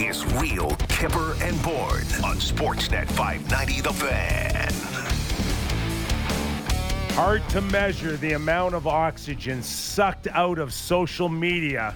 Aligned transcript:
is 0.00 0.26
Real 0.34 0.70
Kipper 0.88 1.34
and 1.40 1.60
Bourne 1.62 2.06
on 2.22 2.36
Sportsnet 2.36 3.06
590 3.12 3.80
The 3.80 3.92
Fan. 3.92 4.72
Hard 7.14 7.48
to 7.48 7.62
measure 7.62 8.16
the 8.18 8.32
amount 8.32 8.74
of 8.74 8.86
oxygen 8.86 9.62
sucked 9.62 10.26
out 10.28 10.58
of 10.58 10.72
social 10.72 11.28
media 11.30 11.94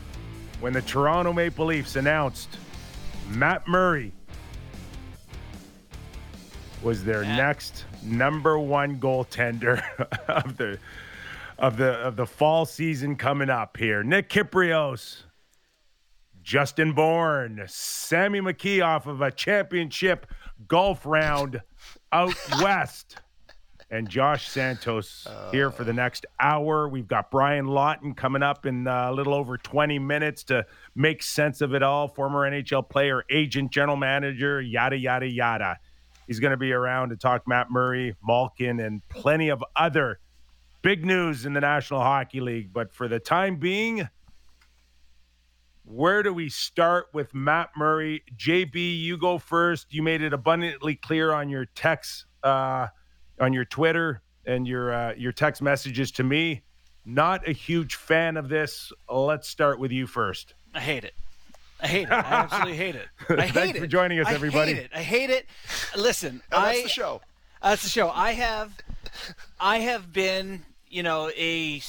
when 0.60 0.72
the 0.72 0.82
Toronto 0.82 1.32
Maple 1.32 1.66
Leafs 1.66 1.96
announced 1.96 2.56
Matt 3.28 3.68
Murray 3.68 4.12
was 6.82 7.04
their 7.04 7.22
next 7.22 7.84
number 8.02 8.58
one 8.58 8.98
goaltender 8.98 9.82
of 10.28 10.56
the 10.56 10.78
of 11.58 11.76
the 11.76 11.92
of 11.92 12.16
the 12.16 12.26
fall 12.26 12.64
season 12.64 13.16
coming 13.16 13.50
up 13.50 13.76
here. 13.76 14.02
Nick 14.02 14.30
Kypreos, 14.30 15.24
Justin 16.50 16.94
Bourne, 16.94 17.62
Sammy 17.68 18.40
McKee 18.40 18.84
off 18.84 19.06
of 19.06 19.20
a 19.20 19.30
championship 19.30 20.26
golf 20.66 21.06
round 21.06 21.62
out 22.10 22.34
west. 22.60 23.18
And 23.88 24.08
Josh 24.08 24.48
Santos 24.48 25.28
here 25.52 25.70
for 25.70 25.84
the 25.84 25.92
next 25.92 26.26
hour. 26.40 26.88
We've 26.88 27.06
got 27.06 27.30
Brian 27.30 27.68
Lawton 27.68 28.14
coming 28.14 28.42
up 28.42 28.66
in 28.66 28.88
uh, 28.88 29.10
a 29.10 29.12
little 29.12 29.32
over 29.32 29.58
20 29.58 30.00
minutes 30.00 30.42
to 30.44 30.66
make 30.96 31.22
sense 31.22 31.60
of 31.60 31.72
it 31.72 31.84
all. 31.84 32.08
Former 32.08 32.50
NHL 32.50 32.88
player, 32.88 33.22
agent, 33.30 33.70
general 33.70 33.96
manager, 33.96 34.60
yada, 34.60 34.96
yada, 34.96 35.28
yada. 35.28 35.78
He's 36.26 36.40
going 36.40 36.50
to 36.50 36.56
be 36.56 36.72
around 36.72 37.10
to 37.10 37.16
talk 37.16 37.46
Matt 37.46 37.70
Murray, 37.70 38.16
Malkin, 38.26 38.80
and 38.80 39.08
plenty 39.08 39.50
of 39.50 39.62
other 39.76 40.18
big 40.82 41.04
news 41.04 41.46
in 41.46 41.52
the 41.52 41.60
National 41.60 42.00
Hockey 42.00 42.40
League. 42.40 42.72
But 42.72 42.92
for 42.92 43.06
the 43.06 43.20
time 43.20 43.54
being, 43.54 44.08
where 45.90 46.22
do 46.22 46.32
we 46.32 46.48
start 46.48 47.08
with 47.12 47.34
Matt 47.34 47.70
Murray? 47.76 48.22
JB, 48.36 49.00
you 49.00 49.18
go 49.18 49.38
first. 49.38 49.92
You 49.92 50.02
made 50.02 50.22
it 50.22 50.32
abundantly 50.32 50.94
clear 50.94 51.32
on 51.32 51.48
your 51.48 51.66
text, 51.66 52.26
uh, 52.42 52.86
on 53.40 53.52
your 53.52 53.64
Twitter, 53.64 54.22
and 54.46 54.66
your 54.66 54.92
uh, 54.92 55.14
your 55.16 55.32
text 55.32 55.60
messages 55.60 56.10
to 56.12 56.24
me. 56.24 56.62
Not 57.04 57.48
a 57.48 57.52
huge 57.52 57.96
fan 57.96 58.36
of 58.36 58.48
this. 58.48 58.92
Let's 59.08 59.48
start 59.48 59.78
with 59.78 59.90
you 59.90 60.06
first. 60.06 60.54
I 60.74 60.80
hate 60.80 61.04
it. 61.04 61.14
I 61.82 61.86
hate 61.88 62.02
it. 62.02 62.12
I 62.12 62.18
absolutely 62.18 62.76
hate 62.76 62.94
it. 62.94 63.08
I 63.30 63.46
hate 63.46 63.54
Thanks 63.54 63.78
it. 63.78 63.80
for 63.80 63.86
joining 63.86 64.20
us, 64.20 64.28
everybody. 64.28 64.72
I 64.72 64.74
hate 64.74 64.84
it. 64.84 64.90
I 64.94 65.02
hate 65.02 65.30
it. 65.30 65.46
Listen, 65.96 66.42
And 66.52 66.64
that's 66.64 66.78
I, 66.78 66.82
the 66.82 66.88
show. 66.88 67.20
That's 67.62 67.82
the 67.82 67.88
show. 67.88 68.10
I 68.10 68.32
have, 68.32 68.72
I 69.58 69.78
have 69.78 70.12
been, 70.12 70.62
you 70.88 71.02
know, 71.02 71.30
a 71.36 71.82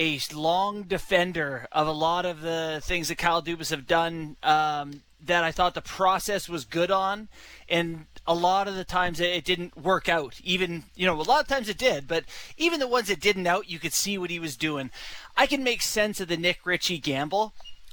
a 0.00 0.18
long 0.32 0.84
defender 0.84 1.68
of 1.72 1.86
a 1.86 1.92
lot 1.92 2.24
of 2.24 2.40
the 2.40 2.80
things 2.82 3.08
that 3.08 3.18
Kyle 3.18 3.42
Dubas 3.42 3.68
have 3.68 3.86
done 3.86 4.36
um, 4.42 5.02
that 5.26 5.44
I 5.44 5.52
thought 5.52 5.74
the 5.74 5.82
process 5.82 6.48
was 6.48 6.64
good 6.64 6.90
on, 6.90 7.28
and 7.68 8.06
a 8.26 8.34
lot 8.34 8.66
of 8.66 8.76
the 8.76 8.84
times 8.84 9.20
it, 9.20 9.28
it 9.28 9.44
didn't 9.44 9.76
work 9.76 10.08
out. 10.08 10.40
Even 10.42 10.84
you 10.96 11.04
know, 11.04 11.20
a 11.20 11.22
lot 11.22 11.42
of 11.42 11.48
times 11.48 11.68
it 11.68 11.76
did, 11.76 12.08
but 12.08 12.24
even 12.56 12.80
the 12.80 12.88
ones 12.88 13.08
that 13.08 13.20
didn't 13.20 13.46
out, 13.46 13.68
you 13.68 13.78
could 13.78 13.92
see 13.92 14.16
what 14.16 14.30
he 14.30 14.38
was 14.38 14.56
doing. 14.56 14.90
I 15.36 15.44
can 15.46 15.62
make 15.62 15.82
sense 15.82 16.18
of 16.18 16.28
the 16.28 16.38
Nick 16.38 16.60
Ritchie 16.64 16.98
gamble. 16.98 17.52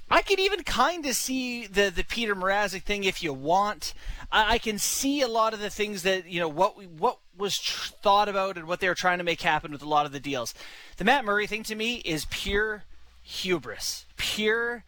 I 0.10 0.22
can 0.22 0.40
even 0.40 0.64
kind 0.64 1.06
of 1.06 1.16
see 1.16 1.68
the 1.68 1.90
the 1.90 2.04
Peter 2.04 2.36
Mrazek 2.36 2.84
thing 2.84 3.04
if 3.04 3.22
you 3.22 3.34
want. 3.34 3.94
I, 4.32 4.54
I 4.54 4.58
can 4.58 4.80
see 4.80 5.22
a 5.22 5.28
lot 5.28 5.54
of 5.54 5.60
the 5.60 5.70
things 5.70 6.04
that 6.04 6.28
you 6.28 6.40
know 6.40 6.48
what 6.48 6.78
we, 6.78 6.86
what 6.86 7.20
was 7.38 7.60
tr- 7.60 7.92
thought 8.02 8.30
about 8.30 8.58
and 8.58 8.68
what 8.68 8.80
they 8.80 8.88
were 8.88 8.96
trying 8.96 9.18
to 9.18 9.24
make 9.24 9.42
happen 9.42 9.72
with 9.72 9.82
a 9.82 9.88
lot 9.88 10.06
of 10.06 10.12
the 10.12 10.20
deals. 10.20 10.54
The 10.98 11.04
Matt 11.04 11.26
Murray 11.26 11.46
thing 11.46 11.64
to 11.64 11.76
me 11.76 11.98
is 11.98 12.26
pure 12.30 12.84
hubris, 13.22 14.06
pure. 14.16 14.84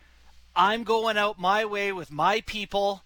I'm 0.56 0.84
going 0.84 1.17
out 1.17 1.40
my 1.40 1.66
way 1.66 1.92
with 1.92 2.12
my 2.12 2.42
people. 2.42 3.03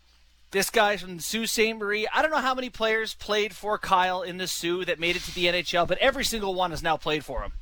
This 0.51 0.69
guy's 0.69 1.01
from 1.01 1.17
the 1.17 1.23
Sault 1.23 1.49
Ste. 1.49 1.75
Marie. 1.75 2.07
I 2.13 2.21
don't 2.21 2.29
know 2.29 2.37
how 2.37 2.53
many 2.53 2.69
players 2.69 3.15
played 3.15 3.55
for 3.55 3.79
Kyle 3.79 4.21
in 4.21 4.37
the 4.37 4.47
Soo 4.47 4.85
that 4.85 4.99
made 4.99 5.15
it 5.15 5.23
to 5.23 5.33
the 5.33 5.45
NHL, 5.45 5.87
but 5.87 5.97
every 5.97 6.23
single 6.23 6.53
one 6.53 6.69
has 6.69 6.83
now 6.83 6.95
played 6.95 7.25
for 7.25 7.41
him. 7.41 7.53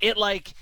It 0.00 0.16
like 0.16 0.54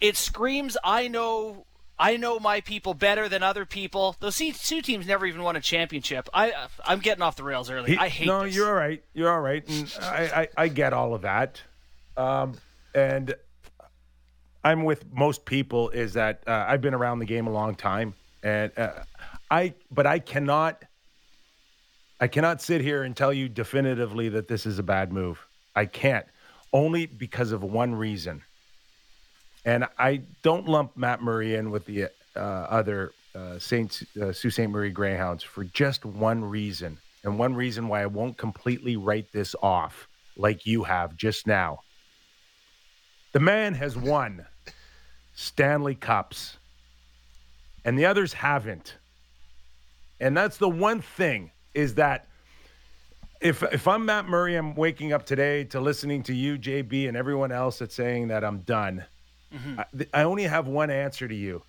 it 0.00 0.16
screams 0.16 0.76
I 0.84 1.08
know 1.08 1.66
I 1.98 2.16
know 2.16 2.40
my 2.40 2.60
people 2.60 2.92
better 2.94 3.28
than 3.28 3.42
other 3.42 3.64
people. 3.64 4.16
Those 4.20 4.36
two 4.36 4.82
teams 4.82 5.06
never 5.06 5.26
even 5.26 5.42
won 5.42 5.54
a 5.56 5.60
championship. 5.60 6.28
I 6.34 6.52
I'm 6.84 6.98
getting 6.98 7.22
off 7.22 7.36
the 7.36 7.44
rails 7.44 7.70
early. 7.70 7.92
He- 7.92 7.98
I 7.98 8.08
hate 8.08 8.26
No, 8.26 8.44
this. 8.44 8.54
you're 8.54 8.66
all 8.68 8.74
right. 8.74 9.02
You're 9.14 9.30
all 9.32 9.40
right, 9.40 9.62
and 9.68 9.96
I, 10.00 10.22
I, 10.56 10.64
I 10.64 10.68
get 10.68 10.92
all 10.92 11.14
of 11.14 11.22
that. 11.22 11.62
Um, 12.16 12.54
and 12.94 13.34
I'm 14.64 14.84
with 14.84 15.04
most 15.12 15.44
people. 15.44 15.90
Is 15.90 16.14
that 16.14 16.42
uh, 16.46 16.64
I've 16.66 16.80
been 16.80 16.94
around 16.94 17.20
the 17.20 17.26
game 17.26 17.46
a 17.46 17.52
long 17.52 17.74
time, 17.74 18.14
and 18.42 18.72
uh, 18.76 19.04
I 19.50 19.74
but 19.90 20.06
I 20.06 20.18
cannot. 20.18 20.82
I 22.20 22.28
cannot 22.28 22.62
sit 22.62 22.80
here 22.80 23.02
and 23.02 23.16
tell 23.16 23.32
you 23.32 23.48
definitively 23.48 24.28
that 24.30 24.48
this 24.48 24.66
is 24.66 24.78
a 24.78 24.82
bad 24.82 25.12
move. 25.12 25.46
I 25.76 25.86
can't, 25.86 26.24
only 26.72 27.06
because 27.06 27.52
of 27.52 27.62
one 27.62 27.94
reason. 27.94 28.42
And 29.64 29.86
I 29.98 30.22
don't 30.42 30.68
lump 30.68 30.96
Matt 30.96 31.22
Murray 31.22 31.54
in 31.54 31.70
with 31.70 31.86
the 31.86 32.08
uh, 32.36 32.38
other 32.38 33.12
uh, 33.34 33.58
Saint 33.58 34.02
uh, 34.20 34.32
Sault 34.32 34.52
Ste. 34.52 34.68
Marie 34.68 34.90
Greyhounds 34.90 35.42
for 35.42 35.64
just 35.64 36.04
one 36.04 36.44
reason, 36.44 36.98
and 37.24 37.38
one 37.38 37.54
reason 37.54 37.88
why 37.88 38.02
I 38.02 38.06
won't 38.06 38.36
completely 38.36 38.96
write 38.96 39.32
this 39.32 39.54
off 39.62 40.08
like 40.36 40.66
you 40.66 40.84
have 40.84 41.16
just 41.16 41.46
now. 41.46 41.80
The 43.32 43.40
man 43.40 43.74
has 43.74 43.96
won 43.96 44.46
Stanley 45.34 45.94
Cups, 45.94 46.58
and 47.84 47.98
the 47.98 48.06
others 48.06 48.32
haven't. 48.32 48.96
And 50.20 50.36
that's 50.36 50.58
the 50.58 50.68
one 50.68 51.00
thing 51.00 51.50
is 51.74 51.94
that 51.94 52.26
if 53.40 53.62
if 53.64 53.88
I'm 53.88 54.06
Matt 54.06 54.26
Murray, 54.26 54.54
I'm 54.56 54.74
waking 54.74 55.12
up 55.12 55.26
today 55.26 55.64
to 55.64 55.80
listening 55.80 56.22
to 56.24 56.34
you, 56.34 56.56
JB, 56.56 57.08
and 57.08 57.16
everyone 57.16 57.52
else 57.52 57.78
that's 57.78 57.94
saying 57.94 58.28
that 58.28 58.44
I'm 58.44 58.60
done. 58.60 59.04
Mm-hmm. 59.54 59.80
I, 59.80 60.20
I 60.20 60.24
only 60.24 60.44
have 60.44 60.66
one 60.66 60.90
answer 60.90 61.28
to 61.28 61.34
you. 61.34 61.62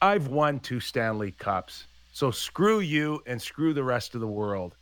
I've 0.00 0.28
won 0.28 0.60
two 0.60 0.80
Stanley 0.80 1.32
Cups. 1.32 1.86
So 2.12 2.30
screw 2.30 2.80
you 2.80 3.22
and 3.26 3.40
screw 3.40 3.72
the 3.72 3.84
rest 3.84 4.14
of 4.14 4.20
the 4.20 4.26
world. 4.26 4.76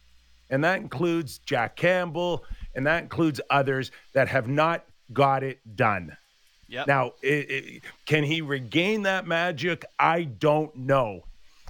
And 0.51 0.63
that 0.65 0.81
includes 0.81 1.39
Jack 1.39 1.77
Campbell 1.77 2.45
and 2.75 2.87
that 2.87 3.03
includes 3.03 3.41
others 3.51 3.91
that 4.13 4.29
have 4.29 4.49
not 4.49 4.85
got 5.13 5.43
it 5.43 5.59
done. 5.77 6.17
Yep. 6.69 6.87
Now, 6.87 7.13
it, 7.23 7.51
it, 7.51 7.83
can 8.07 8.25
he 8.25 8.43
regain 8.43 9.03
that 9.03 9.27
magic? 9.27 9.85
I 9.99 10.25
don't 10.25 10.75
know. 10.77 11.23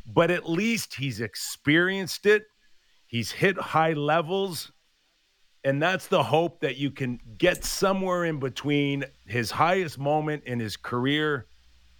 But 0.07 0.31
at 0.31 0.49
least 0.49 0.95
he's 0.95 1.21
experienced 1.21 2.27
it. 2.27 2.47
He's 3.07 3.31
hit 3.31 3.59
high 3.59 3.93
levels. 3.93 4.73
And 5.67 5.83
that's 5.83 6.07
the 6.07 6.23
hope 6.23 6.61
that 6.61 6.77
you 6.77 6.93
can 6.93 7.19
get 7.39 7.65
somewhere 7.65 8.25
in 8.25 8.39
between 8.39 9.05
his 9.27 9.51
highest 9.51 9.99
moment 9.99 10.45
in 10.45 10.61
his 10.61 10.77
career 10.77 11.47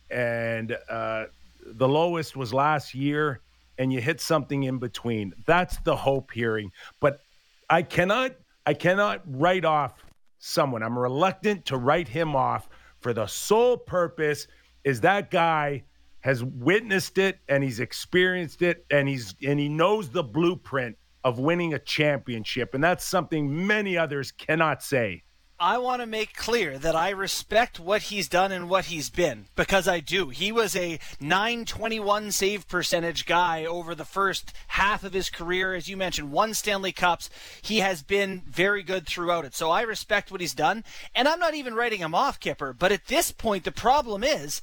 and 0.09 0.79
uh, 0.89 1.25
the 1.67 1.89
lowest 1.89 2.37
was 2.37 2.55
last 2.55 2.95
year, 2.95 3.41
and 3.77 3.93
you 3.93 4.01
hit 4.01 4.21
something 4.21 4.63
in 4.63 4.79
between. 4.79 5.33
That's 5.47 5.79
the 5.79 5.97
hope 5.97 6.31
hearing. 6.31 6.71
But 7.01 7.23
I 7.69 7.83
cannot, 7.83 8.37
I 8.65 8.75
cannot 8.75 9.23
write 9.27 9.65
off 9.65 10.05
someone. 10.39 10.85
I'm 10.85 10.97
reluctant 10.97 11.65
to 11.65 11.77
write 11.77 12.07
him 12.07 12.37
off 12.37 12.69
for 13.01 13.13
the 13.13 13.27
sole 13.27 13.77
purpose 13.77 14.47
is 14.85 15.01
that 15.01 15.33
guy 15.33 15.83
has 16.21 16.45
witnessed 16.45 17.19
it 17.19 17.41
and 17.49 17.65
he's 17.65 17.81
experienced 17.81 18.63
it 18.63 18.87
and 18.93 19.09
he's 19.09 19.35
and 19.45 19.59
he 19.59 19.69
knows 19.69 20.09
the 20.09 20.23
blueprint 20.23 20.97
of 21.27 21.41
winning 21.41 21.75
a 21.75 21.79
championship 21.81 22.73
and 22.73 22.85
that's 22.85 23.05
something 23.05 23.67
many 23.67 23.99
others 23.99 24.31
cannot 24.31 24.81
say. 24.81 25.25
I 25.59 25.79
want 25.79 26.03
to 26.03 26.07
make 26.07 26.37
clear 26.37 26.79
that 26.79 26.95
I 26.95 27.11
respect 27.11 27.81
what 27.81 28.03
he's 28.03 28.29
done 28.29 28.53
and 28.53 28.69
what 28.69 28.85
he's 28.85 29.11
been 29.11 29.47
because 29.57 29.89
I 29.89 29.99
do. 29.99 30.29
He 30.29 30.53
was 30.53 30.77
a 30.77 31.01
921 31.19 32.31
save 32.31 32.69
percentage 32.69 33.27
guy 33.27 33.65
over 33.65 33.93
the 33.93 34.05
first 34.05 34.53
half 34.69 35.03
of 35.03 35.15
his 35.15 35.29
career. 35.29 35.75
As 35.75 35.89
you 35.89 35.97
mentioned, 35.97 36.31
one 36.31 36.55
Stanley 36.55 36.93
Cups. 36.93 37.29
He 37.61 37.81
has 37.81 38.05
been 38.05 38.43
very 38.47 38.85
good 38.85 39.09
throughout 39.09 39.45
it. 39.45 39.55
So 39.57 39.69
I 39.69 39.83
respect 39.83 40.31
what 40.31 40.41
he's 40.41 40.55
done. 40.55 40.85
And 41.13 41.27
I'm 41.27 41.41
not 41.41 41.55
even 41.55 41.75
writing 41.75 42.01
him 42.01 42.15
off, 42.15 42.39
Kipper. 42.39 42.73
But 42.73 42.93
at 42.93 43.07
this 43.07 43.33
point, 43.33 43.65
the 43.65 43.73
problem 43.73 44.23
is 44.23 44.63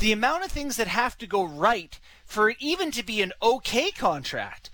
the 0.00 0.12
amount 0.12 0.44
of 0.44 0.50
things 0.50 0.76
that 0.76 0.88
have 0.88 1.16
to 1.16 1.26
go 1.26 1.44
right 1.44 1.98
for 2.26 2.50
it 2.50 2.56
even 2.60 2.90
to 2.90 3.02
be 3.02 3.22
an 3.22 3.32
okay 3.40 3.90
contract. 3.90 4.68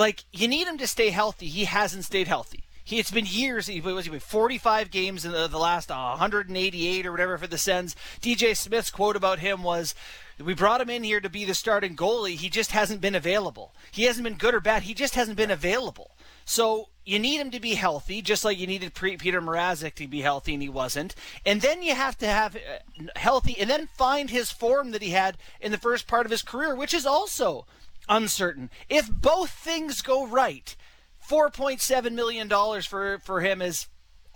Like, 0.00 0.24
you 0.32 0.48
need 0.48 0.66
him 0.66 0.78
to 0.78 0.86
stay 0.86 1.10
healthy. 1.10 1.48
He 1.48 1.66
hasn't 1.66 2.06
stayed 2.06 2.26
healthy. 2.26 2.64
He, 2.82 2.98
it's 2.98 3.10
been 3.10 3.26
years. 3.26 3.66
He 3.66 3.82
was 3.82 4.06
he 4.06 4.18
45 4.18 4.90
games 4.90 5.26
in 5.26 5.32
the, 5.32 5.46
the 5.46 5.58
last 5.58 5.90
uh, 5.90 6.16
188 6.16 7.04
or 7.04 7.10
whatever 7.10 7.36
for 7.36 7.46
the 7.46 7.58
Sens. 7.58 7.94
DJ 8.22 8.56
Smith's 8.56 8.90
quote 8.90 9.14
about 9.14 9.40
him 9.40 9.62
was, 9.62 9.94
"We 10.42 10.54
brought 10.54 10.80
him 10.80 10.88
in 10.88 11.04
here 11.04 11.20
to 11.20 11.28
be 11.28 11.44
the 11.44 11.52
starting 11.52 11.96
goalie. 11.96 12.36
He 12.36 12.48
just 12.48 12.70
hasn't 12.70 13.02
been 13.02 13.14
available. 13.14 13.74
He 13.92 14.04
hasn't 14.04 14.24
been 14.24 14.38
good 14.38 14.54
or 14.54 14.60
bad. 14.60 14.84
He 14.84 14.94
just 14.94 15.16
hasn't 15.16 15.36
been 15.36 15.50
available." 15.50 16.12
So 16.46 16.88
you 17.04 17.18
need 17.18 17.38
him 17.38 17.50
to 17.50 17.60
be 17.60 17.74
healthy, 17.74 18.22
just 18.22 18.42
like 18.42 18.58
you 18.58 18.66
needed 18.66 18.94
Peter 18.94 19.42
Mrazek 19.42 19.94
to 19.96 20.08
be 20.08 20.22
healthy, 20.22 20.54
and 20.54 20.62
he 20.62 20.70
wasn't. 20.70 21.14
And 21.44 21.60
then 21.60 21.82
you 21.82 21.94
have 21.94 22.16
to 22.18 22.26
have 22.26 22.56
uh, 22.56 23.04
healthy, 23.16 23.54
and 23.60 23.68
then 23.68 23.90
find 23.98 24.30
his 24.30 24.50
form 24.50 24.92
that 24.92 25.02
he 25.02 25.10
had 25.10 25.36
in 25.60 25.72
the 25.72 25.78
first 25.78 26.06
part 26.06 26.24
of 26.24 26.32
his 26.32 26.42
career, 26.42 26.74
which 26.74 26.94
is 26.94 27.04
also 27.04 27.66
uncertain. 28.08 28.70
If 28.88 29.10
both 29.10 29.50
things 29.50 30.02
go 30.02 30.26
right, 30.26 30.74
four 31.18 31.50
point 31.50 31.80
seven 31.80 32.14
million 32.14 32.48
dollars 32.48 32.86
for 32.86 33.18
for 33.18 33.40
him 33.40 33.62
is 33.62 33.86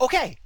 okay. 0.01 0.37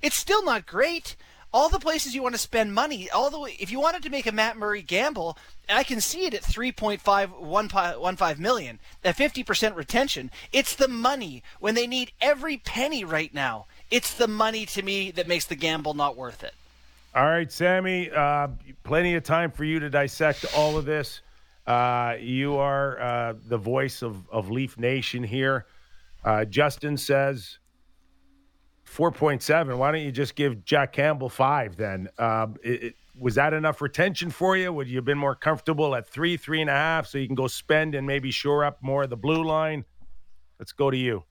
It's 0.00 0.16
still 0.16 0.44
not 0.44 0.66
great. 0.66 1.16
All 1.52 1.70
the 1.70 1.78
places 1.78 2.14
you 2.14 2.22
want 2.22 2.34
to 2.34 2.40
spend 2.40 2.74
money, 2.74 3.08
all 3.08 3.30
the 3.30 3.40
way, 3.40 3.56
if 3.58 3.72
you 3.72 3.80
wanted 3.80 4.02
to 4.02 4.10
make 4.10 4.26
a 4.26 4.32
Matt 4.32 4.58
Murray 4.58 4.82
gamble, 4.82 5.38
I 5.66 5.82
can 5.82 6.02
see 6.02 6.26
it 6.26 6.34
at 6.34 6.42
3.515 6.42 8.38
million, 8.38 8.78
at 9.02 9.16
50% 9.16 9.74
retention. 9.74 10.30
It's 10.52 10.76
the 10.76 10.88
money 10.88 11.42
when 11.58 11.74
they 11.74 11.86
need 11.86 12.12
every 12.20 12.58
penny 12.58 13.02
right 13.02 13.32
now. 13.32 13.64
It's 13.90 14.12
the 14.12 14.28
money 14.28 14.66
to 14.66 14.82
me 14.82 15.10
that 15.12 15.26
makes 15.26 15.46
the 15.46 15.56
gamble 15.56 15.94
not 15.94 16.16
worth 16.16 16.44
it. 16.44 16.52
All 17.14 17.24
right, 17.24 17.50
Sammy, 17.50 18.10
uh, 18.10 18.48
plenty 18.84 19.14
of 19.14 19.24
time 19.24 19.50
for 19.50 19.64
you 19.64 19.80
to 19.80 19.88
dissect 19.88 20.44
all 20.54 20.76
of 20.76 20.84
this. 20.84 21.22
Uh, 21.68 22.16
you 22.18 22.56
are 22.56 22.98
uh, 22.98 23.34
the 23.46 23.58
voice 23.58 24.00
of, 24.00 24.26
of 24.30 24.50
Leaf 24.50 24.78
Nation 24.78 25.22
here. 25.22 25.66
Uh, 26.24 26.46
Justin 26.46 26.96
says 26.96 27.58
4.7. 28.86 29.76
Why 29.76 29.92
don't 29.92 30.00
you 30.00 30.10
just 30.10 30.34
give 30.34 30.64
Jack 30.64 30.94
Campbell 30.94 31.28
five 31.28 31.76
then? 31.76 32.08
Um, 32.18 32.56
it, 32.64 32.82
it, 32.82 32.94
was 33.20 33.34
that 33.34 33.52
enough 33.52 33.82
retention 33.82 34.30
for 34.30 34.56
you? 34.56 34.72
Would 34.72 34.88
you 34.88 34.96
have 34.96 35.04
been 35.04 35.18
more 35.18 35.34
comfortable 35.34 35.94
at 35.94 36.08
three, 36.08 36.38
three 36.38 36.62
and 36.62 36.70
a 36.70 36.74
half 36.74 37.06
so 37.06 37.18
you 37.18 37.26
can 37.26 37.36
go 37.36 37.46
spend 37.46 37.94
and 37.94 38.06
maybe 38.06 38.30
shore 38.30 38.64
up 38.64 38.78
more 38.80 39.02
of 39.02 39.10
the 39.10 39.16
blue 39.18 39.44
line? 39.44 39.84
Let's 40.58 40.72
go 40.72 40.90
to 40.90 40.96
you. 40.96 41.24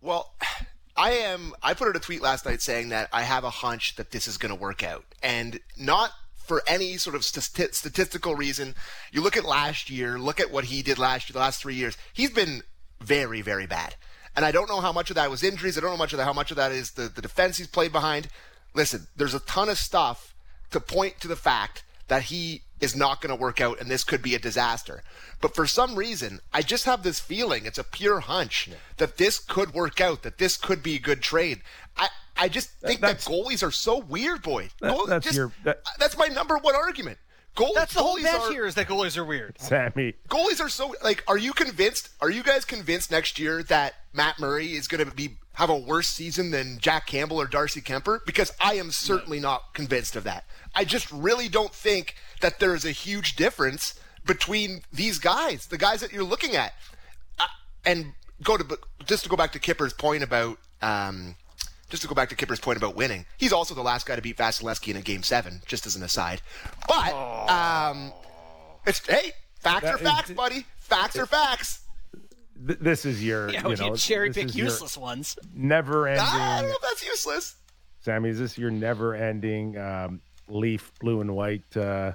Well, 0.00 0.34
I 0.96 1.12
am. 1.12 1.52
I 1.62 1.74
put 1.74 1.86
out 1.86 1.94
a 1.94 2.00
tweet 2.00 2.22
last 2.22 2.44
night 2.44 2.60
saying 2.60 2.88
that 2.88 3.08
I 3.12 3.22
have 3.22 3.44
a 3.44 3.50
hunch 3.50 3.94
that 3.96 4.10
this 4.10 4.26
is 4.26 4.36
going 4.36 4.52
to 4.52 4.60
work 4.60 4.82
out, 4.82 5.04
and 5.22 5.60
not 5.76 6.10
for 6.48 6.62
any 6.66 6.96
sort 6.96 7.14
of 7.14 7.24
st- 7.24 7.74
statistical 7.74 8.34
reason. 8.34 8.74
You 9.12 9.20
look 9.20 9.36
at 9.36 9.44
last 9.44 9.90
year, 9.90 10.18
look 10.18 10.40
at 10.40 10.50
what 10.50 10.64
he 10.64 10.82
did 10.82 10.98
last 10.98 11.28
year, 11.28 11.34
the 11.34 11.40
last 11.40 11.60
three 11.60 11.74
years. 11.74 11.96
He's 12.12 12.30
been 12.30 12.62
very, 13.00 13.42
very 13.42 13.66
bad. 13.66 13.94
And 14.34 14.44
I 14.44 14.50
don't 14.50 14.68
know 14.68 14.80
how 14.80 14.92
much 14.92 15.10
of 15.10 15.16
that 15.16 15.30
was 15.30 15.42
injuries. 15.42 15.76
I 15.76 15.82
don't 15.82 15.90
know 15.90 15.96
much 15.96 16.12
of 16.12 16.16
that, 16.16 16.24
how 16.24 16.32
much 16.32 16.50
of 16.50 16.56
that 16.56 16.72
is 16.72 16.92
the, 16.92 17.08
the 17.08 17.22
defense 17.22 17.58
he's 17.58 17.66
played 17.66 17.92
behind. 17.92 18.28
Listen, 18.74 19.06
there's 19.16 19.34
a 19.34 19.40
ton 19.40 19.68
of 19.68 19.78
stuff 19.78 20.34
to 20.70 20.80
point 20.80 21.20
to 21.20 21.28
the 21.28 21.36
fact 21.36 21.84
that 22.08 22.24
he 22.24 22.62
is 22.80 22.96
not 22.96 23.20
going 23.20 23.36
to 23.36 23.40
work 23.40 23.60
out 23.60 23.80
and 23.80 23.90
this 23.90 24.04
could 24.04 24.22
be 24.22 24.34
a 24.34 24.38
disaster. 24.38 25.02
But 25.40 25.54
for 25.54 25.66
some 25.66 25.94
reason, 25.94 26.40
I 26.52 26.62
just 26.62 26.84
have 26.84 27.02
this 27.02 27.20
feeling, 27.20 27.66
it's 27.66 27.78
a 27.78 27.84
pure 27.84 28.20
hunch, 28.20 28.70
that 28.96 29.18
this 29.18 29.38
could 29.38 29.74
work 29.74 30.00
out, 30.00 30.22
that 30.22 30.38
this 30.38 30.56
could 30.56 30.82
be 30.82 30.96
a 30.96 31.00
good 31.00 31.20
trade. 31.20 31.60
I, 31.96 32.08
I 32.38 32.48
just 32.48 32.70
think 32.80 33.00
that, 33.00 33.18
that 33.18 33.30
goalies 33.30 33.66
are 33.66 33.70
so 33.70 33.98
weird, 33.98 34.42
boy. 34.42 34.68
That, 34.80 34.96
that's, 35.08 35.24
just, 35.24 35.36
your, 35.36 35.52
that, 35.64 35.82
that's 35.98 36.16
my 36.16 36.28
number 36.28 36.56
one 36.58 36.74
argument. 36.74 37.18
Goal, 37.58 37.72
That's 37.74 37.92
the 37.92 38.02
whole 38.04 38.22
bet 38.22 38.40
are, 38.40 38.52
here 38.52 38.66
is 38.66 38.76
that 38.76 38.86
goalies 38.86 39.16
are 39.16 39.24
weird. 39.24 39.60
Sammy. 39.60 40.14
Goalies 40.28 40.60
are 40.60 40.68
so 40.68 40.94
like. 41.02 41.24
Are 41.26 41.36
you 41.36 41.52
convinced? 41.52 42.10
Are 42.20 42.30
you 42.30 42.44
guys 42.44 42.64
convinced 42.64 43.10
next 43.10 43.36
year 43.36 43.64
that 43.64 43.94
Matt 44.12 44.38
Murray 44.38 44.74
is 44.74 44.86
going 44.86 45.04
to 45.04 45.12
be 45.12 45.38
have 45.54 45.68
a 45.68 45.76
worse 45.76 46.06
season 46.06 46.52
than 46.52 46.78
Jack 46.78 47.08
Campbell 47.08 47.40
or 47.40 47.46
Darcy 47.46 47.80
Kuemper? 47.80 48.20
Because 48.24 48.52
I 48.60 48.74
am 48.74 48.92
certainly 48.92 49.40
no. 49.40 49.48
not 49.48 49.74
convinced 49.74 50.14
of 50.14 50.22
that. 50.22 50.44
I 50.72 50.84
just 50.84 51.10
really 51.10 51.48
don't 51.48 51.74
think 51.74 52.14
that 52.42 52.60
there 52.60 52.76
is 52.76 52.84
a 52.84 52.92
huge 52.92 53.34
difference 53.34 53.98
between 54.24 54.82
these 54.92 55.18
guys, 55.18 55.66
the 55.66 55.78
guys 55.78 56.00
that 56.00 56.12
you're 56.12 56.22
looking 56.22 56.54
at, 56.54 56.74
and 57.84 58.12
go 58.40 58.56
to 58.56 58.78
just 59.04 59.24
to 59.24 59.28
go 59.28 59.34
back 59.34 59.50
to 59.52 59.58
Kipper's 59.58 59.92
point 59.92 60.22
about 60.22 60.58
um, 60.80 61.34
just 61.88 62.02
to 62.02 62.08
go 62.08 62.14
back 62.14 62.28
to 62.28 62.34
Kipper's 62.34 62.60
point 62.60 62.76
about 62.76 62.96
winning, 62.96 63.26
he's 63.36 63.52
also 63.52 63.74
the 63.74 63.82
last 63.82 64.06
guy 64.06 64.16
to 64.16 64.22
beat 64.22 64.36
Vasilevskiy 64.36 64.88
in 64.88 64.96
a 64.96 65.02
game 65.02 65.22
seven, 65.22 65.62
just 65.66 65.86
as 65.86 65.96
an 65.96 66.02
aside. 66.02 66.42
But 66.86 67.12
um, 67.14 68.12
it's 68.86 69.06
hey, 69.06 69.32
facts 69.60 69.84
that 69.84 69.94
are 69.94 69.98
facts, 69.98 70.30
buddy. 70.32 70.66
Facts 70.78 71.16
it, 71.16 71.20
are 71.20 71.26
facts. 71.26 71.80
Th- 72.66 72.78
this 72.78 73.04
is 73.04 73.24
your 73.24 73.50
yeah, 73.50 73.66
you 73.66 73.76
know 73.76 73.96
cherry 73.96 74.32
pick 74.32 74.54
useless 74.54 74.96
ones. 74.96 75.38
Never 75.54 76.08
ending. 76.08 76.24
I 76.24 76.60
don't 76.60 76.70
know 76.70 76.76
if 76.76 76.82
that's 76.82 77.06
useless. 77.06 77.56
Sammy, 78.00 78.30
is 78.30 78.38
this 78.38 78.56
your 78.56 78.70
never 78.70 79.14
ending 79.14 79.76
um, 79.78 80.20
leaf 80.48 80.92
blue 81.00 81.20
and 81.20 81.34
white? 81.34 81.76
Uh, 81.76 82.12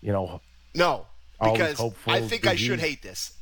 you 0.00 0.12
know. 0.12 0.40
No, 0.74 1.06
because 1.40 1.80
I 2.06 2.20
think 2.20 2.46
I 2.46 2.56
should 2.56 2.80
hate 2.80 3.02
this. 3.02 3.32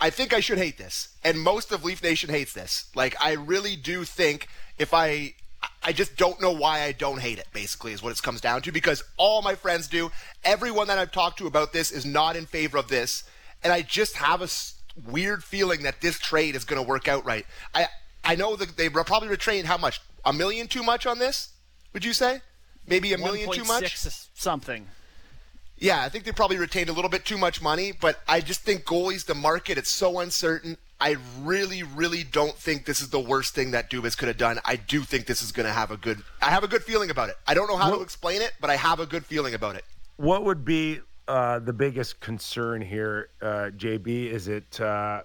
I 0.00 0.10
think 0.10 0.32
I 0.34 0.40
should 0.40 0.58
hate 0.58 0.76
this, 0.76 1.08
and 1.22 1.40
most 1.40 1.72
of 1.72 1.84
Leaf 1.84 2.02
Nation 2.02 2.30
hates 2.30 2.52
this. 2.52 2.90
Like 2.94 3.14
I 3.22 3.32
really 3.32 3.76
do 3.76 4.04
think 4.04 4.48
if 4.78 4.92
I 4.92 5.34
I 5.82 5.92
just 5.92 6.16
don't 6.16 6.40
know 6.40 6.50
why 6.50 6.82
I 6.82 6.92
don't 6.92 7.20
hate 7.20 7.38
it, 7.38 7.46
basically, 7.52 7.92
is 7.92 8.02
what 8.02 8.12
it 8.12 8.22
comes 8.22 8.40
down 8.40 8.62
to, 8.62 8.72
because 8.72 9.04
all 9.16 9.42
my 9.42 9.54
friends 9.54 9.86
do. 9.86 10.10
Everyone 10.44 10.88
that 10.88 10.98
I've 10.98 11.12
talked 11.12 11.38
to 11.38 11.46
about 11.46 11.72
this 11.72 11.92
is 11.92 12.06
not 12.06 12.36
in 12.36 12.46
favor 12.46 12.78
of 12.78 12.88
this. 12.88 13.24
And 13.62 13.72
I 13.72 13.82
just 13.82 14.16
have 14.16 14.42
a 14.42 14.48
weird 15.10 15.44
feeling 15.44 15.82
that 15.82 16.00
this 16.00 16.18
trade 16.18 16.54
is 16.56 16.64
going 16.64 16.82
to 16.82 16.88
work 16.88 17.08
out 17.08 17.24
right. 17.24 17.46
I, 17.74 17.88
I 18.24 18.34
know 18.34 18.56
that 18.56 18.76
they 18.76 18.88
probably 18.88 19.28
retrained 19.28 19.64
how 19.64 19.78
much? 19.78 20.00
A 20.24 20.32
million 20.32 20.68
too 20.68 20.82
much 20.82 21.06
on 21.06 21.18
this? 21.18 21.50
Would 21.92 22.04
you 22.04 22.12
say? 22.12 22.40
Maybe 22.86 23.12
a 23.12 23.18
million 23.18 23.50
too 23.50 23.64
much? 23.64 23.96
something. 24.34 24.86
Yeah, 25.78 26.02
I 26.02 26.08
think 26.08 26.24
they 26.24 26.32
probably 26.32 26.58
retained 26.58 26.88
a 26.88 26.92
little 26.92 27.10
bit 27.10 27.24
too 27.24 27.36
much 27.36 27.60
money, 27.60 27.92
but 27.92 28.20
I 28.28 28.40
just 28.40 28.60
think 28.62 28.84
goalies, 28.84 29.26
the 29.26 29.34
market, 29.34 29.76
it's 29.76 29.90
so 29.90 30.20
uncertain. 30.20 30.76
I 31.00 31.16
really, 31.42 31.82
really 31.82 32.24
don't 32.24 32.54
think 32.54 32.86
this 32.86 33.00
is 33.00 33.10
the 33.10 33.20
worst 33.20 33.54
thing 33.54 33.72
that 33.72 33.90
Dubas 33.90 34.16
could 34.16 34.28
have 34.28 34.38
done. 34.38 34.60
I 34.64 34.76
do 34.76 35.00
think 35.00 35.26
this 35.26 35.42
is 35.42 35.52
going 35.52 35.66
to 35.66 35.72
have 35.72 35.90
a 35.90 35.96
good. 35.96 36.22
I 36.40 36.50
have 36.50 36.64
a 36.64 36.68
good 36.68 36.84
feeling 36.84 37.10
about 37.10 37.28
it. 37.28 37.36
I 37.46 37.54
don't 37.54 37.68
know 37.68 37.76
how 37.76 37.90
what, 37.90 37.96
to 37.96 38.02
explain 38.02 38.40
it, 38.40 38.52
but 38.60 38.70
I 38.70 38.76
have 38.76 39.00
a 39.00 39.06
good 39.06 39.26
feeling 39.26 39.54
about 39.54 39.74
it. 39.74 39.84
What 40.16 40.44
would 40.44 40.64
be 40.64 41.00
uh, 41.26 41.58
the 41.58 41.72
biggest 41.72 42.20
concern 42.20 42.80
here, 42.80 43.28
uh, 43.42 43.70
JB? 43.76 44.30
Is 44.30 44.46
it 44.46 44.80
uh, 44.80 45.22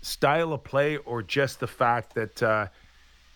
style 0.00 0.52
of 0.52 0.62
play 0.62 0.96
or 0.98 1.22
just 1.22 1.58
the 1.58 1.66
fact 1.66 2.14
that 2.14 2.42
uh, 2.42 2.68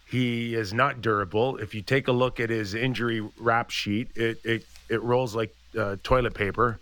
he 0.06 0.55
is 0.55 0.73
not 0.73 1.03
durable? 1.03 1.56
If 1.56 1.75
you 1.75 1.83
take 1.83 2.06
a 2.06 2.12
look 2.12 2.38
at 2.38 2.49
his 2.49 2.75
injury 2.75 3.21
rap 3.38 3.71
sheet, 3.71 4.17
it 4.17 4.41
it, 4.44 4.65
it 4.88 5.03
rolls 5.03 5.35
like 5.35 5.55
uh, 5.78 5.96
toilet 6.02 6.34
paper, 6.34 6.81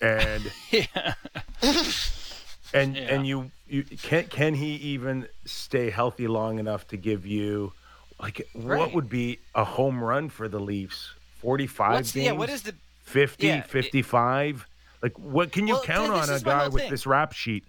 and 0.00 0.52
yeah. 0.70 1.14
and 2.72 2.96
yeah. 2.96 3.02
and 3.02 3.26
you 3.26 3.50
you 3.66 3.82
can 3.82 4.24
can 4.24 4.54
he 4.54 4.74
even 4.76 5.28
stay 5.44 5.90
healthy 5.90 6.28
long 6.28 6.58
enough 6.58 6.86
to 6.88 6.96
give 6.96 7.26
you 7.26 7.72
like 8.20 8.46
right. 8.54 8.78
what 8.78 8.94
would 8.94 9.08
be 9.08 9.38
a 9.54 9.64
home 9.64 10.02
run 10.02 10.28
for 10.28 10.48
the 10.48 10.60
Leafs? 10.60 11.14
45 11.40 11.92
What's, 11.92 12.12
games? 12.12 12.26
Yeah, 12.26 12.32
what 12.32 12.48
is 12.48 12.62
the 12.62 12.74
50, 13.02 13.46
yeah, 13.46 13.60
55? 13.62 14.56
It, 14.56 15.02
like 15.02 15.18
what 15.18 15.52
can 15.52 15.66
you 15.66 15.74
well, 15.74 15.82
count 15.82 16.10
on 16.10 16.30
a 16.30 16.40
guy 16.40 16.68
with 16.68 16.82
thing. 16.82 16.90
this 16.90 17.06
rap 17.06 17.32
sheet? 17.32 17.64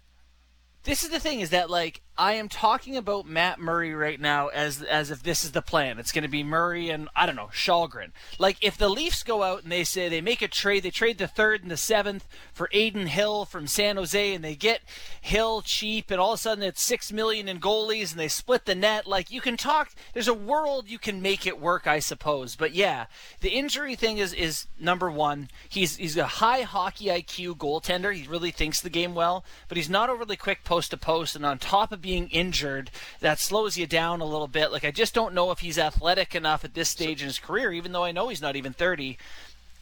This 0.84 1.04
is 1.04 1.10
the 1.10 1.20
thing 1.20 1.42
is 1.42 1.50
that 1.50 1.70
like 1.70 2.02
I 2.20 2.34
am 2.34 2.50
talking 2.50 2.98
about 2.98 3.28
Matt 3.28 3.60
Murray 3.60 3.94
right 3.94 4.20
now 4.20 4.48
as 4.48 4.82
as 4.82 5.12
if 5.12 5.22
this 5.22 5.44
is 5.44 5.52
the 5.52 5.62
plan. 5.62 6.00
It's 6.00 6.12
going 6.12 6.24
to 6.24 6.28
be 6.28 6.42
Murray 6.42 6.90
and 6.90 7.10
I 7.16 7.28
don't 7.28 7.36
know 7.36 7.50
Kallgren. 7.54 8.10
Like 8.40 8.58
if 8.62 8.76
the 8.76 8.90
Leafs 8.90 9.22
go 9.22 9.44
out 9.44 9.62
and 9.62 9.72
they 9.72 9.84
say 9.84 10.10
they 10.10 10.22
make 10.22 10.42
a 10.42 10.48
trade, 10.48 10.82
they 10.82 10.90
trade 10.90 11.20
the 11.20 11.28
third 11.28 11.62
and 11.62 11.70
the 11.70 11.78
seventh 11.78 12.28
for 12.54 12.70
Adin 12.74 13.08
Hill 13.08 13.46
from 13.46 13.68
San 13.68 13.98
Jose, 13.98 14.34
and 14.34 14.44
they 14.44 14.56
get 14.56 14.82
Hill 15.22 15.62
cheap, 15.62 16.10
and 16.10 16.20
all 16.20 16.34
of 16.34 16.40
a 16.40 16.42
sudden 16.42 16.64
it's 16.64 16.82
six 16.82 17.12
million 17.12 17.48
in 17.48 17.60
goalies, 17.60 18.12
and 18.12 18.20
they 18.20 18.28
split 18.28 18.66
the 18.66 18.74
net. 18.74 19.06
Like 19.06 19.30
you 19.30 19.40
can 19.42 19.56
talk. 19.56 19.92
There's 20.14 20.28
a 20.28 20.34
world 20.34 20.90
you 20.90 20.98
can 20.98 21.22
make 21.22 21.46
it 21.46 21.62
work, 21.62 21.86
I 21.86 22.00
suppose. 22.00 22.56
But 22.56 22.74
yeah, 22.74 23.06
the 23.42 23.50
injury 23.50 23.96
thing 23.96 24.18
is 24.18 24.34
is 24.34 24.66
number 24.80 25.12
one. 25.12 25.50
He's 25.70 25.98
he's 25.98 26.18
a 26.18 26.26
high 26.26 26.62
hockey 26.62 27.06
IQ 27.06 27.58
goaltender. 27.58 28.16
He 28.16 28.28
really 28.28 28.52
thinks 28.52 28.82
the 28.82 28.90
game 28.90 29.14
well, 29.14 29.46
but 29.68 29.78
he's 29.78 29.90
not 29.90 30.10
overly 30.10 30.36
quick 30.36 30.64
post 30.64 30.90
to 30.92 30.98
post, 30.98 31.36
and 31.36 31.46
on 31.46 31.60
top 31.60 31.92
of 31.92 32.07
being 32.08 32.30
injured, 32.30 32.90
that 33.20 33.38
slows 33.38 33.78
you 33.78 33.86
down 33.86 34.22
a 34.22 34.26
little 34.26 34.48
bit. 34.48 34.72
Like 34.72 34.86
I 34.86 34.92
just 34.92 35.14
don't 35.14 35.34
know 35.34 35.52
if 35.52 35.60
he's 35.60 35.78
athletic 35.78 36.34
enough 36.36 36.64
at 36.64 36.74
this 36.74 36.88
stage 36.88 37.22
in 37.22 37.28
his 37.28 37.38
career, 37.38 37.74
even 37.74 37.92
though 37.92 38.06
I 38.06 38.14
know 38.14 38.30
he's 38.30 38.42
not 38.42 38.56
even 38.56 38.72
30. 38.72 39.18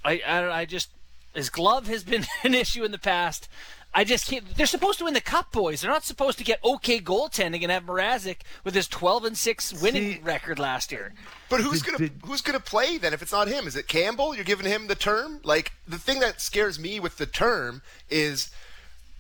I 0.04 0.20
I, 0.26 0.62
I 0.62 0.66
just 0.66 0.90
his 1.36 1.52
glove 1.52 1.86
has 1.86 2.04
been 2.04 2.26
an 2.44 2.56
issue 2.56 2.84
in 2.84 2.92
the 2.92 2.98
past. 2.98 3.48
I 3.94 4.04
just 4.04 4.28
can't. 4.28 4.44
They're 4.58 4.66
supposed 4.66 4.98
to 5.00 5.06
win 5.06 5.14
the 5.14 5.22
cup, 5.22 5.52
boys. 5.52 5.82
They're 5.82 5.92
not 5.92 6.04
supposed 6.04 6.40
to 6.40 6.44
get 6.44 6.64
okay 6.66 7.00
goaltending 7.00 7.62
and 7.62 7.72
have 7.72 7.84
Mrazek 7.84 8.38
with 8.64 8.74
his 8.74 8.88
12 8.88 9.24
and 9.26 9.38
six 9.38 9.72
winning 9.72 10.16
See, 10.16 10.20
record 10.22 10.58
last 10.58 10.92
year. 10.92 11.14
But 11.48 11.62
who's 11.62 11.84
did, 11.84 11.86
gonna 11.86 12.10
did, 12.10 12.22
who's 12.26 12.42
gonna 12.42 12.60
play 12.60 12.98
then 12.98 13.14
if 13.14 13.22
it's 13.22 13.32
not 13.32 13.48
him? 13.48 13.68
Is 13.68 13.76
it 13.76 13.88
Campbell? 13.88 14.34
You're 14.34 14.44
giving 14.44 14.66
him 14.66 14.88
the 14.88 14.96
term. 14.96 15.42
Like 15.44 15.74
the 15.88 16.00
thing 16.00 16.20
that 16.22 16.42
scares 16.42 16.80
me 16.80 17.00
with 17.00 17.18
the 17.18 17.28
term 17.28 17.84
is 18.10 18.50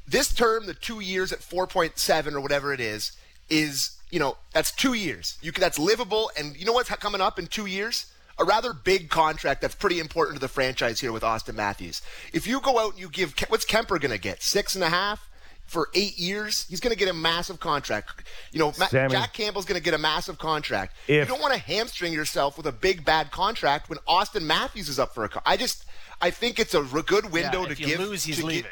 this 0.07 0.33
term, 0.33 0.65
the 0.65 0.73
two 0.73 0.99
years 0.99 1.31
at 1.31 1.39
4.7 1.39 2.33
or 2.33 2.41
whatever 2.41 2.73
it 2.73 2.79
is, 2.79 3.11
is, 3.49 3.97
you 4.11 4.19
know, 4.19 4.37
that's 4.53 4.71
two 4.71 4.93
years. 4.93 5.37
You 5.41 5.51
can, 5.51 5.61
that's 5.61 5.79
livable. 5.79 6.31
And 6.37 6.55
you 6.57 6.65
know 6.65 6.73
what's 6.73 6.89
coming 6.89 7.21
up 7.21 7.39
in 7.39 7.47
two 7.47 7.65
years? 7.65 8.11
A 8.37 8.43
rather 8.43 8.73
big 8.73 9.09
contract 9.09 9.61
that's 9.61 9.75
pretty 9.75 9.99
important 9.99 10.35
to 10.35 10.41
the 10.41 10.49
franchise 10.49 10.99
here 10.99 11.11
with 11.11 11.23
Auston 11.23 11.55
Matthews. 11.55 12.01
If 12.33 12.45
you 12.47 12.59
go 12.59 12.79
out 12.79 12.93
and 12.93 12.99
you 12.99 13.09
give, 13.09 13.33
what's 13.47 13.65
Kuemper 13.65 13.99
going 13.99 14.11
to 14.11 14.17
get? 14.17 14.43
Six 14.43 14.75
and 14.75 14.83
a 14.83 14.89
half? 14.89 15.29
for 15.65 15.89
eight 15.95 16.17
years, 16.17 16.65
he's 16.69 16.79
going 16.79 16.93
to 16.93 16.97
get 16.97 17.09
a 17.09 17.13
massive 17.13 17.59
contract. 17.59 18.23
You 18.51 18.59
know, 18.59 18.71
Sammy, 18.71 19.11
Jack 19.11 19.33
Campbell's 19.33 19.65
going 19.65 19.79
to 19.79 19.83
get 19.83 19.93
a 19.93 19.97
massive 19.97 20.37
contract. 20.37 20.95
If, 21.07 21.27
you 21.27 21.33
don't 21.33 21.41
want 21.41 21.53
to 21.53 21.59
hamstring 21.59 22.13
yourself 22.13 22.57
with 22.57 22.67
a 22.67 22.71
big 22.71 23.03
bad 23.03 23.31
contract 23.31 23.89
when 23.89 23.97
Auston 24.07 24.43
Matthews 24.43 24.89
is 24.89 24.99
up 24.99 25.13
for 25.15 25.25
a. 25.25 25.29
I 25.45 25.57
just, 25.57 25.85
I 26.21 26.29
think 26.29 26.59
it's 26.59 26.75
a 26.75 26.83
good 26.83 27.31
window 27.31 27.63
yeah, 27.63 27.67
to 27.69 27.75
give. 27.75 27.99
Lose, 27.99 28.23
he's 28.23 28.43
leaving. 28.43 28.71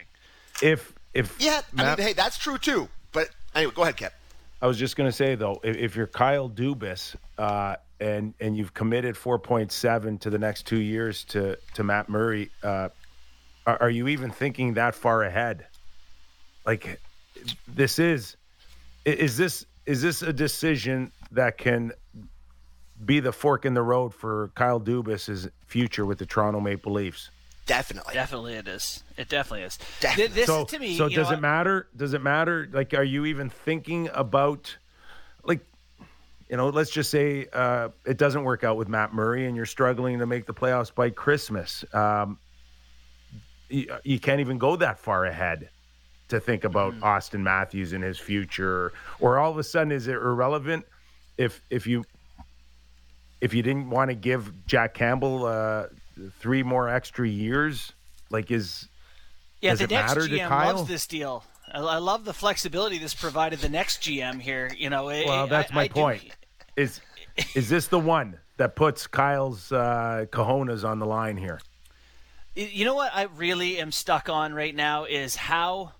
Get, 0.60 0.74
if 0.74 0.93
if 1.14 1.36
Yeah, 1.40 1.62
Matt, 1.72 1.86
I 1.86 1.96
mean, 1.96 2.08
hey, 2.08 2.14
that's 2.14 2.38
true 2.38 2.58
too. 2.58 2.90
But 3.12 3.30
anyway, 3.56 3.74
go 3.76 3.84
ahead, 3.84 3.98
Kep. 3.98 4.14
I 4.62 4.68
was 4.68 4.78
just 4.78 4.96
going 4.96 5.10
to 5.10 5.16
say 5.16 5.36
though, 5.36 5.60
if, 5.64 5.76
if 5.76 5.96
you're 5.96 6.08
Kyle 6.08 6.50
Dubas 6.50 7.16
uh, 7.38 7.76
and 8.00 8.34
and 8.40 8.56
you've 8.58 8.74
committed 8.74 9.16
4.7 9.16 10.20
to 10.22 10.30
the 10.30 10.40
next 10.40 10.66
two 10.66 10.80
years 10.80 11.24
to 11.26 11.58
to 11.74 11.84
Matt 11.84 12.10
Murray, 12.10 12.50
uh, 12.64 12.90
are, 13.68 13.82
are 13.84 13.90
you 13.90 14.08
even 14.08 14.32
thinking 14.32 14.74
that 14.76 14.96
far 14.96 15.24
ahead? 15.24 15.68
Like, 16.66 17.00
this 17.68 18.00
is 18.00 18.38
is 19.06 19.38
this 19.38 19.66
is 19.86 20.02
this 20.02 20.22
a 20.22 20.34
decision 20.34 21.12
that 21.32 21.58
can 21.58 21.92
be 23.06 23.20
the 23.20 23.34
fork 23.34 23.66
in 23.66 23.74
the 23.74 23.82
road 23.82 24.14
for 24.14 24.50
Kyle 24.56 24.80
Dubas's 24.80 25.50
future 25.66 26.06
with 26.06 26.20
the 26.20 26.26
Toronto 26.26 26.60
Maple 26.60 26.94
Leafs? 26.94 27.30
Definitely. 27.66 28.14
Definitely, 28.14 28.54
it 28.56 28.68
is. 28.68 29.04
It 29.18 29.30
definitely 29.30 29.64
is. 29.64 29.80
Definitely. 30.02 30.34
Th- 30.34 30.36
This 30.36 30.48
so, 30.48 30.66
to 30.66 30.80
me. 30.80 30.98
so 30.98 31.08
does 31.08 31.30
know 31.30 31.38
it 31.38 31.42
matter? 31.42 31.88
Does 31.96 32.14
it 32.14 32.22
matter? 32.22 32.68
Like, 32.72 32.94
are 32.94 33.04
you 33.04 33.26
even 33.26 33.50
thinking 33.50 34.10
about, 34.14 34.76
like, 35.46 35.62
you 36.50 36.58
know, 36.58 36.70
let's 36.70 36.92
just 36.92 37.10
say 37.10 37.48
uh, 37.54 37.90
it 38.06 38.18
doesn't 38.18 38.44
work 38.44 38.64
out 38.64 38.76
with 38.76 38.90
Matt 38.90 39.14
Murray, 39.14 39.46
and 39.48 39.56
you're 39.56 39.66
struggling 39.66 40.20
to 40.20 40.26
make 40.26 40.46
the 40.46 40.54
playoffs 40.54 40.94
by 40.94 41.10
Christmas. 41.10 41.86
Um, 41.94 42.38
you, 43.70 43.88
you 44.04 44.20
can't 44.20 44.42
even 44.42 44.58
go 44.58 44.76
that 44.76 45.00
far 45.00 45.26
ahead 45.26 45.70
to 46.28 46.40
think 46.40 46.64
about 46.66 46.94
Mm-hmm. 46.96 47.04
Auston 47.04 47.42
Matthews 47.42 47.94
and 47.94 48.04
his 48.04 48.20
future, 48.20 48.92
or 49.20 49.40
all 49.40 49.52
of 49.52 49.58
a 49.58 49.64
sudden 49.64 49.92
is 49.92 50.08
it 50.08 50.16
irrelevant 50.16 50.86
if 51.38 51.62
if 51.70 51.88
you 51.88 52.04
if 53.42 53.54
you 53.54 53.62
didn't 53.64 53.90
want 53.90 54.10
to 54.10 54.16
give 54.16 54.54
Jack 54.68 54.94
Campbell 54.94 55.46
uh, 55.46 55.86
three 56.40 56.64
more 56.64 56.90
extra 56.90 57.28
years? 57.28 57.92
Like, 58.30 58.52
is 58.52 58.88
Yeah, 59.62 59.76
the 59.76 59.88
next 59.88 60.14
GM 60.16 60.50
loves 60.50 60.88
this 60.88 61.08
deal. 61.08 61.44
I, 61.72 61.80
I 61.80 61.98
love 61.98 62.26
the 62.26 62.34
flexibility 62.34 62.98
this 62.98 63.14
provided 63.14 63.60
the 63.60 63.70
next 63.70 64.02
GM 64.02 64.40
here. 64.42 64.72
You 64.78 64.90
know, 64.90 65.10
it- 65.10 65.26
Well, 65.28 65.48
that's 65.48 65.72
I- 65.72 65.76
my 65.76 65.82
I 65.84 65.88
do- 65.88 65.94
point. 65.94 66.24
Is 66.76 67.02
is 67.56 67.70
this 67.70 67.88
the 67.88 68.00
one 68.00 68.40
that 68.58 68.76
puts 68.76 69.08
Kyle's 69.08 69.72
uh, 69.72 70.26
cojones 70.32 70.84
on 70.88 71.00
the 71.00 71.06
line 71.06 71.38
here? 71.38 71.60
you 72.56 72.86
know 72.86 72.94
what 72.94 73.12
I 73.16 73.24
really 73.24 73.80
am 73.80 73.92
stuck 73.92 74.30
on 74.30 74.54
right 74.54 74.76
now 74.76 75.06
is 75.06 75.36
how 75.36 75.94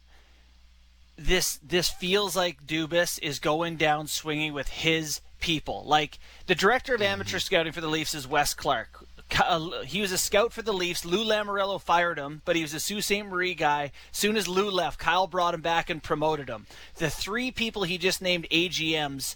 this 1.18 1.58
this 1.64 1.90
feels 1.90 2.36
like 2.36 2.66
Dubas 2.66 3.20
is 3.22 3.40
going 3.40 3.76
down 3.78 4.08
swinging 4.08 4.54
with 4.54 4.68
his 4.68 5.22
people. 5.40 5.84
Like 5.86 6.20
the 6.48 6.56
director 6.56 6.94
of 6.96 7.02
amateur 7.02 7.40
scouting 7.40 7.72
for 7.74 7.82
the 7.82 7.88
Leafs 7.88 8.14
is 8.14 8.28
Wes 8.28 8.54
Clark. 8.54 9.06
Uh, 9.40 9.82
He 9.84 10.02
was 10.02 10.12
a 10.12 10.18
scout 10.18 10.54
for 10.54 10.62
the 10.62 10.74
Leafs. 10.74 11.06
Lou 11.06 11.24
Lamoriello 11.24 11.82
fired 11.82 12.18
him, 12.18 12.42
but 12.46 12.56
he 12.56 12.62
was 12.62 12.74
a 12.74 12.80
Sault 12.80 13.04
Ste. 13.04 13.26
Marie 13.26 13.56
guy. 13.56 13.92
Soon 14.12 14.38
as 14.38 14.48
Lou 14.48 14.70
left, 14.70 15.00
Kyle 15.00 15.28
brought 15.28 15.54
him 15.54 15.62
back 15.62 15.90
and 15.90 16.02
promoted 16.04 16.50
him. 16.50 16.66
The 16.96 17.10
three 17.10 17.52
people 17.52 17.84
he 17.84 17.98
just 17.98 18.22
named 18.22 18.48
AGMs 18.52 19.36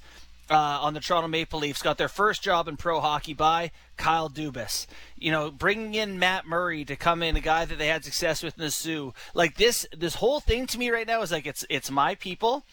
uh, 0.50 0.56
on 0.56 0.94
the 0.94 1.00
Toronto 1.00 1.28
Maple 1.28 1.60
Leafs 1.60 1.82
got 1.82 1.98
their 1.98 2.08
first 2.08 2.42
job 2.42 2.68
in 2.68 2.78
pro 2.78 3.00
hockey 3.00 3.34
by 3.34 3.72
Kyle 3.98 4.30
Dubas. 4.30 4.88
You 5.18 5.32
know, 5.32 5.52
bringing 5.52 5.94
in 5.94 6.20
Matt 6.20 6.46
Murray 6.46 6.86
to 6.86 6.96
come 6.96 7.22
in, 7.22 7.36
a 7.36 7.42
guy 7.42 7.66
that 7.66 7.78
they 7.78 7.88
had 7.88 8.06
success 8.06 8.44
with 8.44 8.58
in 8.58 8.64
the 8.64 8.72
Soo. 8.72 9.14
Like 9.34 9.58
this, 9.58 9.86
this 9.96 10.16
whole 10.16 10.40
thing 10.40 10.68
to 10.68 10.78
me 10.78 10.90
right 10.90 11.08
now 11.08 11.22
is 11.22 11.32
like 11.32 11.48
it's 11.48 11.66
it's 11.70 11.92
my 11.92 12.16
people. 12.16 12.64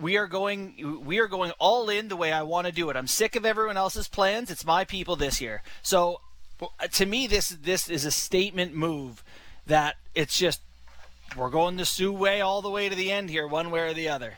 We 0.00 0.16
are 0.16 0.26
going 0.26 1.02
we 1.04 1.18
are 1.18 1.26
going 1.26 1.50
all 1.58 1.90
in 1.90 2.08
the 2.08 2.16
way 2.16 2.32
I 2.32 2.42
want 2.42 2.66
to 2.66 2.72
do 2.72 2.88
it. 2.88 2.96
I'm 2.96 3.06
sick 3.06 3.36
of 3.36 3.44
everyone 3.44 3.76
else's 3.76 4.08
plans. 4.08 4.50
It's 4.50 4.64
my 4.64 4.84
people 4.84 5.16
this 5.16 5.40
year. 5.40 5.62
So 5.82 6.20
Uh, 6.62 6.86
to 6.92 7.06
me, 7.06 7.26
this 7.26 7.48
this 7.50 7.88
is 7.88 8.04
a 8.04 8.10
statement 8.10 8.74
move 8.74 9.24
that 9.66 9.96
it's 10.14 10.38
just 10.38 10.60
we're 11.36 11.50
going 11.50 11.76
the 11.76 11.84
Soo 11.84 12.12
way 12.12 12.40
all 12.40 12.62
the 12.62 12.70
way 12.70 12.88
to 12.88 12.94
the 12.94 13.10
end 13.10 13.30
here, 13.30 13.46
one 13.46 13.70
way 13.70 13.80
or 13.80 13.94
the 13.94 14.08
other. 14.08 14.34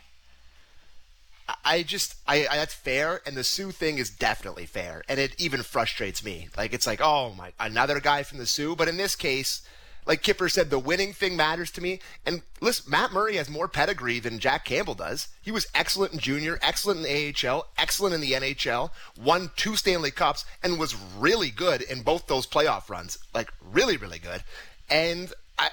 I 1.62 1.82
just, 1.82 2.14
I, 2.26 2.46
I 2.50 2.56
that's 2.56 2.72
fair, 2.72 3.20
and 3.26 3.36
the 3.36 3.44
Soo 3.44 3.70
thing 3.70 3.98
is 3.98 4.08
definitely 4.08 4.64
fair, 4.64 5.02
and 5.08 5.20
it 5.20 5.34
even 5.38 5.62
frustrates 5.62 6.24
me. 6.24 6.48
Like 6.56 6.72
it's 6.72 6.86
like, 6.86 7.00
oh 7.02 7.34
my, 7.36 7.52
another 7.60 8.00
guy 8.00 8.22
from 8.22 8.38
the 8.38 8.46
Soo, 8.46 8.74
but 8.74 8.88
in 8.88 8.96
this 8.96 9.14
case, 9.14 9.62
like 10.06 10.22
Kipper 10.22 10.48
said, 10.48 10.70
the 10.70 10.78
winning 10.78 11.12
thing 11.12 11.36
matters 11.36 11.70
to 11.72 11.80
me. 11.80 12.00
And 12.26 12.42
listen, 12.60 12.90
Matt 12.90 13.12
Murray 13.12 13.36
has 13.36 13.48
more 13.48 13.68
pedigree 13.68 14.18
than 14.20 14.38
Jack 14.38 14.64
Campbell 14.64 14.94
does. 14.94 15.28
He 15.42 15.50
was 15.50 15.66
excellent 15.74 16.12
in 16.12 16.18
junior, 16.18 16.58
excellent 16.60 17.06
in 17.06 17.34
AHL, 17.46 17.66
excellent 17.78 18.14
in 18.14 18.20
the 18.20 18.32
NHL, 18.32 18.90
won 19.16 19.50
two 19.56 19.76
Stanley 19.76 20.10
Cups, 20.10 20.44
and 20.62 20.78
was 20.78 20.94
really 21.18 21.50
good 21.50 21.80
in 21.82 22.02
both 22.02 22.26
those 22.26 22.46
playoff 22.46 22.88
runs. 22.90 23.16
Like 23.34 23.50
really, 23.72 23.96
really 23.96 24.18
good. 24.18 24.42
And 24.90 25.32
I, 25.58 25.70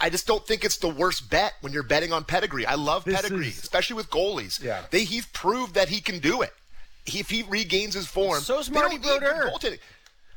I 0.00 0.08
just 0.10 0.26
don't 0.26 0.46
think 0.46 0.64
it's 0.64 0.78
the 0.78 0.88
worst 0.88 1.28
bet 1.30 1.52
when 1.60 1.72
you're 1.72 1.82
betting 1.82 2.12
on 2.12 2.24
pedigree. 2.24 2.64
I 2.66 2.74
love 2.76 3.04
This 3.04 3.20
pedigree, 3.20 3.48
is- 3.48 3.58
especially 3.62 3.96
with 3.96 4.08
goalies. 4.10 4.62
Yeah. 4.62 4.82
They 4.90 5.04
he's 5.04 5.26
proved 5.26 5.74
that 5.74 5.88
he 5.90 6.00
can 6.00 6.18
do 6.20 6.40
it. 6.42 6.52
He, 7.06 7.20
if 7.20 7.28
he 7.28 7.42
regains 7.42 7.92
his 7.92 8.06
form, 8.06 8.40
so 8.40 8.62
they 8.62 8.72
Marty 8.72 8.96
don't 8.96 9.02
need 9.02 9.02
good 9.02 9.20
Brodeur. 9.20 9.50
goaltending. 9.50 9.78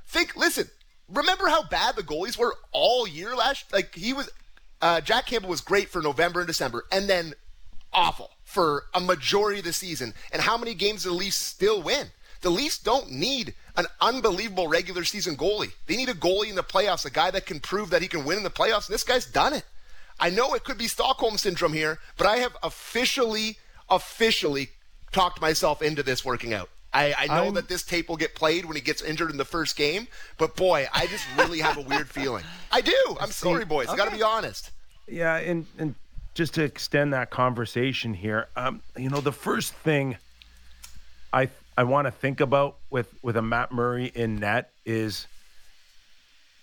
Think, 0.09 0.35
listen. 0.35 0.69
Remember 1.09 1.47
how 1.47 1.63
bad 1.63 1.95
the 1.95 2.03
goalies 2.03 2.37
were 2.37 2.55
all 2.71 3.07
year 3.07 3.35
last? 3.35 3.71
Like 3.71 3.95
he 3.95 4.13
was, 4.13 4.29
uh, 4.81 5.01
Jack 5.01 5.27
Campbell 5.27 5.49
was 5.49 5.61
great 5.61 5.89
for 5.89 6.01
November 6.01 6.41
and 6.41 6.47
December, 6.47 6.85
and 6.91 7.09
then 7.09 7.33
awful 7.93 8.31
for 8.43 8.85
a 8.93 8.99
majority 8.99 9.59
of 9.59 9.65
the 9.65 9.73
season. 9.73 10.13
And 10.31 10.41
how 10.41 10.57
many 10.57 10.73
games 10.73 11.03
the 11.03 11.11
Leafs 11.11 11.37
still 11.37 11.81
win? 11.81 12.07
The 12.41 12.49
Leafs 12.49 12.77
don't 12.77 13.11
need 13.11 13.55
an 13.75 13.85
unbelievable 13.99 14.67
regular 14.67 15.03
season 15.03 15.35
goalie. 15.35 15.71
They 15.87 15.95
need 15.95 16.09
a 16.09 16.13
goalie 16.13 16.49
in 16.49 16.55
the 16.55 16.63
playoffs, 16.63 17.05
a 17.05 17.09
guy 17.09 17.31
that 17.31 17.45
can 17.45 17.59
prove 17.59 17.89
that 17.89 18.01
he 18.01 18.07
can 18.07 18.25
win 18.25 18.37
in 18.37 18.43
the 18.43 18.49
playoffs. 18.49 18.87
And 18.87 18.93
this 18.93 19.03
guy's 19.03 19.25
done 19.25 19.53
it. 19.53 19.63
I 20.19 20.29
know 20.29 20.53
it 20.53 20.63
could 20.63 20.77
be 20.77 20.87
Stockholm 20.87 21.37
syndrome 21.37 21.73
here, 21.73 21.99
but 22.17 22.27
I 22.27 22.37
have 22.37 22.55
officially, 22.63 23.57
officially 23.89 24.69
talked 25.11 25.41
myself 25.41 25.81
into 25.81 26.03
this 26.03 26.25
working 26.25 26.53
out. 26.53 26.69
I, 26.93 27.13
I 27.17 27.27
know 27.27 27.45
I'm- 27.45 27.53
that 27.55 27.67
this 27.67 27.83
tape 27.83 28.09
will 28.09 28.17
get 28.17 28.33
played 28.35 28.65
when 28.65 28.75
he 28.75 28.81
gets 28.81 29.01
injured 29.01 29.29
in 29.31 29.37
the 29.37 29.45
first 29.45 29.75
game, 29.75 30.07
but 30.37 30.55
boy, 30.55 30.87
I 30.93 31.07
just 31.07 31.25
really 31.37 31.59
have 31.59 31.77
a 31.77 31.81
weird 31.81 32.09
feeling. 32.09 32.43
I 32.71 32.81
do. 32.81 33.17
I'm 33.19 33.31
sorry, 33.31 33.65
boys. 33.65 33.87
I 33.87 33.95
got 33.95 34.09
to 34.09 34.15
be 34.15 34.23
honest. 34.23 34.71
Yeah, 35.07 35.35
and 35.37 35.65
and 35.77 35.95
just 36.33 36.53
to 36.55 36.63
extend 36.63 37.13
that 37.13 37.29
conversation 37.29 38.13
here, 38.13 38.47
um, 38.55 38.81
you 38.97 39.09
know, 39.09 39.21
the 39.21 39.31
first 39.31 39.73
thing 39.73 40.17
I 41.33 41.49
I 41.77 41.83
want 41.83 42.07
to 42.07 42.11
think 42.11 42.39
about 42.41 42.77
with 42.89 43.13
with 43.21 43.37
a 43.37 43.41
Matt 43.41 43.71
Murray 43.71 44.11
in 44.13 44.37
net 44.37 44.71
is 44.85 45.27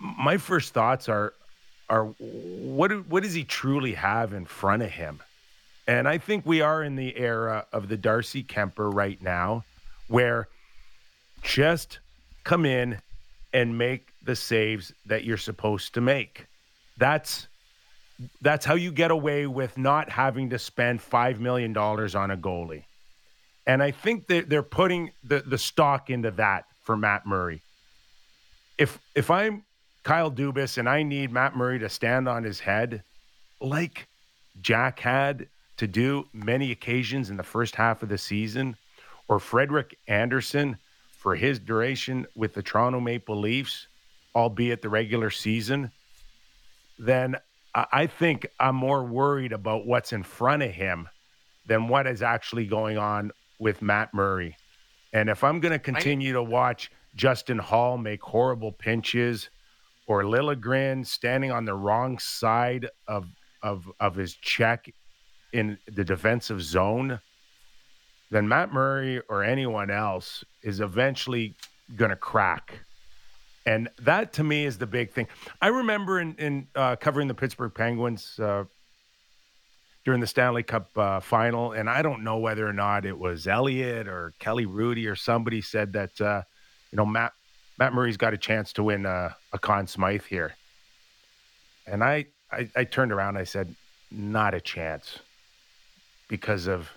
my 0.00 0.36
first 0.38 0.74
thoughts 0.74 1.08
are 1.08 1.32
are 1.88 2.06
what 2.18 3.06
what 3.08 3.22
does 3.22 3.34
he 3.34 3.44
truly 3.44 3.94
have 3.94 4.32
in 4.32 4.46
front 4.46 4.82
of 4.82 4.90
him? 4.90 5.20
And 5.86 6.08
I 6.08 6.18
think 6.18 6.46
we 6.46 6.60
are 6.62 6.82
in 6.82 6.96
the 6.96 7.16
era 7.16 7.66
of 7.72 7.88
the 7.88 7.96
Darcy 7.96 8.42
Kuemper 8.42 8.92
right 8.92 9.20
now, 9.20 9.64
where 10.08 10.48
just 11.42 11.98
come 12.44 12.64
in 12.66 13.00
and 13.52 13.78
make 13.78 14.08
the 14.22 14.36
saves 14.36 14.92
that 15.06 15.24
you're 15.24 15.36
supposed 15.36 15.94
to 15.94 16.00
make. 16.00 16.46
That's 16.98 17.48
that's 18.40 18.64
how 18.64 18.74
you 18.74 18.92
get 18.92 19.10
away 19.10 19.46
with 19.46 19.76
not 19.76 20.08
having 20.08 20.50
to 20.50 20.58
spend 20.58 21.02
five 21.02 21.40
million 21.40 21.72
dollars 21.72 22.14
on 22.14 22.30
a 22.30 22.36
goalie. 22.36 22.84
And 23.66 23.82
I 23.82 23.90
think 23.90 24.26
that 24.28 24.48
they're 24.48 24.62
putting 24.62 25.10
the, 25.22 25.40
the 25.40 25.58
stock 25.58 26.10
into 26.10 26.30
that 26.32 26.66
for 26.82 26.96
Matt 26.96 27.26
Murray. 27.26 27.62
If 28.78 28.98
if 29.14 29.30
I'm 29.30 29.64
Kyle 30.02 30.30
Dubas 30.30 30.78
and 30.78 30.88
I 30.88 31.02
need 31.02 31.32
Matt 31.32 31.56
Murray 31.56 31.78
to 31.78 31.88
stand 31.88 32.28
on 32.28 32.44
his 32.44 32.60
head, 32.60 33.02
like 33.60 34.06
Jack 34.60 35.00
had 35.00 35.48
to 35.78 35.86
do 35.86 36.26
many 36.32 36.70
occasions 36.70 37.30
in 37.30 37.36
the 37.36 37.42
first 37.42 37.74
half 37.74 38.02
of 38.02 38.08
the 38.08 38.18
season, 38.18 38.76
or 39.28 39.38
Frederik 39.38 39.96
Andersen 40.06 40.78
for 41.18 41.34
his 41.34 41.58
duration 41.58 42.26
with 42.34 42.54
the 42.54 42.62
Toronto 42.62 43.00
Maple 43.00 43.38
Leafs, 43.38 43.88
albeit 44.34 44.82
the 44.82 44.88
regular 44.88 45.30
season, 45.30 45.90
then 46.98 47.36
I 47.74 48.06
think 48.06 48.46
I'm 48.60 48.76
more 48.76 49.02
worried 49.02 49.52
about 49.52 49.86
what's 49.86 50.12
in 50.12 50.22
front 50.22 50.62
of 50.62 50.70
him 50.70 51.08
than 51.66 51.88
what 51.88 52.06
is 52.06 52.22
actually 52.22 52.66
going 52.66 52.98
on 52.98 53.32
with 53.58 53.82
Matt 53.82 54.14
Murray. 54.14 54.56
And 55.12 55.28
if 55.28 55.42
I'm 55.42 55.60
going 55.60 55.72
to 55.72 55.78
continue 55.78 56.32
to 56.34 56.42
watch 56.42 56.90
Justin 57.16 57.58
Holl 57.58 57.98
make 57.98 58.22
horrible 58.22 58.70
pinches 58.70 59.48
or 60.06 60.22
Liljegren 60.22 61.06
standing 61.06 61.50
on 61.50 61.64
the 61.64 61.74
wrong 61.74 62.18
side 62.18 62.88
of 63.08 63.26
of 63.62 63.90
of 63.98 64.14
his 64.14 64.34
check 64.34 64.92
in 65.52 65.78
the 65.86 66.04
defensive 66.04 66.60
zone, 66.62 67.20
then 68.30 68.48
Matt 68.48 68.72
Murray 68.72 69.20
or 69.28 69.44
anyone 69.44 69.90
else 69.90 70.44
is 70.62 70.80
eventually 70.80 71.54
going 71.96 72.10
to 72.10 72.16
crack. 72.16 72.80
And 73.66 73.88
that 74.00 74.32
to 74.34 74.44
me 74.44 74.66
is 74.66 74.78
the 74.78 74.86
big 74.86 75.12
thing. 75.12 75.26
I 75.60 75.68
remember 75.68 76.20
in, 76.20 76.34
in 76.36 76.66
uh, 76.74 76.96
covering 76.96 77.28
the 77.28 77.34
Pittsburgh 77.34 77.72
Penguins 77.74 78.38
uh, 78.38 78.64
during 80.04 80.20
the 80.20 80.26
Stanley 80.26 80.62
Cup 80.62 80.96
uh, 80.98 81.20
final, 81.20 81.72
and 81.72 81.88
I 81.88 82.02
don't 82.02 82.24
know 82.24 82.38
whether 82.38 82.66
or 82.66 82.74
not 82.74 83.06
it 83.06 83.18
was 83.18 83.46
Elliot 83.46 84.06
or 84.06 84.34
Kelly 84.38 84.66
Hrudey 84.66 85.10
or 85.10 85.16
somebody 85.16 85.62
said 85.62 85.94
that 85.94 86.20
uh, 86.20 86.42
you 86.92 86.96
know 86.96 87.06
Matt 87.06 87.32
Matt 87.78 87.94
Murray's 87.94 88.18
got 88.18 88.34
a 88.34 88.38
chance 88.38 88.72
to 88.74 88.82
win 88.82 89.06
uh, 89.06 89.32
a 89.52 89.58
Conn 89.58 89.86
Smythe 89.86 90.24
here. 90.24 90.54
And 91.86 92.04
I, 92.04 92.26
I 92.52 92.68
I 92.76 92.84
turned 92.84 93.12
around, 93.12 93.38
I 93.38 93.44
said, 93.44 93.74
not 94.10 94.52
a 94.52 94.60
chance 94.60 95.20
because 96.28 96.66
of 96.66 96.90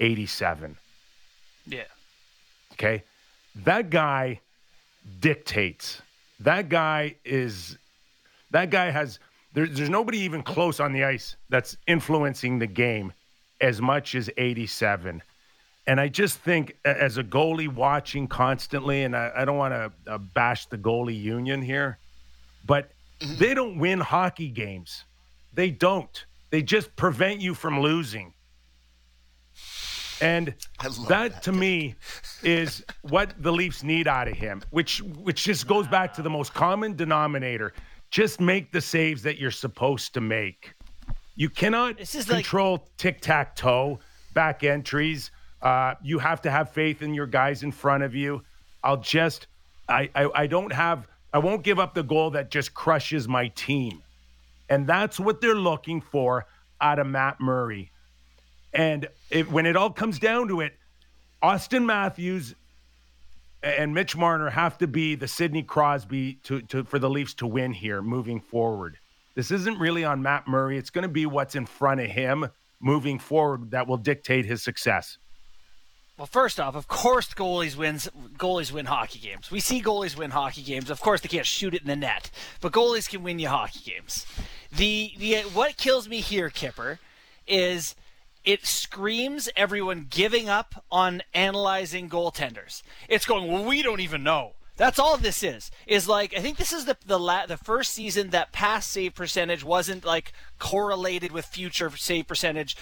87. 0.00 0.76
Yeah. 1.66 1.82
Okay. 2.72 3.02
That 3.56 3.90
guy 3.90 4.40
dictates. 5.20 6.02
That 6.40 6.68
guy 6.68 7.16
is, 7.24 7.78
that 8.50 8.70
guy 8.70 8.90
has, 8.90 9.18
there, 9.54 9.66
there's 9.66 9.90
nobody 9.90 10.18
even 10.18 10.42
close 10.42 10.80
on 10.80 10.92
the 10.92 11.04
ice 11.04 11.36
that's 11.48 11.76
influencing 11.86 12.58
the 12.58 12.66
game 12.66 13.12
as 13.60 13.80
much 13.80 14.14
as 14.14 14.30
87. 14.36 15.22
And 15.86 16.00
I 16.00 16.08
just 16.08 16.38
think, 16.40 16.76
as 16.84 17.16
a 17.16 17.24
goalie 17.24 17.72
watching 17.72 18.28
constantly, 18.28 19.04
and 19.04 19.16
I, 19.16 19.32
I 19.34 19.44
don't 19.44 19.56
want 19.56 19.72
to 19.72 20.12
uh, 20.12 20.18
bash 20.18 20.66
the 20.66 20.76
goalie 20.76 21.20
union 21.20 21.62
here, 21.62 21.98
but 22.66 22.90
they 23.20 23.54
don't 23.54 23.78
win 23.78 23.98
hockey 23.98 24.48
games. 24.48 25.04
They 25.54 25.70
don't. 25.70 26.26
They 26.50 26.62
just 26.62 26.94
prevent 26.94 27.40
you 27.40 27.54
from 27.54 27.80
losing. 27.80 28.34
And 30.20 30.54
I 30.80 30.86
love 30.88 31.08
that, 31.08 31.32
that. 31.32 31.42
to 31.44 31.52
me 31.52 31.94
is 32.42 32.84
what 33.02 33.34
the 33.40 33.52
Leafs 33.52 33.82
need 33.82 34.08
out 34.08 34.28
of 34.28 34.34
him, 34.36 34.62
which 34.70 35.00
which 35.02 35.44
just 35.44 35.66
goes 35.66 35.86
back 35.86 36.12
to 36.14 36.22
the 36.22 36.30
most 36.30 36.54
common 36.54 36.96
denominator. 36.96 37.72
Just 38.10 38.40
make 38.40 38.72
the 38.72 38.80
saves 38.80 39.22
that 39.22 39.38
you're 39.38 39.50
supposed 39.50 40.14
to 40.14 40.20
make. 40.20 40.74
You 41.36 41.48
cannot 41.50 41.98
This 41.98 42.14
is 42.14 42.28
like- 42.28 42.38
control 42.38 42.88
tic 42.96 43.20
tac 43.20 43.54
toe, 43.54 44.00
back 44.34 44.64
entries. 44.64 45.30
Uh, 45.62 45.94
you 46.02 46.18
have 46.18 46.40
to 46.42 46.50
have 46.50 46.70
faith 46.72 47.02
in 47.02 47.14
your 47.14 47.26
guys 47.26 47.62
in 47.62 47.70
front 47.72 48.02
of 48.02 48.14
you. 48.14 48.42
I'll 48.82 48.96
just, 48.96 49.46
I, 49.88 50.08
I, 50.14 50.30
I 50.34 50.46
don't 50.46 50.72
have, 50.72 51.06
I 51.32 51.38
won't 51.38 51.64
give 51.64 51.78
up 51.80 51.94
the 51.94 52.02
goal 52.04 52.30
that 52.30 52.50
just 52.50 52.74
crushes 52.74 53.26
my 53.28 53.48
team. 53.48 54.02
And 54.68 54.86
that's 54.86 55.18
what 55.18 55.40
they're 55.40 55.54
looking 55.56 56.00
for 56.00 56.46
out 56.80 56.98
of 57.00 57.06
Matt 57.08 57.40
Murray. 57.40 57.90
And 58.72 59.08
it, 59.30 59.50
when 59.50 59.66
it 59.66 59.76
all 59.76 59.90
comes 59.90 60.18
down 60.18 60.48
to 60.48 60.60
it, 60.60 60.74
Auston 61.42 61.84
Matthews 61.84 62.54
and 63.62 63.94
Mitch 63.94 64.16
Marner 64.16 64.50
have 64.50 64.78
to 64.78 64.86
be 64.86 65.14
the 65.14 65.28
Sidney 65.28 65.62
Crosby 65.62 66.34
to, 66.44 66.60
to 66.62 66.84
for 66.84 66.98
the 66.98 67.10
Leafs 67.10 67.34
to 67.34 67.46
win 67.46 67.72
here 67.72 68.02
moving 68.02 68.40
forward. 68.40 68.98
This 69.34 69.50
isn't 69.50 69.78
really 69.78 70.04
on 70.04 70.22
Matt 70.22 70.48
Murray. 70.48 70.78
It's 70.78 70.90
going 70.90 71.02
to 71.02 71.08
be 71.08 71.26
what's 71.26 71.54
in 71.54 71.66
front 71.66 72.00
of 72.00 72.08
him 72.08 72.48
moving 72.80 73.18
forward 73.18 73.70
that 73.70 73.86
will 73.86 73.96
dictate 73.96 74.44
his 74.44 74.62
success. 74.62 75.18
Well, 76.16 76.26
first 76.26 76.58
off, 76.58 76.74
of 76.74 76.88
course, 76.88 77.32
goalies 77.32 77.76
wins. 77.76 78.08
Goalies 78.36 78.72
win 78.72 78.86
hockey 78.86 79.20
games. 79.20 79.52
We 79.52 79.60
see 79.60 79.80
goalies 79.80 80.16
win 80.16 80.32
hockey 80.32 80.62
games. 80.62 80.90
Of 80.90 81.00
course, 81.00 81.20
they 81.20 81.28
can't 81.28 81.46
shoot 81.46 81.74
it 81.74 81.82
in 81.82 81.86
the 81.86 81.94
net, 81.94 82.32
but 82.60 82.72
goalies 82.72 83.08
can 83.08 83.22
win 83.22 83.38
you 83.38 83.48
hockey 83.48 83.88
games. 83.88 84.26
The 84.72 85.12
the 85.16 85.42
what 85.54 85.76
kills 85.76 86.08
me 86.08 86.20
here, 86.20 86.50
Kipper, 86.50 86.98
is 87.46 87.94
it 88.48 88.64
screams 88.64 89.50
everyone 89.56 90.06
giving 90.08 90.48
up 90.48 90.82
on 90.90 91.22
analyzing 91.34 92.08
goaltenders. 92.08 92.82
It's 93.06 93.26
going, 93.26 93.46
well, 93.46 93.62
we 93.62 93.82
don't 93.82 94.00
even 94.00 94.22
know. 94.22 94.52
That's 94.78 94.98
all 94.98 95.18
this 95.18 95.42
is. 95.42 95.70
Is 95.86 96.08
like 96.08 96.34
I 96.34 96.40
think 96.40 96.56
this 96.56 96.72
is 96.72 96.86
the 96.86 96.96
the 97.04 97.18
la- 97.18 97.44
the 97.44 97.58
first 97.58 97.92
season 97.92 98.30
that 98.30 98.52
past 98.52 98.90
save 98.90 99.14
percentage 99.14 99.64
wasn't 99.64 100.02
like 100.02 100.32
correlated 100.58 101.30
with 101.30 101.44
future 101.44 101.90
save 101.94 102.26
percentage. 102.26 102.74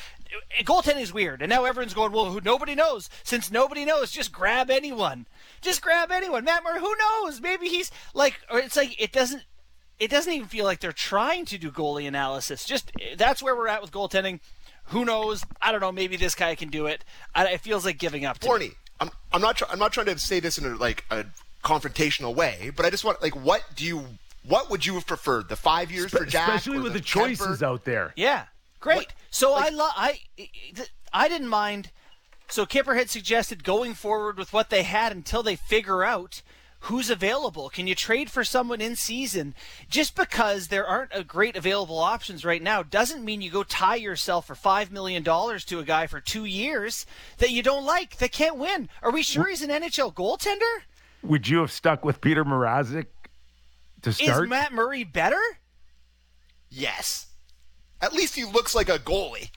Goaltending 0.62 1.00
is 1.00 1.12
weird, 1.12 1.42
and 1.42 1.50
now 1.50 1.64
everyone's 1.64 1.94
going, 1.94 2.12
well, 2.12 2.26
who, 2.26 2.40
nobody 2.40 2.76
knows. 2.76 3.10
Since 3.24 3.50
nobody 3.50 3.84
knows, 3.84 4.12
just 4.12 4.30
grab 4.30 4.70
anyone. 4.70 5.26
Just 5.62 5.82
grab 5.82 6.12
anyone. 6.12 6.44
Matt 6.44 6.62
Murray, 6.62 6.80
who 6.80 6.94
knows? 6.96 7.40
Maybe 7.40 7.66
he's 7.68 7.90
like, 8.14 8.34
or 8.50 8.60
it's 8.60 8.76
like 8.76 9.00
it 9.00 9.10
doesn't. 9.10 9.42
It 9.98 10.10
doesn't 10.10 10.32
even 10.32 10.46
feel 10.46 10.66
like 10.66 10.80
they're 10.80 10.92
trying 10.92 11.46
to 11.46 11.58
do 11.58 11.72
goalie 11.72 12.06
analysis. 12.06 12.66
Just 12.66 12.92
that's 13.16 13.42
where 13.42 13.56
we're 13.56 13.68
at 13.68 13.82
with 13.82 13.90
goaltending. 13.90 14.38
Who 14.88 15.04
knows? 15.04 15.44
I 15.60 15.72
don't 15.72 15.80
know. 15.80 15.92
Maybe 15.92 16.16
this 16.16 16.34
guy 16.34 16.54
can 16.54 16.68
do 16.68 16.86
it. 16.86 17.04
I, 17.34 17.46
it 17.48 17.60
feels 17.60 17.84
like 17.84 17.98
giving 17.98 18.24
up. 18.24 18.38
To 18.40 18.48
me. 18.48 18.54
Borny, 18.54 18.72
I'm, 19.00 19.10
I'm 19.32 19.40
not 19.40 19.56
try- 19.56 19.68
I'm 19.70 19.78
not 19.78 19.92
trying 19.92 20.06
to 20.06 20.18
say 20.18 20.40
this 20.40 20.58
in 20.58 20.64
a, 20.64 20.76
like 20.76 21.04
a 21.10 21.24
confrontational 21.64 22.34
way, 22.34 22.70
but 22.74 22.86
I 22.86 22.90
just 22.90 23.04
want 23.04 23.20
like 23.20 23.34
what 23.36 23.62
do 23.74 23.84
you 23.84 24.04
what 24.46 24.70
would 24.70 24.86
you 24.86 24.94
have 24.94 25.06
preferred 25.06 25.48
the 25.48 25.56
five 25.56 25.90
years 25.90 26.12
for 26.12 26.24
Jack, 26.24 26.48
Especially 26.48 26.78
or 26.78 26.82
with 26.82 26.92
the, 26.92 27.00
the 27.00 27.04
choices 27.04 27.58
Kuemper? 27.60 27.62
out 27.66 27.84
there. 27.84 28.12
Yeah, 28.16 28.44
great. 28.80 28.96
What- 28.98 29.14
so 29.30 29.52
like- 29.52 29.72
I 29.72 29.74
love 29.74 29.92
I 29.96 30.20
I 31.12 31.28
didn't 31.28 31.48
mind. 31.48 31.90
So 32.48 32.64
Kipper 32.64 32.94
had 32.94 33.10
suggested 33.10 33.64
going 33.64 33.94
forward 33.94 34.38
with 34.38 34.52
what 34.52 34.70
they 34.70 34.84
had 34.84 35.10
until 35.10 35.42
they 35.42 35.56
figure 35.56 36.04
out 36.04 36.42
who's 36.86 37.10
available. 37.10 37.68
Can 37.68 37.86
you 37.86 37.94
trade 37.94 38.30
for 38.30 38.44
someone 38.44 38.80
in 38.80 38.96
season? 38.96 39.54
Just 39.88 40.14
because 40.14 40.68
there 40.68 40.86
aren't 40.86 41.10
a 41.12 41.24
great 41.24 41.56
available 41.56 41.98
options 41.98 42.44
right 42.44 42.62
now 42.62 42.82
doesn't 42.82 43.24
mean 43.24 43.42
you 43.42 43.50
go 43.50 43.62
tie 43.62 43.96
yourself 43.96 44.46
for 44.46 44.54
five 44.54 44.92
million 44.92 45.22
dollars 45.22 45.64
to 45.66 45.78
a 45.78 45.84
guy 45.84 46.06
for 46.06 46.20
two 46.20 46.44
years 46.44 47.04
that 47.38 47.50
you 47.50 47.62
don't 47.62 47.84
like 47.84 48.18
that 48.18 48.32
can't 48.32 48.56
win. 48.56 48.88
Are 49.02 49.10
we 49.10 49.22
sure 49.22 49.48
he's 49.48 49.62
an 49.62 49.70
NHL 49.70 50.14
goaltender? 50.14 50.82
Would 51.22 51.48
you 51.48 51.58
have 51.58 51.72
stuck 51.72 52.04
with 52.04 52.20
Peter 52.20 52.44
Mrazek 52.44 53.06
to 54.02 54.10
Is? 54.10 54.48
Matt 54.48 54.72
Murray 54.72 55.02
better? 55.02 55.42
Yes. 56.70 57.26
At 58.00 58.12
least 58.12 58.36
he 58.36 58.44
looks 58.44 58.74
like 58.74 58.88
a 58.88 58.98
goalie. 58.98 59.50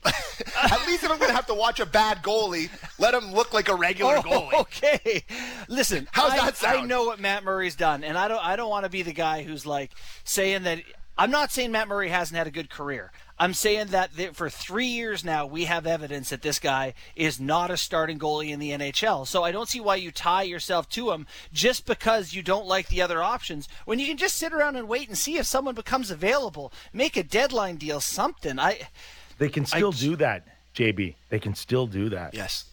At 0.04 0.86
least 0.86 1.04
if 1.04 1.10
I'm 1.10 1.18
going 1.18 1.30
to 1.30 1.34
have 1.34 1.46
to 1.46 1.54
watch 1.54 1.80
a 1.80 1.86
bad 1.86 2.22
goalie, 2.22 2.70
let 2.98 3.14
him 3.14 3.32
look 3.32 3.52
like 3.52 3.68
a 3.68 3.74
regular 3.74 4.18
oh, 4.18 4.22
goalie. 4.22 4.50
Oh, 4.52 4.60
okay. 4.60 5.24
Listen, 5.68 6.08
How's 6.12 6.32
I, 6.32 6.38
that 6.38 6.56
sound? 6.56 6.78
I 6.78 6.84
know 6.84 7.04
what 7.04 7.18
Matt 7.18 7.44
Murray's 7.44 7.74
done, 7.74 8.04
and 8.04 8.16
I 8.16 8.28
don't. 8.28 8.44
I 8.44 8.56
don't 8.56 8.70
want 8.70 8.84
to 8.84 8.90
be 8.90 9.02
the 9.02 9.12
guy 9.12 9.42
who's 9.42 9.66
like 9.66 9.90
saying 10.24 10.62
that. 10.64 10.80
I'm 11.16 11.32
not 11.32 11.50
saying 11.50 11.72
Matt 11.72 11.88
Murray 11.88 12.10
hasn't 12.10 12.38
had 12.38 12.46
a 12.46 12.52
good 12.52 12.70
career. 12.70 13.10
I'm 13.40 13.54
saying 13.54 13.88
that 13.88 14.16
th- 14.16 14.34
for 14.34 14.50
three 14.50 14.86
years 14.86 15.24
now, 15.24 15.46
we 15.46 15.64
have 15.64 15.86
evidence 15.86 16.30
that 16.30 16.42
this 16.42 16.58
guy 16.58 16.94
is 17.16 17.40
not 17.40 17.70
a 17.70 17.76
starting 17.76 18.18
goalie 18.18 18.50
in 18.50 18.60
the 18.60 18.70
NHL. 18.70 19.26
So 19.26 19.44
I 19.44 19.52
don't 19.52 19.68
see 19.68 19.80
why 19.80 19.96
you 19.96 20.10
tie 20.10 20.42
yourself 20.42 20.88
to 20.90 21.10
him 21.12 21.26
just 21.52 21.86
because 21.86 22.34
you 22.34 22.42
don't 22.42 22.66
like 22.66 22.88
the 22.88 23.02
other 23.02 23.22
options 23.22 23.68
when 23.84 23.98
you 23.98 24.06
can 24.06 24.16
just 24.16 24.36
sit 24.36 24.52
around 24.52 24.76
and 24.76 24.88
wait 24.88 25.08
and 25.08 25.18
see 25.18 25.38
if 25.38 25.46
someone 25.46 25.74
becomes 25.74 26.10
available. 26.10 26.72
Make 26.92 27.16
a 27.16 27.22
deadline 27.22 27.76
deal, 27.76 28.00
something. 28.00 28.58
I. 28.58 28.88
They 29.38 29.48
can 29.48 29.66
still 29.66 29.92
do 29.92 30.16
that, 30.16 30.46
JB. 30.74 31.14
They 31.28 31.38
can 31.38 31.54
still 31.54 31.86
do 31.86 32.10
that. 32.10 32.34
Yes. 32.34 32.64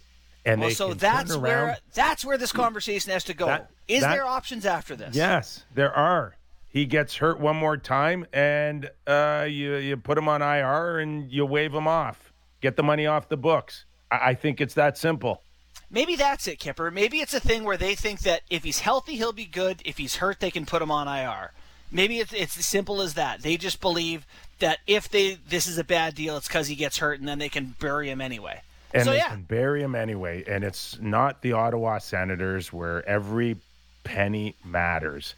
And 0.46 0.60
Well, 0.62 0.70
they 0.70 0.76
so 0.76 0.94
that's 0.94 1.36
where 1.36 1.78
that's 1.94 2.24
where 2.24 2.38
this 2.38 2.52
conversation 2.52 3.12
has 3.12 3.24
to 3.26 3.34
go. 3.34 3.48
That- 3.48 3.70
Is 3.88 4.02
that- 4.02 4.12
there 4.12 4.26
options 4.26 4.66
after 4.66 4.96
this? 4.96 5.16
Yes, 5.16 5.64
there 5.74 5.94
are. 5.94 6.36
He 6.70 6.86
gets 6.86 7.16
hurt 7.16 7.40
one 7.40 7.56
more 7.56 7.78
time, 7.78 8.26
and 8.34 8.90
uh, 9.08 9.48
you 9.50 9.76
you 9.76 9.98
put 9.98 10.18
him 10.18 10.28
on 10.28 10.42
IR 10.42 11.00
and 11.00 11.32
you 11.32 11.46
wave 11.46 11.74
him 11.74 11.88
off. 11.88 12.34
Get 12.62 12.76
the 12.76 12.84
money 12.84 13.06
off 13.08 13.30
the 13.30 13.38
books. 13.38 13.86
I, 14.12 14.32
I 14.32 14.34
think 14.34 14.60
it's 14.60 14.74
that 14.74 14.98
simple. 14.98 15.42
Maybe 15.90 16.16
that's 16.16 16.48
it, 16.48 16.60
Kipper. 16.60 16.92
Maybe 16.92 17.20
it's 17.22 17.34
a 17.34 17.40
thing 17.40 17.64
where 17.64 17.78
they 17.78 17.96
think 17.96 18.22
that 18.22 18.42
if 18.50 18.64
he's 18.64 18.80
healthy, 18.80 19.16
he'll 19.16 19.32
be 19.32 19.46
good. 19.46 19.82
If 19.86 19.98
he's 19.98 20.18
hurt, 20.18 20.40
they 20.40 20.52
can 20.52 20.66
put 20.66 20.82
him 20.82 20.92
on 20.92 21.08
IR. 21.08 21.54
Maybe 21.92 22.20
it's, 22.20 22.34
it's 22.34 22.58
as 22.58 22.66
simple 22.66 23.02
as 23.02 23.14
that. 23.14 23.42
They 23.42 23.56
just 23.56 23.80
believe 23.80 24.26
that 24.60 24.80
if 24.88 25.10
they 25.10 25.38
this 25.48 25.68
is 25.68 25.78
a 25.78 25.84
bad 25.84 26.16
deal, 26.16 26.38
it's 26.38 26.48
because 26.48 26.68
he 26.68 26.76
gets 26.76 26.98
hurt, 26.98 27.20
and 27.20 27.28
then 27.28 27.40
they 27.40 27.50
can 27.50 27.76
bury 27.80 28.10
him 28.10 28.22
anyway. 28.22 28.62
And 28.94 29.04
so 29.04 29.12
they 29.12 29.18
yeah, 29.18 29.30
can 29.30 29.44
bury 29.44 29.82
him 29.82 29.96
anyway. 29.96 30.44
And 30.48 30.64
it's 30.64 31.00
not 31.02 31.42
the 31.42 31.54
Ottawa 31.54 31.98
Senators 31.98 32.72
where 32.72 33.08
every 33.08 33.58
penny 34.04 34.56
matters. 34.64 35.36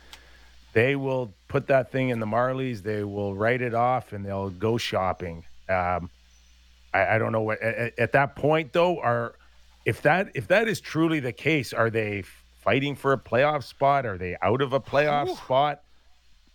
They 0.74 0.96
will 0.96 1.34
put 1.48 1.68
that 1.68 1.92
thing 1.92 2.10
in 2.10 2.20
the 2.20 2.28
Marlies. 2.28 2.84
They 2.84 3.04
will 3.04 3.34
write 3.34 3.62
it 3.62 3.74
off, 3.74 4.14
and 4.14 4.24
they'll 4.24 4.52
go 4.52 4.78
shopping. 4.78 5.44
Um, 5.68 6.12
I, 6.94 7.16
I 7.16 7.18
don't 7.18 7.32
know 7.32 7.42
what 7.42 7.62
at, 7.62 7.98
at 7.98 8.12
that 8.12 8.36
point 8.36 8.74
though. 8.74 9.00
Are 9.00 9.34
if 9.86 10.02
that 10.04 10.30
if 10.36 10.48
that 10.50 10.68
is 10.68 10.80
truly 10.80 11.20
the 11.20 11.34
case, 11.34 11.74
are 11.74 11.90
they 11.90 12.24
fighting 12.62 12.96
for 12.96 13.14
a 13.14 13.18
playoff 13.18 13.64
spot? 13.64 14.06
Are 14.06 14.18
they 14.18 14.38
out 14.42 14.62
of 14.62 14.74
a 14.74 14.80
playoff 14.80 15.36
spot? 15.38 15.82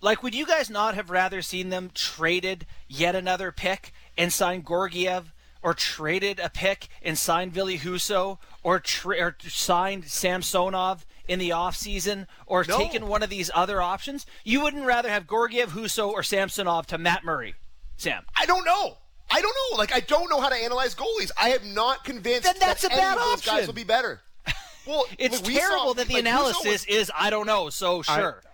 Like 0.03 0.23
would 0.23 0.35
you 0.35 0.45
guys 0.45 0.69
not 0.69 0.95
have 0.97 1.09
rather 1.11 1.41
seen 1.41 1.71
them 1.71 1.91
traded 1.95 2.67
yet 2.89 3.15
another 3.15 3.51
pick 3.53 3.93
and 4.19 4.31
signed 4.33 4.67
Georgiev, 4.67 5.33
or 5.63 5.73
traded 5.75 6.41
a 6.41 6.51
pick 6.51 6.89
and 7.03 7.17
signed 7.17 7.53
Billy 7.53 7.79
Husso, 7.79 8.39
or, 8.65 8.81
tra- 8.81 9.19
or 9.23 9.37
signed 9.49 10.07
Samsonov 10.07 11.07
in 11.29 11.39
the 11.39 11.51
offseason, 11.51 12.27
or 12.47 12.65
No. 12.69 12.77
taken 12.79 13.07
one 13.07 13.23
of 13.23 13.31
these 13.31 13.49
other 13.55 13.81
options? 13.81 14.27
You 14.45 14.61
wouldn't 14.61 14.85
rather 14.85 15.09
have 15.09 15.29
Georgiev, 15.29 15.71
Husso, 15.71 16.09
or 16.11 16.25
Samsonov 16.25 16.89
to 16.89 16.99
Matt 16.99 17.25
Murray, 17.25 17.55
Sam. 17.97 18.25
I 18.37 18.45
don't 18.45 18.65
know. 18.65 18.99
I 19.31 19.41
don't 19.41 19.55
know. 19.71 19.79
Like 19.79 19.95
I 19.95 20.01
don't 20.01 20.29
know 20.29 20.41
how 20.41 20.49
to 20.49 20.57
analyze 20.57 20.95
goalies. 20.97 21.31
I 21.41 21.51
am 21.51 21.73
not 21.75 22.05
convinced 22.05 22.43
Then 22.43 22.57
that's 22.59 22.83
that 22.83 22.91
a 22.91 22.95
any 22.95 23.01
bad 23.01 23.19
of 23.19 23.23
those 23.25 23.33
option. 23.39 23.55
guys 23.57 23.67
will 23.69 23.75
be 23.75 23.85
better. 23.85 24.21
Well, 24.85 25.05
It's 25.17 25.37
look, 25.39 25.47
we 25.47 25.55
saw- 25.55 25.61
terrible 25.69 25.95
that 25.95 26.09
the 26.09 26.15
like, 26.15 26.23
analysis 26.23 26.65
was- 26.67 26.85
is 26.87 27.13
I 27.17 27.31
don't 27.31 27.47
know, 27.47 27.71
so 27.71 28.03
sure. 28.03 28.43
I, 28.45 28.49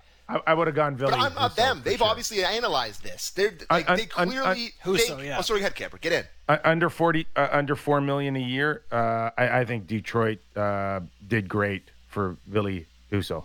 I 0.47 0.55
would 0.55 0.67
have 0.67 0.77
gone 0.77 0.95
Billy. 0.97 1.11
but 1.13 1.21
I'm 1.21 1.35
not 1.35 1.53
Husso 1.53 1.57
them. 1.57 1.83
They've 1.85 1.99
sure. 1.99 2.07
obviously 2.07 2.45
analyzed 2.45 3.03
this. 3.03 3.31
They're 3.31 3.55
like, 3.71 3.89
I- 3.89 3.97
they 3.97 4.03
I- 4.03 4.23
I- 4.23 4.27
clearly 4.27 4.73
Husso, 4.85 5.07
think. 5.07 5.23
yeah. 5.23 5.39
Oh, 5.39 5.43
sorry, 5.43 5.61
go 5.61 5.65
ahead, 5.67 5.75
Camper. 5.75 5.99
Get 5.99 6.13
in. 6.13 6.25
Uh, 6.49 6.59
under 6.65 6.91
forty, 6.91 7.27
uh, 7.35 7.49
under 7.51 7.75
four 7.77 8.01
million 8.01 8.37
a 8.37 8.41
year. 8.41 8.83
Uh, 8.93 9.31
I, 9.39 9.61
I 9.61 9.65
think 9.65 9.87
Detroit 9.87 10.39
uh, 10.57 11.01
did 11.27 11.49
great 11.49 11.85
for 12.09 12.37
Billy 12.51 12.87
Husso. 13.11 13.45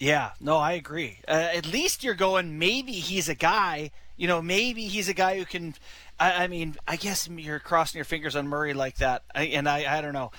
Yeah, 0.00 0.30
no, 0.40 0.56
I 0.58 0.72
agree. 0.72 1.18
Uh, 1.26 1.48
at 1.54 1.66
least 1.66 2.02
you're 2.04 2.14
going. 2.14 2.58
Maybe 2.58 2.92
he's 2.92 3.28
a 3.28 3.34
guy. 3.34 3.90
You 4.16 4.26
know, 4.26 4.42
maybe 4.42 4.86
he's 4.88 5.08
a 5.08 5.14
guy 5.14 5.38
who 5.38 5.44
can 5.44 5.74
I, 6.20 6.44
I 6.44 6.46
mean, 6.48 6.76
I 6.86 6.96
guess 6.96 7.28
you're 7.28 7.60
crossing 7.60 7.98
your 7.98 8.04
fingers 8.04 8.34
on 8.34 8.48
Murray 8.48 8.74
like 8.74 8.96
that, 8.96 9.22
I, 9.34 9.44
and 9.44 9.68
I, 9.68 9.98
I 9.98 10.00
don't 10.00 10.12
know. 10.12 10.32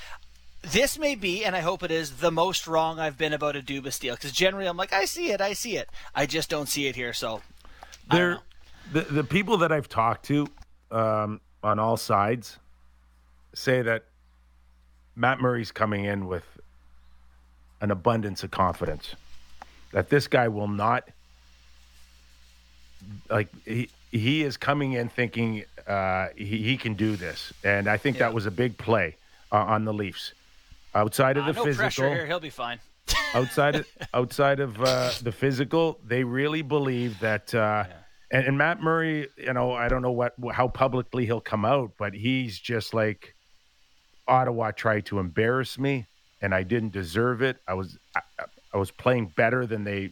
This 0.61 0.99
may 0.99 1.15
be, 1.15 1.45
and 1.45 1.55
I 1.55 1.61
hope 1.61 1.83
it 1.83 1.91
is, 1.91 2.17
the 2.17 2.31
most 2.31 2.67
wrong 2.67 2.99
I've 2.99 3.17
been 3.17 3.33
about 3.33 3.55
a 3.55 3.61
Dubas 3.61 3.99
deal. 3.99 4.15
Because 4.15 4.31
generally, 4.31 4.67
I'm 4.67 4.77
like, 4.77 4.91
I 4.93 5.05
see 5.05 5.31
it, 5.31 5.39
I 5.41 5.53
see 5.53 5.77
it. 5.77 5.89
I 6.13 6.25
just 6.25 6.49
don't 6.49 6.67
see 6.67 6.87
it 6.87 6.95
here. 6.95 7.13
So, 7.13 7.41
there, 8.11 8.39
the 8.91 9.01
the 9.01 9.23
people 9.23 9.57
that 9.59 9.71
I've 9.71 9.87
talked 9.87 10.25
to 10.25 10.47
um, 10.91 11.39
on 11.63 11.79
all 11.79 11.95
sides 11.97 12.57
say 13.53 13.81
that 13.81 14.03
Matt 15.15 15.39
Murray's 15.39 15.71
coming 15.71 16.05
in 16.05 16.27
with 16.27 16.43
an 17.81 17.91
abundance 17.91 18.43
of 18.43 18.51
confidence 18.51 19.15
that 19.93 20.09
this 20.09 20.27
guy 20.27 20.47
will 20.49 20.67
not 20.67 21.07
like 23.29 23.47
he 23.65 23.89
he 24.11 24.43
is 24.43 24.57
coming 24.57 24.93
in 24.93 25.07
thinking 25.07 25.63
uh, 25.87 26.27
he, 26.35 26.57
he 26.63 26.77
can 26.77 26.95
do 26.95 27.15
this, 27.15 27.53
and 27.63 27.87
I 27.87 27.97
think 27.97 28.17
Yeah. 28.17 28.27
that 28.27 28.33
was 28.33 28.45
a 28.45 28.51
big 28.51 28.77
play 28.77 29.15
uh, 29.51 29.57
on 29.57 29.85
the 29.85 29.93
Leafs. 29.93 30.33
Outside 30.95 31.37
of 31.37 31.43
uh, 31.43 31.47
the 31.47 31.53
no 31.53 31.63
physical, 31.63 31.83
pressure 31.83 32.09
here. 32.09 32.25
He'll 32.25 32.39
be 32.39 32.49
fine. 32.49 32.79
outside 33.33 33.75
of 33.75 33.87
outside 34.13 34.59
of 34.59 34.81
uh, 34.81 35.11
the 35.21 35.31
physical, 35.31 35.99
they 36.05 36.23
really 36.23 36.61
believe 36.61 37.19
that. 37.19 37.53
Uh, 37.53 37.85
and, 38.31 38.45
and 38.45 38.57
Matt 38.57 38.81
Murray, 38.81 39.27
you 39.37 39.53
know, 39.53 39.71
I 39.71 39.87
don't 39.87 40.01
know 40.01 40.11
what 40.11 40.33
how 40.51 40.67
publicly 40.67 41.25
he'll 41.25 41.41
come 41.41 41.65
out, 41.65 41.91
but 41.97 42.13
he's 42.13 42.59
just 42.59 42.93
like 42.93 43.35
Ottawa 44.27 44.71
tried 44.71 45.05
to 45.07 45.19
embarrass 45.19 45.77
me, 45.79 46.07
and 46.41 46.53
I 46.53 46.63
didn't 46.63 46.91
deserve 46.91 47.41
it. 47.41 47.57
I 47.67 47.73
was 47.73 47.97
I, 48.15 48.21
I 48.73 48.77
was 48.77 48.91
playing 48.91 49.33
better 49.35 49.65
than 49.65 49.83
they 49.83 50.11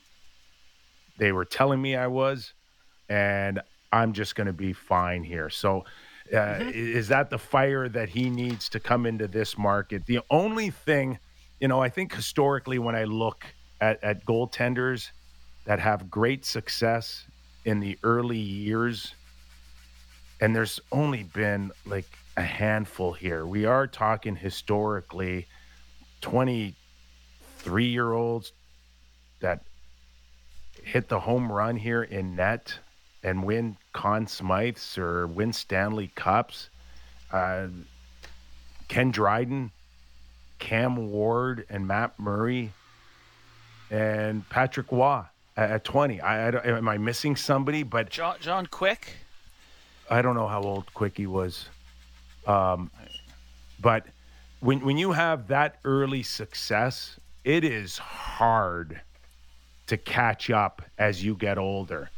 they 1.17 1.31
were 1.31 1.45
telling 1.45 1.81
me 1.81 1.95
I 1.95 2.07
was, 2.07 2.53
and 3.09 3.61
I'm 3.91 4.13
just 4.13 4.35
going 4.35 4.47
to 4.47 4.53
be 4.53 4.73
fine 4.73 5.23
here. 5.23 5.49
So. 5.49 5.85
Uh, 6.33 6.59
Is 6.73 7.07
that 7.07 7.29
the 7.29 7.37
fire 7.37 7.87
that 7.89 8.09
he 8.09 8.29
needs 8.29 8.69
to 8.69 8.79
come 8.79 9.05
into 9.05 9.27
this 9.27 9.57
market? 9.57 10.05
The 10.05 10.19
only 10.29 10.69
thing, 10.69 11.19
you 11.59 11.67
know, 11.67 11.81
I 11.81 11.89
think 11.89 12.13
historically 12.13 12.79
when 12.79 12.95
I 12.95 13.05
look 13.05 13.45
at, 13.81 14.03
at 14.03 14.25
goaltenders 14.25 15.11
that 15.65 15.79
have 15.79 16.09
great 16.09 16.45
success 16.45 17.25
in 17.65 17.79
the 17.79 17.97
early 18.03 18.37
years, 18.37 19.13
and 20.41 20.55
there's 20.55 20.79
only 20.91 21.23
been 21.23 21.71
like 21.85 22.07
a 22.37 22.41
handful 22.41 23.13
here. 23.13 23.45
We 23.45 23.65
are 23.65 23.87
talking 23.87 24.35
historically 24.35 25.47
23 26.21 27.85
year 27.85 28.13
olds 28.13 28.53
that 29.39 29.63
hit 30.83 31.09
the 31.09 31.19
home 31.19 31.51
run 31.51 31.75
here 31.75 32.03
in 32.03 32.35
net 32.35 32.79
and 33.27 33.43
win 33.43 33.75
Conn 33.91 34.25
Smythes 34.25 34.97
or 34.97 35.27
win 35.27 35.51
Stanley 35.51 36.11
Cups. 36.15 36.69
Uh, 37.31 37.67
Ken 38.87 39.11
Dryden, 39.11 39.69
Cam 40.59 41.11
Ward, 41.11 41.65
and 41.69 41.85
Matt 41.85 42.17
Murray, 42.17 42.71
and 43.91 44.47
Patrick 44.49 44.89
Roy 44.93 45.23
at, 45.57 45.71
at 45.71 45.83
20. 45.83 46.21
I, 46.21 46.47
I 46.47 46.51
don't- 46.51 46.65
am 46.65 46.87
I 46.87 46.97
missing 46.97 47.35
somebody? 47.35 47.83
But 47.83 48.09
John, 48.09 48.37
John 48.39 48.65
Quick. 48.65 49.13
I 50.09 50.21
don't 50.21 50.35
know 50.35 50.47
how 50.47 50.61
old 50.61 50.93
Quickie 50.93 51.27
was. 51.27 51.67
Um, 52.45 52.89
but 53.81 54.05
when 54.61 54.79
when 54.85 54.97
you 54.97 55.11
have 55.11 55.49
that 55.49 55.79
early 55.83 56.23
success, 56.23 57.19
it 57.43 57.65
is 57.65 57.97
hard 57.97 59.01
to 59.87 59.97
catch 59.97 60.49
up 60.49 60.81
as 60.97 61.21
you 61.21 61.35
get 61.35 61.57
older. 61.57 62.09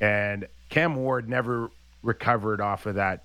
And 0.00 0.46
Cam 0.68 0.96
Ward 0.96 1.28
never 1.28 1.70
recovered 2.02 2.60
off 2.60 2.86
of 2.86 2.94
that 2.94 3.24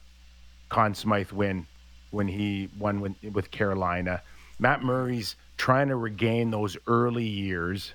Conn 0.69 0.93
Smythe 0.93 1.31
win 1.31 1.67
when 2.11 2.27
he 2.27 2.69
won 2.77 3.01
with, 3.01 3.13
with 3.33 3.51
Carolina. 3.51 4.21
Matt 4.59 4.83
Murray's 4.83 5.35
trying 5.57 5.89
to 5.89 5.95
regain 5.95 6.51
those 6.51 6.77
early 6.87 7.25
years. 7.25 7.93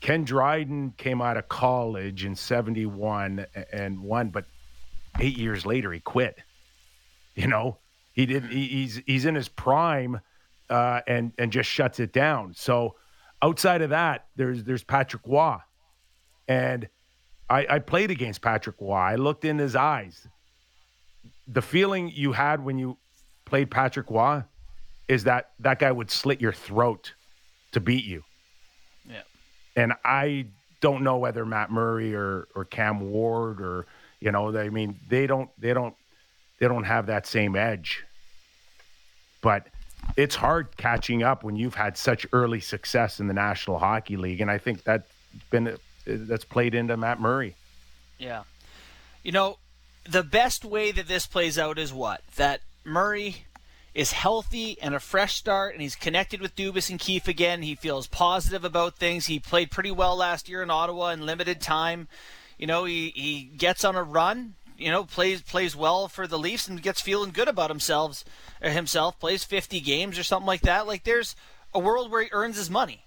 Ken 0.00 0.24
Dryden 0.24 0.92
came 0.96 1.22
out 1.22 1.36
of 1.36 1.48
college 1.48 2.24
in 2.24 2.34
71 2.34 3.46
and 3.72 4.02
won, 4.02 4.28
but 4.28 4.44
eight 5.20 5.38
years 5.38 5.64
later 5.64 5.92
he 5.92 6.00
quit. 6.00 6.38
You 7.34 7.48
know, 7.48 7.78
he 8.12 8.24
didn't. 8.26 8.50
He, 8.50 8.66
he's 8.66 9.02
he's 9.06 9.26
in 9.26 9.34
his 9.34 9.48
prime, 9.48 10.20
uh, 10.70 11.00
and 11.06 11.32
and 11.38 11.52
just 11.52 11.68
shuts 11.68 12.00
it 12.00 12.12
down. 12.12 12.54
So 12.54 12.94
outside 13.42 13.82
of 13.82 13.90
that, 13.90 14.26
there's 14.36 14.64
there's 14.64 14.82
Patrick 14.82 15.22
Roy, 15.26 15.58
and 16.48 16.88
I, 17.48 17.66
I 17.68 17.78
played 17.78 18.10
against 18.10 18.42
Patrick 18.42 18.76
Roy. 18.80 18.94
I 18.94 19.14
looked 19.16 19.44
in 19.44 19.58
his 19.58 19.76
eyes. 19.76 20.26
The 21.46 21.62
feeling 21.62 22.10
you 22.12 22.32
had 22.32 22.64
when 22.64 22.78
you 22.78 22.96
played 23.44 23.70
Patrick 23.70 24.10
Roy 24.10 24.42
is 25.08 25.24
that 25.24 25.50
that 25.60 25.78
guy 25.78 25.92
would 25.92 26.10
slit 26.10 26.40
your 26.40 26.52
throat 26.52 27.12
to 27.72 27.80
beat 27.80 28.04
you. 28.04 28.24
Yeah. 29.08 29.22
And 29.76 29.92
I 30.04 30.46
don't 30.80 31.02
know 31.02 31.18
whether 31.18 31.44
Matt 31.46 31.70
Murray 31.70 32.14
or 32.14 32.48
or 32.54 32.64
Cam 32.64 33.10
Ward 33.10 33.60
or 33.60 33.86
you 34.20 34.32
know, 34.32 34.56
I 34.56 34.70
mean, 34.70 34.98
they 35.08 35.26
don't 35.26 35.50
they 35.58 35.72
don't 35.72 35.94
they 36.58 36.66
don't 36.66 36.84
have 36.84 37.06
that 37.06 37.26
same 37.26 37.54
edge. 37.54 38.04
But 39.40 39.68
it's 40.16 40.34
hard 40.34 40.76
catching 40.76 41.22
up 41.22 41.44
when 41.44 41.56
you've 41.56 41.74
had 41.74 41.96
such 41.96 42.26
early 42.32 42.60
success 42.60 43.20
in 43.20 43.26
the 43.26 43.34
National 43.34 43.78
Hockey 43.78 44.16
League, 44.16 44.40
and 44.40 44.50
I 44.50 44.58
think 44.58 44.82
that's 44.82 45.08
been 45.50 45.76
that's 46.06 46.44
played 46.44 46.74
into 46.74 46.96
Matt 46.96 47.20
Murray. 47.20 47.54
Yeah. 48.18 48.44
You 49.22 49.32
know, 49.32 49.58
the 50.08 50.22
best 50.22 50.64
way 50.64 50.92
that 50.92 51.08
this 51.08 51.26
plays 51.26 51.58
out 51.58 51.78
is 51.78 51.92
what? 51.92 52.22
That 52.36 52.60
Murray 52.84 53.44
is 53.94 54.12
healthy 54.12 54.80
and 54.80 54.94
a 54.94 55.00
fresh 55.00 55.34
start, 55.34 55.72
and 55.72 55.82
he's 55.82 55.96
connected 55.96 56.40
with 56.40 56.54
Dubas 56.54 56.90
and 56.90 57.00
Keefe 57.00 57.28
again. 57.28 57.62
He 57.62 57.74
feels 57.74 58.06
positive 58.06 58.64
about 58.64 58.96
things. 58.96 59.26
He 59.26 59.38
played 59.38 59.70
pretty 59.70 59.90
well 59.90 60.16
last 60.16 60.48
year 60.48 60.62
in 60.62 60.70
Ottawa 60.70 61.10
in 61.10 61.24
limited 61.24 61.60
time. 61.60 62.08
You 62.58 62.66
know, 62.66 62.84
he, 62.84 63.12
he 63.16 63.44
gets 63.56 63.84
on 63.84 63.96
a 63.96 64.02
run. 64.02 64.54
You 64.76 64.90
know, 64.90 65.04
plays 65.04 65.40
plays 65.40 65.74
well 65.74 66.06
for 66.06 66.26
the 66.26 66.38
Leafs 66.38 66.68
and 66.68 66.82
gets 66.82 67.00
feeling 67.00 67.30
good 67.30 67.48
about 67.48 67.70
himself. 67.70 68.22
Himself 68.60 69.18
plays 69.18 69.42
50 69.42 69.80
games 69.80 70.18
or 70.18 70.22
something 70.22 70.46
like 70.46 70.60
that. 70.60 70.86
Like 70.86 71.04
there's 71.04 71.34
a 71.72 71.78
world 71.78 72.10
where 72.10 72.22
he 72.22 72.28
earns 72.32 72.58
his 72.58 72.68
money. 72.68 73.05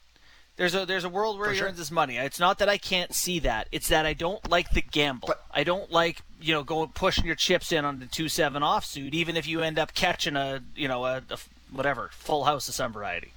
There's 0.60 0.76
a 0.76 0.86
there's 0.86 1.06
a 1.06 1.10
world 1.10 1.40
where 1.40 1.48
For 1.48 1.54
he 1.54 1.58
sure. 1.60 1.68
earns 1.70 1.78
his 1.78 1.90
money. 1.90 2.18
It's 2.18 2.38
not 2.38 2.60
that 2.60 2.68
I 2.68 2.78
can't 2.78 3.16
see 3.16 3.40
that. 3.40 3.70
It's 3.72 3.88
that 3.88 4.06
I 4.06 4.12
don't 4.12 4.46
like 4.50 4.72
the 4.72 4.82
gamble. 4.82 5.28
But- 5.30 5.42
I 5.54 5.64
don't 5.64 5.90
like 5.90 6.22
you 6.42 6.54
know 6.54 6.64
going 6.64 6.90
pushing 6.90 7.26
your 7.26 7.36
chips 7.36 7.72
in 7.72 7.86
on 7.86 8.00
the 8.00 8.06
two 8.08 8.28
seven 8.28 8.62
offsuit, 8.62 9.14
even 9.14 9.38
if 9.38 9.48
you 9.48 9.62
end 9.62 9.80
up 9.80 9.94
catching 9.94 10.36
a 10.36 10.62
you 10.76 10.90
know 10.90 11.06
a, 11.06 11.24
a 11.30 11.38
whatever 11.72 12.10
full 12.12 12.44
house 12.44 12.68
of 12.68 12.76
some 12.76 12.92
variety. 12.92 13.32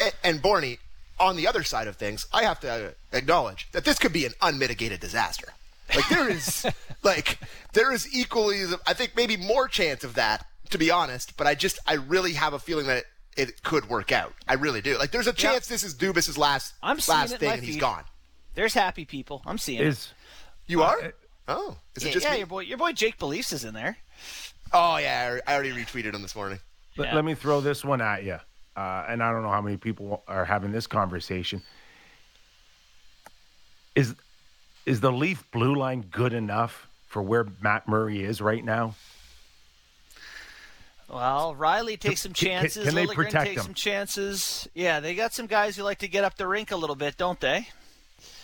And, 0.00 0.12
and 0.22 0.42
Borny, 0.42 0.78
on 1.18 1.34
the 1.34 1.48
other 1.48 1.64
side 1.64 1.88
of 1.88 1.96
things, 1.96 2.28
I 2.32 2.44
have 2.44 2.60
to 2.60 2.94
acknowledge 3.12 3.66
that 3.72 3.84
this 3.84 3.98
could 3.98 4.12
be 4.12 4.24
an 4.24 4.34
unmitigated 4.40 5.00
disaster. 5.00 5.48
Like 5.92 6.08
there 6.08 6.28
is, 6.28 6.66
like 7.02 7.38
there 7.72 7.92
is 7.92 8.14
equally, 8.14 8.62
I 8.86 8.92
think 8.94 9.16
maybe 9.16 9.36
more 9.36 9.66
chance 9.66 10.04
of 10.04 10.14
that, 10.14 10.46
to 10.70 10.78
be 10.78 10.90
honest. 10.90 11.36
But 11.36 11.46
I 11.48 11.54
just, 11.56 11.78
I 11.86 11.94
really 11.94 12.32
have 12.34 12.52
a 12.54 12.58
feeling 12.60 12.86
that 12.86 13.04
it 13.36 13.62
could 13.62 13.88
work 13.88 14.12
out. 14.12 14.32
I 14.48 14.54
really 14.54 14.80
do. 14.80 14.98
Like 14.98 15.10
there's 15.10 15.26
a 15.26 15.32
chance 15.32 15.66
this 15.66 15.82
is 15.84 15.94
Dubas's 15.94 16.38
last 16.38 16.74
I'm 16.82 16.98
last 17.08 17.32
it 17.32 17.40
thing 17.40 17.48
my 17.48 17.54
and 17.54 17.62
he's 17.64 17.74
feed. 17.74 17.80
gone. 17.80 18.04
There's 18.54 18.74
happy 18.74 19.04
people. 19.04 19.42
I'm 19.46 19.58
seeing 19.58 19.80
it. 19.80 19.86
Is 19.86 20.12
You 20.66 20.82
are? 20.82 21.00
uh, 21.02 21.10
oh, 21.48 21.76
is 21.96 22.04
it 22.04 22.06
Yeah, 22.08 22.12
just 22.12 22.26
yeah, 22.26 22.32
me? 22.32 22.38
your 22.38 22.46
boy, 22.46 22.60
your 22.60 22.78
boy 22.78 22.92
Jake 22.92 23.18
Beliefs 23.18 23.52
is 23.52 23.64
in 23.64 23.74
there. 23.74 23.96
Oh 24.72 24.96
yeah, 24.96 25.38
I 25.46 25.54
already 25.54 25.72
retweeted 25.72 26.14
him 26.14 26.22
this 26.22 26.34
morning. 26.36 26.58
let, 26.96 27.08
Yeah. 27.08 27.14
let 27.16 27.24
me 27.24 27.34
throw 27.34 27.60
this 27.60 27.84
one 27.84 28.00
at 28.00 28.24
you, 28.24 28.38
uh, 28.76 29.04
and 29.08 29.22
I 29.22 29.30
don't 29.32 29.42
know 29.42 29.50
how 29.50 29.60
many 29.60 29.76
people 29.76 30.22
are 30.28 30.44
having 30.44 30.72
this 30.72 30.86
conversation. 30.86 31.62
Is 33.94 34.14
is 34.86 35.00
the 35.00 35.12
Leaf 35.12 35.50
blue 35.50 35.74
line 35.74 36.02
good 36.10 36.32
enough 36.32 36.88
for 37.06 37.22
where 37.22 37.46
Matt 37.60 37.88
Murray 37.88 38.22
is 38.24 38.40
right 38.40 38.64
now? 38.64 38.94
Well, 41.14 41.54
Rielly 41.54 41.98
takes 41.98 42.22
some 42.22 42.32
Can- 42.32 42.48
can- 42.48 42.60
chances. 42.62 42.84
can 42.86 42.94
they 42.96 43.06
Liljegren 43.06 43.14
protect 43.14 43.44
takes 43.46 43.60
him? 43.60 43.64
some 43.66 43.74
chances. 43.74 44.68
Yeah, 44.74 44.98
they 45.00 45.14
got 45.14 45.32
some 45.32 45.46
guys 45.46 45.76
who 45.76 45.84
like 45.84 45.98
to 46.00 46.08
get 46.08 46.24
up 46.24 46.36
the 46.36 46.46
rink 46.48 46.72
a 46.72 46.76
little 46.76 46.96
bit, 46.96 47.16
don't 47.16 47.38
they? 47.40 47.68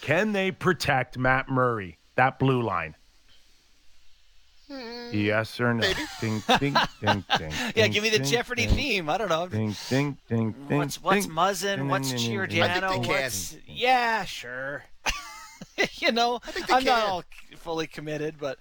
Can 0.03 0.33
they 0.33 0.53
protect 0.53 1.19
Matt 1.19 1.49
Murray, 1.49 1.99
that 2.15 2.39
blue 2.39 2.63
line? 2.63 2.95
Hmm. 4.71 5.11
Yes 5.13 5.59
or 5.61 5.75
no? 5.75 5.83
Ding, 6.21 6.43
ding, 6.61 6.61
ding, 6.61 6.75
ding, 7.01 7.25
Yeah, 7.41 7.71
ding, 7.75 7.91
give 7.91 8.05
me 8.05 8.11
the 8.11 8.19
ding, 8.19 8.27
Jeopardy 8.27 8.67
ding, 8.67 8.77
theme. 8.77 9.11
I 9.11 9.19
don't 9.19 9.29
know. 9.29 9.49
Ding, 9.49 9.75
ding, 9.89 10.17
ding, 10.29 10.55
ding, 10.69 10.79
What's 10.79 11.03
what's 11.03 11.27
ding, 11.27 11.35
Muzzin? 11.35 11.77
ding, 11.79 11.89
What's 11.89 12.13
Giordano? 12.13 12.91
think 12.91 13.03
they 13.03 13.09
can. 13.13 13.23
What's 13.25 13.57
yeah, 13.67 14.25
sure. 14.25 14.85
you 15.95 16.13
know, 16.13 16.39
think 16.39 16.69
they 16.69 16.75
I'm 16.75 16.85
not 16.85 17.03
all 17.09 17.25
fully 17.57 17.89
committed, 17.89 18.37
but 18.39 18.59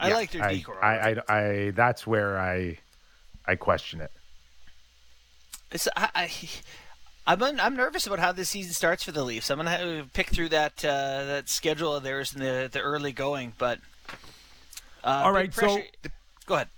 I 0.00 0.08
Yeah, 0.08 0.14
like 0.14 0.30
their 0.30 0.42
I, 0.44 0.54
decor. 0.54 0.84
I, 0.84 1.10
I, 1.28 1.36
I, 1.38 1.70
that's 1.70 2.06
where 2.06 2.38
I, 2.38 2.78
I 3.46 3.56
question 3.56 4.00
it. 4.00 4.12
It's, 5.70 5.88
I, 5.96 6.08
I, 6.14 6.30
I'm 7.26 7.42
un, 7.42 7.60
I'm 7.60 7.76
nervous 7.76 8.06
about 8.06 8.18
how 8.20 8.32
this 8.32 8.48
season 8.48 8.72
starts 8.72 9.02
for 9.02 9.12
the 9.12 9.22
Leafs. 9.24 9.50
I'm 9.50 9.58
gonna 9.58 10.06
pick 10.14 10.28
through 10.28 10.48
that 10.50 10.82
uh, 10.84 11.24
that 11.24 11.48
schedule 11.48 11.94
of 11.94 12.02
theirs 12.02 12.34
in 12.34 12.40
the 12.40 12.70
the 12.72 12.80
early 12.80 13.12
going, 13.12 13.52
but 13.58 13.80
Uh, 15.04 15.22
All 15.24 15.32
right, 15.32 15.52
so- 15.52 15.60
pressure- 15.60 15.84
go 16.46 16.54
ahead. 16.54 16.68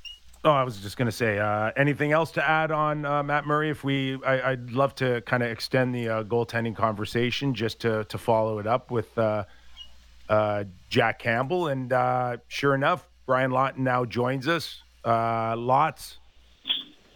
Oh, 0.43 0.51
I 0.51 0.65
was 0.65 0.79
just 0.79 0.97
going 0.97 1.05
to 1.07 1.13
say, 1.13 1.39
uh, 1.39 1.71
anything 1.77 2.13
else 2.13 2.31
to 2.33 2.43
add 2.49 2.71
on 2.71 3.05
uh, 3.05 3.23
Matt 3.23 3.47
Murray? 3.47 3.69
If 3.69 3.85
we, 3.85 4.19
I, 4.25 4.53
I'd 4.53 4.71
love 4.71 4.95
to 4.95 5.21
kind 5.27 5.43
of 5.43 5.51
extend 5.51 5.95
the 5.95 6.09
uh, 6.09 6.23
goaltending 6.25 6.75
conversation 6.75 7.53
just 7.55 7.81
to 7.81 8.05
to 8.07 8.17
follow 8.17 8.59
it 8.59 8.67
up 8.67 8.91
with 8.91 9.17
uh, 9.19 9.45
uh, 10.31 10.65
Jack 10.89 11.19
Campbell, 11.19 11.69
and 11.69 11.93
uh, 11.93 12.39
sure 12.49 12.75
enough, 12.75 13.07
Brian 13.31 13.53
Lawton 13.53 13.85
now 13.85 14.05
joins 14.05 14.49
us. 14.49 14.83
Uh, 15.05 15.55
lots, 15.57 16.19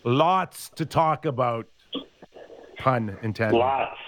lots 0.04 0.68
to 0.76 0.86
talk 0.86 1.26
about. 1.26 1.66
Pun 2.78 3.18
intended. 3.22 3.58
Lots, 3.58 3.98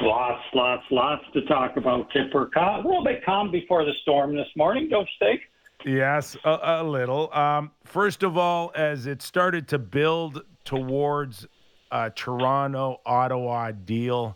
lots, 0.00 0.42
lots, 0.54 0.84
lots 0.90 1.22
to 1.34 1.42
talk 1.42 1.76
about. 1.76 2.10
Tipper, 2.12 2.46
Cal- 2.46 2.76
a 2.76 2.82
little 2.82 3.04
bit 3.04 3.22
calm 3.26 3.50
before 3.50 3.84
the 3.84 3.92
storm 4.00 4.34
this 4.34 4.46
morning, 4.56 4.88
don't 4.88 5.06
you 5.20 5.26
think? 5.26 5.42
Yes, 5.84 6.34
a, 6.46 6.60
a 6.62 6.82
little. 6.82 7.30
Um, 7.34 7.72
first 7.84 8.22
of 8.22 8.38
all, 8.38 8.72
as 8.74 9.04
it 9.04 9.20
started 9.20 9.68
to 9.68 9.78
build 9.78 10.40
towards 10.64 11.46
a 11.92 12.08
Toronto 12.08 13.02
Ottawa 13.04 13.72
deal, 13.72 14.34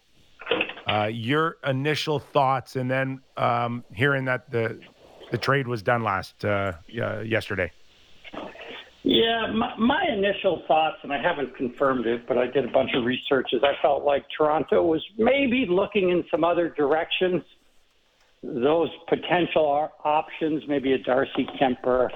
uh, 0.87 1.09
your 1.11 1.57
initial 1.67 2.19
thoughts, 2.19 2.77
and 2.77 2.91
then 2.91 3.23
um, 3.39 3.83
hearing 3.95 4.27
that 4.27 4.51
the 4.51 4.79
the 5.33 5.39
trade 5.39 5.67
was 5.67 5.83
done 5.83 6.05
last 6.05 6.45
uh, 6.45 6.73
yesterday. 6.87 7.73
Yeah, 9.03 9.51
my, 9.53 9.75
my 9.79 10.05
initial 10.17 10.63
thoughts, 10.69 10.99
and 11.03 11.13
I 11.13 11.21
haven't 11.21 11.57
confirmed 11.57 12.07
it, 12.07 12.29
but 12.29 12.39
I 12.39 12.47
did 12.47 12.65
a 12.67 12.71
bunch 12.71 12.91
of 12.95 13.05
research, 13.05 13.49
is 13.53 13.63
I 13.65 13.73
felt 13.83 14.05
like 14.05 14.25
Toronto 14.37 14.85
was 14.85 15.05
maybe 15.19 15.67
looking 15.69 16.11
in 16.11 16.23
some 16.31 16.45
other 16.45 16.69
directions. 16.69 17.43
Those 18.45 18.91
potential 19.09 19.91
options, 20.05 20.63
maybe 20.69 20.93
a 20.93 20.99
Darcy 20.99 21.49
Kuemper, 21.61 22.11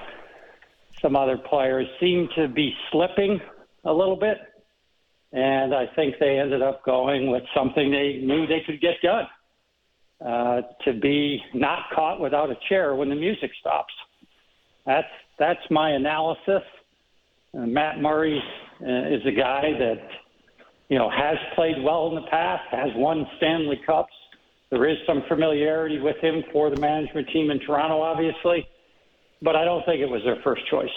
some 1.01 1.17
other 1.17 1.37
players, 1.37 1.87
seem 1.99 2.29
to 2.37 2.47
be 2.47 2.73
slipping 2.91 3.41
a 3.83 3.91
little 3.91 4.15
bit. 4.15 4.37
And 5.33 5.75
I 5.75 5.87
think 5.93 6.15
they 6.19 6.39
ended 6.39 6.61
up 6.61 6.85
going 6.85 7.29
with 7.29 7.43
something 7.53 7.91
they 7.91 8.21
knew 8.23 8.47
they 8.47 8.61
could 8.65 8.79
get 8.79 9.01
done 9.03 9.27
uh, 10.23 10.61
to 10.83 10.93
be 10.93 11.41
not 11.53 11.83
caught 11.93 12.19
without 12.19 12.49
a 12.49 12.55
chair 12.69 12.95
when 12.95 13.09
the 13.09 13.15
music 13.15 13.51
stops. 13.59 13.93
That's 14.85 15.07
that's 15.37 15.59
my 15.69 15.91
analysis. 15.91 16.63
Uh, 17.55 17.65
Matt 17.67 18.01
Murray 18.01 18.41
uh, 18.81 19.13
is 19.13 19.21
a 19.25 19.31
guy 19.31 19.73
that 19.77 20.07
you 20.89 20.97
know 20.97 21.09
has 21.09 21.37
played 21.55 21.83
well 21.83 22.09
in 22.09 22.15
the 22.15 22.27
past, 22.29 22.63
has 22.71 22.89
won 22.95 23.27
Stanley 23.37 23.79
Cups. 23.85 24.13
There 24.69 24.89
is 24.89 24.97
some 25.05 25.23
familiarity 25.29 25.99
with 25.99 26.17
him 26.17 26.43
for 26.51 26.69
the 26.69 26.79
management 26.81 27.29
team 27.29 27.51
in 27.51 27.59
Toronto, 27.59 28.01
obviously, 28.01 28.67
but 29.41 29.55
I 29.55 29.63
don't 29.63 29.85
think 29.85 30.01
it 30.01 30.09
was 30.09 30.21
their 30.25 30.41
first 30.43 30.61
choice. 30.69 30.89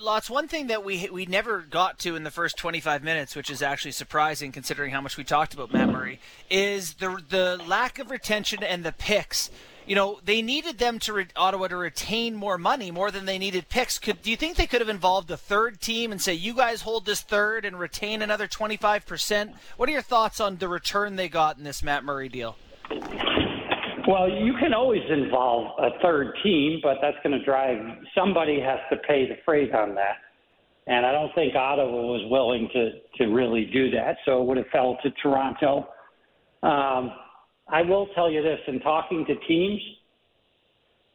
Lots. 0.00 0.30
One 0.30 0.48
thing 0.48 0.68
that 0.68 0.84
we 0.84 1.08
we 1.10 1.26
never 1.26 1.60
got 1.60 1.98
to 2.00 2.16
in 2.16 2.24
the 2.24 2.30
first 2.30 2.56
25 2.56 3.04
minutes, 3.04 3.36
which 3.36 3.50
is 3.50 3.62
actually 3.62 3.92
surprising 3.92 4.50
considering 4.50 4.90
how 4.90 5.00
much 5.00 5.16
we 5.16 5.24
talked 5.24 5.54
about 5.54 5.72
Matt 5.72 5.90
Murray, 5.90 6.18
is 6.50 6.94
the 6.94 7.22
the 7.28 7.60
lack 7.66 7.98
of 7.98 8.10
retention 8.10 8.62
and 8.62 8.84
the 8.84 8.92
picks. 8.92 9.50
You 9.86 9.94
know, 9.94 10.20
they 10.24 10.42
needed 10.42 10.78
them 10.78 10.98
to 11.00 11.12
re- 11.12 11.26
Ottawa 11.36 11.68
to 11.68 11.76
retain 11.76 12.36
more 12.36 12.56
money, 12.56 12.90
more 12.90 13.10
than 13.10 13.26
they 13.26 13.38
needed 13.38 13.68
picks. 13.68 13.98
Could 13.98 14.22
do 14.22 14.30
you 14.30 14.36
think 14.36 14.56
they 14.56 14.66
could 14.66 14.80
have 14.80 14.88
involved 14.88 15.30
a 15.30 15.36
third 15.36 15.80
team 15.80 16.10
and 16.10 16.20
say, 16.22 16.34
"You 16.34 16.54
guys 16.54 16.82
hold 16.82 17.04
this 17.04 17.20
third 17.20 17.64
and 17.64 17.78
retain 17.78 18.22
another 18.22 18.46
25 18.46 19.06
percent"? 19.06 19.54
What 19.76 19.88
are 19.88 19.92
your 19.92 20.02
thoughts 20.02 20.40
on 20.40 20.56
the 20.56 20.68
return 20.68 21.16
they 21.16 21.28
got 21.28 21.58
in 21.58 21.64
this 21.64 21.82
Matt 21.82 22.04
Murray 22.04 22.28
deal? 22.28 22.56
Well, 24.08 24.28
you 24.28 24.54
can 24.58 24.74
always 24.74 25.02
involve 25.08 25.78
a 25.78 26.00
third 26.00 26.34
team, 26.42 26.80
but 26.82 26.96
that's 27.00 27.16
going 27.22 27.38
to 27.38 27.44
drive 27.44 27.78
somebody 28.16 28.60
has 28.60 28.78
to 28.90 28.96
pay 29.06 29.28
the 29.28 29.36
freight 29.44 29.72
on 29.74 29.94
that. 29.94 30.16
And 30.88 31.06
I 31.06 31.12
don't 31.12 31.32
think 31.34 31.54
Ottawa 31.54 31.86
was 31.88 32.26
willing 32.28 32.68
to 32.72 32.90
to 33.18 33.32
really 33.32 33.66
do 33.72 33.90
that, 33.92 34.16
so 34.24 34.42
it 34.42 34.46
would 34.46 34.56
have 34.56 34.66
fell 34.72 34.98
to 35.04 35.10
Toronto. 35.22 35.88
Um, 36.64 37.12
I 37.68 37.82
will 37.82 38.08
tell 38.16 38.28
you 38.28 38.42
this: 38.42 38.58
in 38.66 38.80
talking 38.80 39.24
to 39.26 39.36
teams, 39.46 39.80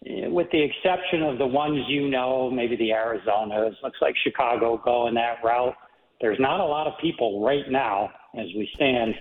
eh, 0.05 0.27
with 0.27 0.47
the 0.51 0.63
exception 0.63 1.23
of 1.23 1.37
the 1.37 1.45
ones 1.45 1.83
you 1.89 2.07
know, 2.09 2.49
maybe 2.49 2.77
the 2.77 2.91
Arizonas, 2.91 3.73
looks 3.83 3.97
like 4.01 4.15
Chicago 4.23 4.77
going 4.77 5.15
that 5.15 5.43
route. 5.43 5.75
There's 6.21 6.39
not 6.39 6.61
a 6.61 6.65
lot 6.65 6.87
of 6.87 6.93
people 7.01 7.43
right 7.43 7.69
now, 7.69 8.09
as 8.39 8.47
we 8.55 8.69
stand, 8.75 9.13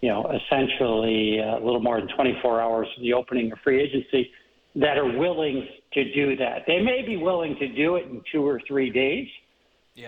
you 0.00 0.08
know, 0.08 0.30
essentially 0.30 1.38
a 1.38 1.58
little 1.64 1.80
more 1.80 1.98
than 1.98 2.08
24 2.14 2.60
hours 2.60 2.88
from 2.94 3.04
the 3.04 3.12
opening 3.12 3.50
of 3.52 3.58
free 3.64 3.82
agency, 3.82 4.30
that 4.76 4.98
are 4.98 5.18
willing 5.18 5.66
to 5.92 6.12
do 6.14 6.36
that. 6.36 6.64
They 6.66 6.80
may 6.80 7.02
be 7.06 7.16
willing 7.16 7.56
to 7.60 7.68
do 7.68 7.96
it 7.96 8.04
in 8.06 8.20
two 8.32 8.46
or 8.46 8.60
three 8.66 8.90
days. 8.90 9.28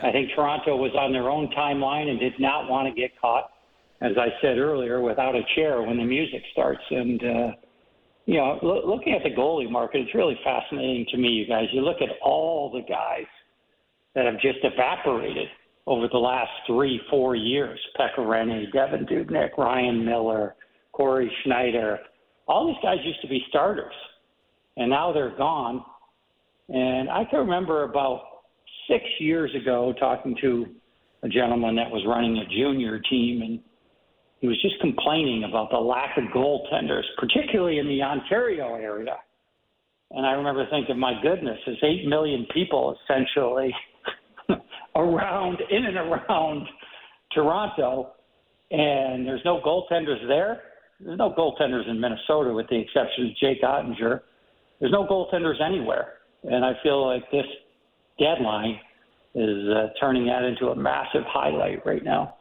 I 0.06 0.10
think 0.10 0.30
Toronto 0.34 0.76
was 0.76 0.90
on 0.98 1.12
their 1.12 1.30
own 1.30 1.48
timeline 1.56 2.08
and 2.08 2.18
did 2.18 2.34
not 2.40 2.68
want 2.68 2.92
to 2.92 3.00
get 3.00 3.18
caught, 3.20 3.50
as 4.00 4.12
I 4.18 4.28
said 4.42 4.58
earlier, 4.58 5.00
without 5.00 5.36
a 5.36 5.42
chair 5.54 5.80
when 5.82 5.96
the 5.96 6.04
music 6.04 6.42
starts. 6.52 6.82
And, 6.90 7.22
uh, 7.22 7.50
you 8.26 8.34
know, 8.34 8.58
lo- 8.62 8.82
looking 8.84 9.12
at 9.12 9.22
the 9.22 9.30
goalie 9.30 9.70
market, 9.70 10.00
it's 10.00 10.14
really 10.14 10.38
fascinating 10.42 11.06
to 11.12 11.16
me, 11.16 11.28
you 11.28 11.46
guys. 11.46 11.66
You 11.72 11.82
look 11.82 12.02
at 12.02 12.08
all 12.20 12.72
the 12.72 12.82
guys 12.82 13.26
that 14.16 14.26
have 14.26 14.40
just 14.40 14.58
evaporated 14.64 15.46
over 15.86 16.08
the 16.08 16.18
last 16.18 16.50
three, 16.66 17.00
four 17.10 17.36
years. 17.36 17.78
Pekka 17.98 18.18
Rinne, 18.18 18.70
Devan 18.74 19.08
Dubnyk, 19.08 19.56
Ryan 19.56 20.04
Miller, 20.04 20.54
Cory 20.92 21.30
Schneider. 21.44 21.98
All 22.48 22.66
these 22.66 22.76
guys 22.82 22.98
used 23.04 23.20
to 23.22 23.28
be 23.28 23.44
starters, 23.48 23.94
and 24.76 24.90
now 24.90 25.12
they're 25.12 25.36
gone. 25.36 25.84
And 26.68 27.08
I 27.08 27.24
can 27.24 27.40
remember 27.40 27.84
about 27.84 28.22
six 28.88 29.04
years 29.20 29.50
ago 29.54 29.94
talking 29.98 30.36
to 30.40 30.66
a 31.22 31.28
gentleman 31.28 31.76
that 31.76 31.90
was 31.90 32.04
running 32.06 32.38
a 32.38 32.46
junior 32.46 33.00
team, 33.10 33.42
and 33.42 33.60
he 34.40 34.48
was 34.48 34.60
just 34.62 34.80
complaining 34.80 35.44
about 35.44 35.70
the 35.70 35.78
lack 35.78 36.16
of 36.18 36.24
goaltenders, 36.34 37.04
particularly 37.18 37.78
in 37.78 37.88
the 37.88 38.02
Ontario 38.02 38.74
area. 38.74 39.16
And 40.10 40.24
I 40.24 40.32
remember 40.32 40.66
thinking, 40.70 40.98
my 40.98 41.20
goodness, 41.22 41.58
there's 41.66 41.82
8 41.82 42.06
million 42.06 42.46
people 42.54 42.96
essentially 43.04 43.74
around, 44.96 45.58
in 45.70 45.84
and 45.84 45.96
around 45.96 46.66
Toronto, 47.32 48.12
and 48.70 49.26
there's 49.26 49.44
no 49.44 49.60
goaltenders 49.60 50.26
there. 50.26 50.62
There's 51.00 51.18
no 51.18 51.32
goaltenders 51.32 51.88
in 51.88 52.00
Minnesota, 52.00 52.52
with 52.52 52.68
the 52.68 52.78
exception 52.78 53.26
of 53.26 53.36
Jake 53.36 53.62
Oettinger. 53.62 54.20
There's 54.80 54.92
no 54.92 55.06
goaltenders 55.06 55.60
anywhere. 55.60 56.14
And 56.44 56.64
I 56.64 56.72
feel 56.82 57.06
like 57.06 57.30
this 57.30 57.46
deadline 58.18 58.80
is 59.34 59.68
uh, 59.68 59.88
turning 60.00 60.26
that 60.26 60.42
into 60.44 60.68
a 60.68 60.76
massive 60.76 61.24
highlight 61.26 61.84
right 61.84 62.02
now. 62.02 62.36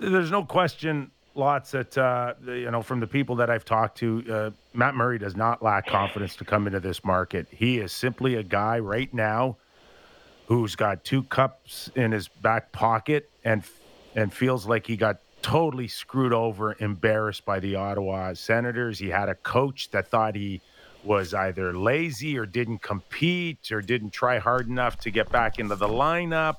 There's 0.00 0.30
no 0.30 0.44
question, 0.44 1.10
lots 1.34 1.72
that 1.72 1.98
uh, 1.98 2.34
you 2.46 2.70
know 2.70 2.82
from 2.82 3.00
the 3.00 3.06
people 3.06 3.36
that 3.36 3.50
I've 3.50 3.64
talked 3.64 3.98
to. 3.98 4.24
Uh, 4.30 4.50
Matt 4.72 4.94
Murray 4.94 5.18
does 5.18 5.34
not 5.34 5.60
lack 5.60 5.88
confidence 5.88 6.36
to 6.36 6.44
come 6.44 6.68
into 6.68 6.78
this 6.78 7.04
market. 7.04 7.48
He 7.50 7.78
is 7.78 7.90
simply 7.90 8.36
a 8.36 8.44
guy 8.44 8.78
right 8.78 9.12
now 9.12 9.56
who's 10.48 10.74
got 10.74 11.04
two 11.04 11.22
cups 11.24 11.90
in 11.94 12.10
his 12.10 12.26
back 12.26 12.72
pocket 12.72 13.30
and 13.44 13.62
and 14.16 14.32
feels 14.32 14.66
like 14.66 14.86
he 14.86 14.96
got 14.96 15.18
totally 15.42 15.86
screwed 15.86 16.32
over, 16.32 16.74
embarrassed 16.80 17.44
by 17.44 17.60
the 17.60 17.76
Ottawa 17.76 18.32
Senators. 18.32 18.98
He 18.98 19.08
had 19.08 19.28
a 19.28 19.34
coach 19.34 19.90
that 19.90 20.08
thought 20.08 20.34
he 20.34 20.60
was 21.04 21.34
either 21.34 21.76
lazy 21.76 22.36
or 22.36 22.46
didn't 22.46 22.82
compete 22.82 23.70
or 23.70 23.80
didn't 23.80 24.10
try 24.10 24.38
hard 24.38 24.66
enough 24.66 24.98
to 25.00 25.10
get 25.10 25.30
back 25.30 25.58
into 25.58 25.76
the 25.76 25.86
lineup. 25.86 26.56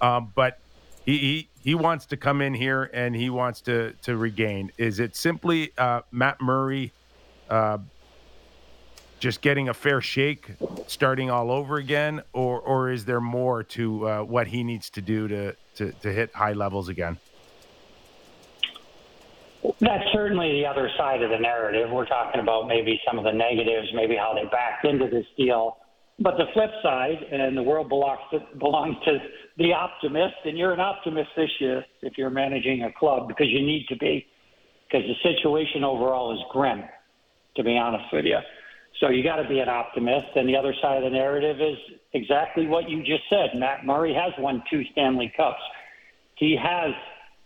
Um, 0.00 0.30
but 0.34 0.60
he, 1.06 1.18
he 1.18 1.48
he 1.62 1.74
wants 1.74 2.06
to 2.06 2.18
come 2.18 2.42
in 2.42 2.52
here 2.52 2.90
and 2.92 3.16
he 3.16 3.30
wants 3.30 3.62
to 3.62 3.94
to 4.02 4.16
regain. 4.18 4.70
Is 4.76 5.00
it 5.00 5.16
simply 5.16 5.72
uh, 5.78 6.02
Matt 6.12 6.42
Murray 6.42 6.92
uh, 7.48 7.78
just 9.24 9.40
getting 9.40 9.70
a 9.70 9.74
fair 9.74 10.02
shake, 10.02 10.50
starting 10.86 11.30
all 11.30 11.50
over 11.50 11.78
again, 11.78 12.22
or 12.34 12.60
or 12.60 12.90
is 12.90 13.06
there 13.06 13.22
more 13.22 13.62
to 13.62 14.06
uh, 14.06 14.22
what 14.22 14.46
he 14.48 14.62
needs 14.62 14.90
to 14.90 15.00
do 15.00 15.26
to, 15.26 15.56
to 15.76 15.92
to 16.02 16.12
hit 16.12 16.34
high 16.34 16.52
levels 16.52 16.90
again? 16.90 17.16
That's 19.80 20.04
certainly 20.12 20.52
the 20.60 20.66
other 20.66 20.90
side 20.98 21.22
of 21.22 21.30
the 21.30 21.38
narrative. 21.38 21.88
We're 21.90 22.04
talking 22.04 22.38
about 22.38 22.68
maybe 22.68 23.00
some 23.06 23.18
of 23.18 23.24
the 23.24 23.32
negatives, 23.32 23.88
maybe 23.94 24.14
how 24.14 24.34
they 24.34 24.44
backed 24.50 24.84
into 24.84 25.08
this 25.08 25.24
deal. 25.38 25.78
But 26.18 26.36
the 26.36 26.44
flip 26.52 26.70
side, 26.82 27.16
and 27.32 27.56
the 27.56 27.62
world 27.62 27.88
belongs 27.88 28.20
to, 28.32 28.40
belongs 28.58 28.96
to 29.06 29.18
the 29.56 29.72
optimist, 29.72 30.36
and 30.44 30.58
you're 30.58 30.72
an 30.72 30.80
optimist 30.80 31.30
this 31.34 31.50
year 31.60 31.82
if 32.02 32.18
you're 32.18 32.28
managing 32.28 32.82
a 32.82 32.92
club 32.92 33.26
because 33.26 33.48
you 33.48 33.62
need 33.62 33.86
to 33.88 33.96
be, 33.96 34.26
because 34.86 35.06
the 35.08 35.16
situation 35.22 35.82
overall 35.82 36.34
is 36.34 36.40
grim, 36.52 36.84
to 37.56 37.64
be 37.64 37.78
honest 37.78 38.04
with 38.12 38.26
you. 38.26 38.38
So 39.00 39.08
you 39.10 39.22
got 39.22 39.36
to 39.36 39.48
be 39.48 39.58
an 39.60 39.68
optimist. 39.68 40.28
And 40.36 40.48
the 40.48 40.56
other 40.56 40.74
side 40.80 40.98
of 40.98 41.04
the 41.04 41.10
narrative 41.10 41.60
is 41.60 41.76
exactly 42.12 42.66
what 42.66 42.88
you 42.88 43.00
just 43.00 43.24
said. 43.28 43.58
Matt 43.58 43.84
Murray 43.84 44.14
has 44.14 44.32
won 44.38 44.62
two 44.70 44.82
Stanley 44.92 45.32
Cups. 45.36 45.62
He 46.36 46.56
has 46.60 46.92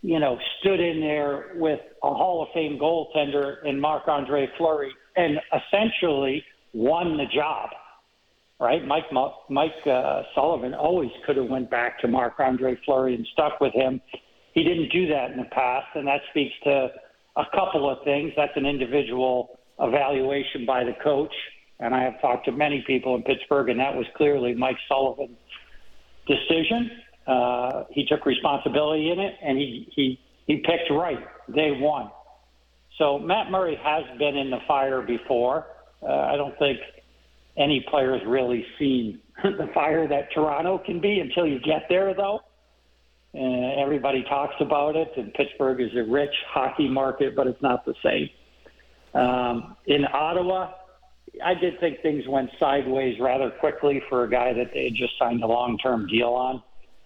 you 0.01 0.19
know, 0.19 0.37
stood 0.59 0.79
in 0.79 1.01
there 1.01 1.51
with 1.55 1.79
a 2.03 2.07
Hall 2.07 2.43
of 2.43 2.49
Fame 2.53 2.79
goaltender 2.79 3.63
in 3.65 3.79
Marc 3.79 4.07
Andre 4.07 4.47
Fleury 4.57 4.91
and 5.15 5.39
essentially 5.53 6.43
won 6.73 7.17
the 7.17 7.25
job, 7.33 7.69
right? 8.59 8.85
Mike 8.85 9.11
Mike 9.49 9.71
uh, 9.85 10.21
Sullivan 10.33 10.73
always 10.73 11.09
could 11.25 11.35
have 11.35 11.49
went 11.49 11.69
back 11.69 11.99
to 11.99 12.07
Marc 12.07 12.39
Andre 12.39 12.77
Fleury 12.85 13.15
and 13.15 13.27
stuck 13.33 13.59
with 13.59 13.73
him. 13.73 13.99
He 14.53 14.63
didn't 14.63 14.89
do 14.89 15.07
that 15.07 15.31
in 15.31 15.37
the 15.37 15.49
past, 15.51 15.87
and 15.95 16.07
that 16.07 16.21
speaks 16.29 16.53
to 16.63 16.87
a 17.35 17.43
couple 17.53 17.89
of 17.89 18.03
things. 18.05 18.31
That's 18.37 18.55
an 18.55 18.65
individual 18.65 19.58
evaluation 19.79 20.65
by 20.65 20.83
the 20.83 20.93
coach, 21.03 21.33
and 21.79 21.93
I 21.93 22.03
have 22.03 22.19
talked 22.21 22.45
to 22.45 22.51
many 22.51 22.83
people 22.85 23.15
in 23.15 23.23
Pittsburgh, 23.23 23.69
and 23.69 23.79
that 23.79 23.95
was 23.95 24.05
clearly 24.15 24.53
Mike 24.53 24.77
Sullivan's 24.87 25.37
decision. 26.27 26.91
Uh, 27.27 27.83
he 27.91 28.05
took 28.05 28.25
responsibility 28.25 29.11
in 29.11 29.19
it, 29.19 29.35
and 29.41 29.57
he 29.57 29.87
he 29.95 30.19
he 30.47 30.57
picked 30.57 30.89
right 30.91 31.19
day 31.53 31.71
one. 31.79 32.09
So 32.97 33.17
Matt 33.17 33.49
Murray 33.49 33.79
has 33.81 34.03
been 34.17 34.35
in 34.35 34.49
the 34.49 34.59
fire 34.67 35.01
before. 35.01 35.67
Uh, 36.01 36.07
I 36.07 36.35
don't 36.35 36.57
think 36.59 36.79
any 37.57 37.85
player 37.89 38.17
has 38.17 38.27
really 38.27 38.65
seen 38.77 39.19
the 39.43 39.69
fire 39.73 40.07
that 40.07 40.31
Toronto 40.33 40.79
can 40.79 40.99
be 40.99 41.19
until 41.19 41.45
you 41.45 41.59
get 41.59 41.83
there, 41.89 42.13
though. 42.13 42.41
Uh, 43.33 43.81
everybody 43.81 44.23
talks 44.23 44.55
about 44.59 44.95
it, 44.95 45.11
and 45.15 45.33
Pittsburgh 45.33 45.79
is 45.81 45.95
a 45.95 46.03
rich 46.03 46.33
hockey 46.47 46.89
market, 46.89 47.35
but 47.35 47.45
it's 47.45 47.61
not 47.61 47.85
the 47.85 47.93
same. 48.03 48.27
Um, 49.13 49.75
in 49.85 50.05
Ottawa, 50.05 50.73
I 51.43 51.53
did 51.53 51.79
think 51.79 52.01
things 52.01 52.27
went 52.27 52.49
sideways 52.59 53.19
rather 53.19 53.49
quickly 53.49 54.01
for 54.09 54.23
a 54.23 54.29
guy 54.29 54.53
that 54.53 54.71
they 54.73 54.85
had 54.85 54.95
just 54.95 55.17
signed 55.17 55.43
a 55.43 55.47
long-term 55.47 56.07
deal 56.07 56.29
on. 56.29 56.63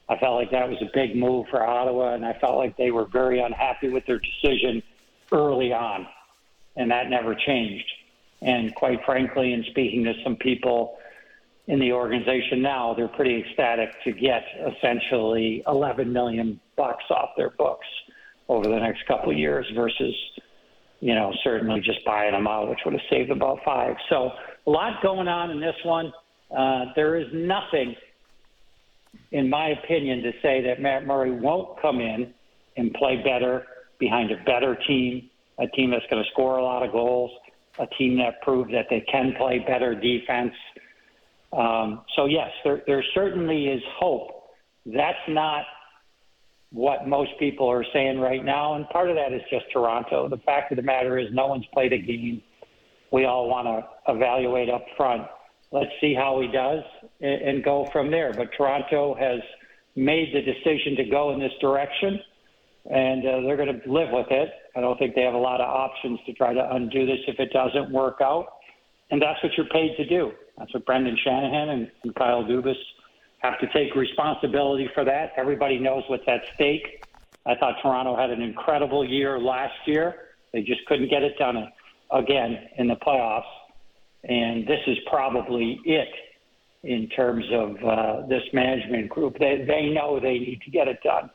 I 0.10 0.18
felt 0.18 0.36
like 0.36 0.52
that 0.52 0.68
was 0.68 0.78
a 0.82 0.90
big 0.94 1.16
move 1.16 1.48
for 1.50 1.66
Ottawa, 1.66 2.14
and 2.14 2.26
I 2.26 2.34
felt 2.34 2.58
like 2.58 2.76
they 2.78 2.92
were 2.92 3.06
very 3.06 3.40
unhappy 3.40 3.90
with 3.90 4.06
their 4.06 4.20
decision 4.20 4.84
early 5.32 5.72
on, 5.72 6.08
and 6.76 6.92
that 6.92 7.10
never 7.10 7.36
changed. 7.36 7.90
And 8.42 8.76
quite 8.76 9.00
frankly, 9.06 9.54
in 9.54 9.64
speaking 9.70 10.04
to 10.04 10.14
some 10.24 10.36
people 10.36 10.98
in 11.68 11.80
the 11.80 11.94
organization 11.94 12.62
now, 12.62 12.94
they're 12.94 13.08
pretty 13.08 13.42
ecstatic 13.42 13.92
to 14.04 14.12
get 14.12 14.44
essentially 14.76 15.64
11 15.68 16.12
million 16.12 16.60
bucks 16.76 17.06
off 17.10 17.30
their 17.38 17.52
books 17.52 17.88
over 18.50 18.68
the 18.68 18.80
next 18.80 19.06
couple 19.08 19.32
of 19.32 19.38
years 19.38 19.66
versus, 19.74 20.14
you 21.04 21.14
know, 21.14 21.34
certainly 21.44 21.82
just 21.82 22.00
buying 22.06 22.32
them 22.32 22.48
out, 22.48 22.70
which 22.70 22.80
would 22.86 22.94
have 22.94 23.04
saved 23.10 23.30
about 23.30 23.60
five. 23.66 23.94
So 24.10 24.32
a 24.66 24.70
lot 24.70 25.04
going 25.04 25.28
on 25.28 25.52
in 25.52 25.60
this 25.60 25.76
one. 25.84 26.14
Uh, 26.50 26.86
there 26.96 27.18
is 27.18 27.28
nothing, 27.34 27.94
in 29.34 29.50
my 29.50 29.72
opinion, 29.72 30.24
to 30.24 30.32
say 30.42 30.64
that 30.66 30.80
Matt 30.80 31.06
Murray 31.06 31.32
won't 31.32 31.82
come 31.82 32.00
in 32.00 32.34
and 32.78 32.94
play 32.94 33.22
better 33.22 33.66
behind 34.00 34.32
a 34.32 34.42
better 34.46 34.78
team, 34.88 35.30
a 35.60 35.68
team 35.68 35.92
that's 35.92 36.06
going 36.10 36.24
to 36.24 36.30
score 36.32 36.58
a 36.58 36.64
lot 36.64 36.84
of 36.84 36.94
goals, 36.94 37.32
a 37.80 37.88
team 37.98 38.18
that 38.20 38.42
proved 38.42 38.74
that 38.74 38.86
they 38.90 39.02
can 39.02 39.34
play 39.38 39.60
better 39.60 39.94
defense. 39.94 40.54
Um, 41.52 42.06
so, 42.16 42.28
yes, 42.28 42.50
there, 42.64 42.82
there 42.88 43.04
certainly 43.14 43.66
is 43.66 43.84
hope. 44.00 44.30
That's 44.86 45.18
not 45.28 45.66
what 46.74 47.08
most 47.08 47.32
people 47.38 47.70
are 47.70 47.86
saying 47.94 48.20
right 48.20 48.44
now. 48.44 48.74
And 48.74 48.90
part 48.90 49.10
of 49.10 49.16
that 49.16 49.32
is 49.32 49.42
just 49.50 49.66
Toronto. 49.72 50.28
The 50.28 50.38
fact 50.38 50.72
of 50.72 50.76
the 50.76 50.82
matter 50.82 51.18
is, 51.20 51.28
no 51.32 51.48
one's 51.48 51.66
played 51.72 51.94
a 51.94 52.00
game. 52.00 52.42
We 53.12 53.26
all 53.26 53.48
want 53.48 53.68
to 53.68 54.12
evaluate 54.12 54.70
up 54.70 54.84
front. 54.98 55.22
Let's 55.72 55.92
see 56.02 56.16
how 56.16 56.42
he 56.42 56.48
does 56.48 56.84
and, 57.22 57.42
and 57.42 57.64
go 57.64 57.88
from 57.94 58.10
there. 58.10 58.34
But 58.34 58.50
Toronto 58.58 59.16
has 59.16 59.40
made 59.96 60.34
the 60.34 60.42
decision 60.42 60.96
to 60.98 61.06
go 61.06 61.32
in 61.32 61.40
this 61.40 61.54
direction 61.62 62.20
and 62.90 63.26
uh, 63.26 63.42
they're 63.42 63.56
going 63.56 63.82
to 63.82 63.92
live 63.92 64.10
with 64.12 64.28
it. 64.30 64.50
I 64.76 64.82
don't 64.82 64.98
think 64.98 65.16
they 65.16 65.22
have 65.22 65.36
a 65.36 65.38
lot 65.38 65.62
of 65.62 65.70
options 65.70 66.20
to 66.26 66.34
try 66.34 66.54
to 66.54 66.76
undo 66.76 67.06
this 67.06 67.20
if 67.28 67.40
it 67.40 67.54
doesn't 67.54 67.92
work 67.92 68.18
out. 68.22 68.48
And 69.12 69.22
that's 69.22 69.42
what 69.44 69.54
you're 69.56 69.68
paid 69.68 69.96
to 69.98 70.06
do. 70.06 70.32
That's 70.58 70.74
what 70.74 70.86
Brendan 70.86 71.18
Shanahan 71.24 71.70
and, 71.70 71.92
and 72.04 72.16
Kyle 72.16 72.44
Dubas 72.44 72.76
have 73.44 73.60
to 73.60 73.68
take 73.74 73.94
responsibility 73.96 74.90
for 74.94 75.04
that. 75.04 75.34
Everybody 75.38 75.78
knows 75.78 76.04
what's 76.08 76.24
at 76.28 76.42
stake. 76.56 77.04
I 77.46 77.56
thought 77.56 77.76
Toronto 77.82 78.16
had 78.16 78.30
an 78.30 78.42
incredible 78.42 79.08
year 79.08 79.38
last 79.38 79.76
year. 79.86 80.30
They 80.54 80.62
just 80.62 80.86
couldn't 80.86 81.10
get 81.10 81.24
it 81.24 81.38
done 81.38 81.70
again 82.12 82.70
in 82.78 82.88
the 82.88 82.96
playoffs. 82.96 83.44
And 84.24 84.66
this 84.66 84.80
is 84.88 84.98
probably 85.10 85.82
it 85.84 86.08
in 86.84 87.10
terms 87.10 87.44
of 87.52 87.76
uh, 87.84 88.28
this 88.28 88.44
management 88.54 89.10
group. 89.10 89.38
They, 89.40 89.66
they 89.68 89.90
know 89.90 90.20
they 90.20 90.40
need 90.40 90.62
to 90.64 90.72
get 90.72 90.88
it 90.88 91.00
done 91.04 91.30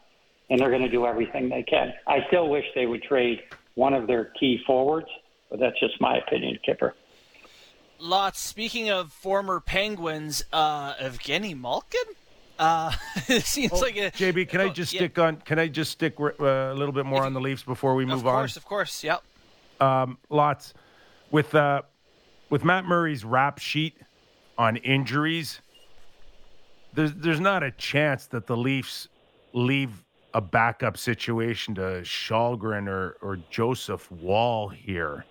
and 0.50 0.58
they're 0.58 0.70
going 0.70 0.82
to 0.82 0.90
do 0.90 1.06
everything 1.06 1.50
they 1.50 1.62
can. 1.62 1.92
I 2.06 2.20
still 2.28 2.48
wish 2.48 2.64
they 2.74 2.86
would 2.86 3.02
trade 3.02 3.42
one 3.74 3.92
of 3.92 4.06
their 4.06 4.32
key 4.40 4.60
forwards, 4.66 5.08
but 5.50 5.60
that's 5.60 5.78
just 5.78 6.00
my 6.00 6.18
opinion, 6.18 6.58
Kipper. 6.64 6.94
Lots. 7.98 8.40
Speaking 8.40 8.90
of 8.90 9.12
former 9.12 9.60
Penguins, 9.60 10.44
uh, 10.52 10.94
Evgeny 10.94 11.58
Malkin. 11.58 12.00
Uh, 12.58 12.92
it 13.28 13.44
seems 13.44 13.72
oh, 13.72 13.78
like 13.78 13.96
a, 13.96 14.10
JB. 14.10 14.48
Can 14.48 14.60
oh, 14.60 14.66
I 14.66 14.68
just 14.68 14.92
yeah. 14.92 15.00
stick 15.00 15.18
on? 15.18 15.36
Can 15.36 15.58
I 15.58 15.68
just 15.68 15.92
stick 15.92 16.18
uh, 16.18 16.34
a 16.42 16.74
little 16.74 16.92
bit 16.92 17.06
more 17.06 17.24
on 17.24 17.32
the 17.32 17.40
Leafs 17.40 17.62
before 17.62 17.94
we 17.94 18.04
move 18.04 18.26
on? 18.26 18.34
Of 18.34 18.40
course, 18.40 18.56
on? 18.56 18.60
of 18.60 18.64
course. 18.64 19.04
Yep. 19.04 19.22
Um, 19.80 20.18
lots 20.28 20.74
with 21.30 21.54
uh, 21.54 21.82
with 22.50 22.64
Matt 22.64 22.84
Murray's 22.84 23.24
rap 23.24 23.58
sheet 23.58 23.96
on 24.56 24.76
injuries. 24.76 25.60
There's 26.94 27.14
there's 27.14 27.40
not 27.40 27.62
a 27.62 27.70
chance 27.70 28.26
that 28.26 28.46
the 28.46 28.56
Leafs 28.56 29.08
leave 29.52 30.04
a 30.34 30.40
backup 30.40 30.96
situation 30.96 31.74
to 31.74 32.02
Källgren 32.02 32.86
or, 32.86 33.16
or 33.22 33.38
Joseph 33.50 34.10
Woll 34.10 34.68
here. 34.68 35.24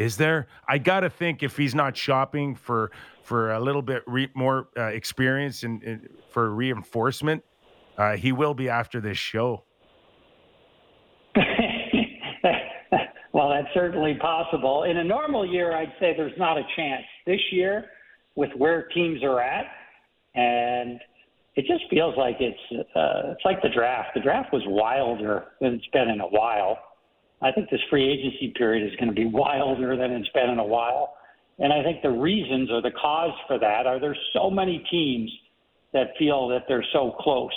Is 0.00 0.16
there? 0.16 0.46
I 0.66 0.78
got 0.78 1.00
to 1.00 1.10
think 1.10 1.42
if 1.42 1.58
he's 1.58 1.74
not 1.74 1.94
shopping 1.94 2.54
for 2.54 2.90
for 3.22 3.52
a 3.52 3.60
little 3.60 3.82
bit 3.82 4.02
re, 4.06 4.30
more 4.34 4.68
uh, 4.74 4.84
experience 4.84 5.62
and, 5.62 5.82
and, 5.82 6.08
for 6.30 6.48
reinforcement, 6.54 7.44
uh, 7.98 8.16
he 8.16 8.32
will 8.32 8.54
be 8.54 8.70
after 8.70 8.98
this 9.02 9.18
show. 9.18 9.62
well, 13.34 13.50
that's 13.50 13.68
certainly 13.74 14.14
possible. 14.14 14.84
In 14.84 14.96
a 14.96 15.04
normal 15.04 15.46
year, 15.46 15.76
I'd 15.76 15.92
say 16.00 16.14
there's 16.16 16.38
not 16.38 16.56
a 16.56 16.64
chance. 16.76 17.04
This 17.26 17.40
year, 17.52 17.84
with 18.36 18.52
where 18.56 18.88
teams 18.94 19.22
are 19.22 19.42
at, 19.42 19.66
and 20.34 20.98
it 21.56 21.66
just 21.66 21.84
feels 21.90 22.16
like 22.16 22.36
it's 22.40 22.88
uh, 22.96 23.32
it's 23.32 23.44
like 23.44 23.60
the 23.60 23.68
draft. 23.68 24.14
The 24.14 24.20
draft 24.20 24.50
was 24.50 24.62
wilder 24.66 25.44
than 25.60 25.74
it's 25.74 25.86
been 25.92 26.08
in 26.08 26.22
a 26.22 26.28
while. 26.28 26.78
I 27.42 27.52
think 27.52 27.70
this 27.70 27.80
free 27.88 28.10
agency 28.10 28.52
period 28.56 28.86
is 28.86 28.96
going 28.96 29.08
to 29.08 29.14
be 29.14 29.26
wilder 29.26 29.96
than 29.96 30.12
it's 30.12 30.28
been 30.30 30.50
in 30.50 30.58
a 30.58 30.64
while. 30.64 31.14
And 31.58 31.72
I 31.72 31.82
think 31.82 32.02
the 32.02 32.10
reasons 32.10 32.70
or 32.70 32.82
the 32.82 32.90
cause 32.90 33.32
for 33.46 33.58
that 33.58 33.86
are 33.86 33.98
there's 34.00 34.18
so 34.32 34.50
many 34.50 34.84
teams 34.90 35.30
that 35.92 36.08
feel 36.18 36.48
that 36.48 36.64
they're 36.68 36.84
so 36.92 37.14
close. 37.18 37.52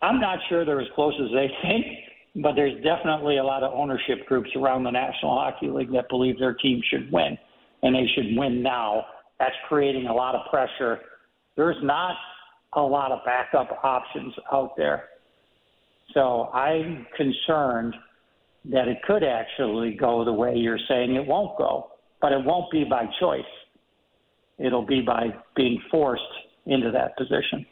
I'm 0.00 0.20
not 0.20 0.38
sure 0.48 0.64
they're 0.64 0.80
as 0.80 0.88
close 0.94 1.14
as 1.20 1.30
they 1.32 1.50
think, 1.62 1.86
but 2.42 2.54
there's 2.54 2.82
definitely 2.84 3.38
a 3.38 3.44
lot 3.44 3.62
of 3.62 3.72
ownership 3.74 4.26
groups 4.26 4.50
around 4.56 4.84
the 4.84 4.90
National 4.90 5.36
Hockey 5.36 5.68
League 5.68 5.92
that 5.92 6.08
believe 6.08 6.38
their 6.38 6.54
team 6.54 6.80
should 6.88 7.10
win, 7.12 7.36
and 7.82 7.94
they 7.94 8.06
should 8.14 8.36
win 8.36 8.62
now. 8.62 9.04
That's 9.38 9.54
creating 9.68 10.06
a 10.06 10.14
lot 10.14 10.34
of 10.34 10.42
pressure. 10.50 11.00
There's 11.56 11.76
not 11.82 12.16
a 12.74 12.80
lot 12.80 13.12
of 13.12 13.20
backup 13.24 13.78
options 13.82 14.34
out 14.52 14.76
there. 14.76 15.04
So 16.14 16.48
I'm 16.52 17.06
concerned 17.16 17.94
that 18.68 18.88
it 18.88 19.02
could 19.02 19.24
actually 19.24 19.92
go 19.92 20.24
the 20.24 20.32
way 20.32 20.54
you're 20.54 20.78
saying 20.88 21.14
it 21.14 21.26
won't 21.26 21.56
go, 21.58 21.90
but 22.20 22.32
it 22.32 22.44
won't 22.44 22.70
be 22.70 22.84
by 22.84 23.06
choice. 23.20 23.42
It'll 24.58 24.84
be 24.84 25.00
by 25.00 25.34
being 25.56 25.80
forced 25.90 26.22
into 26.66 26.90
that 26.90 27.16
position. 27.16 27.66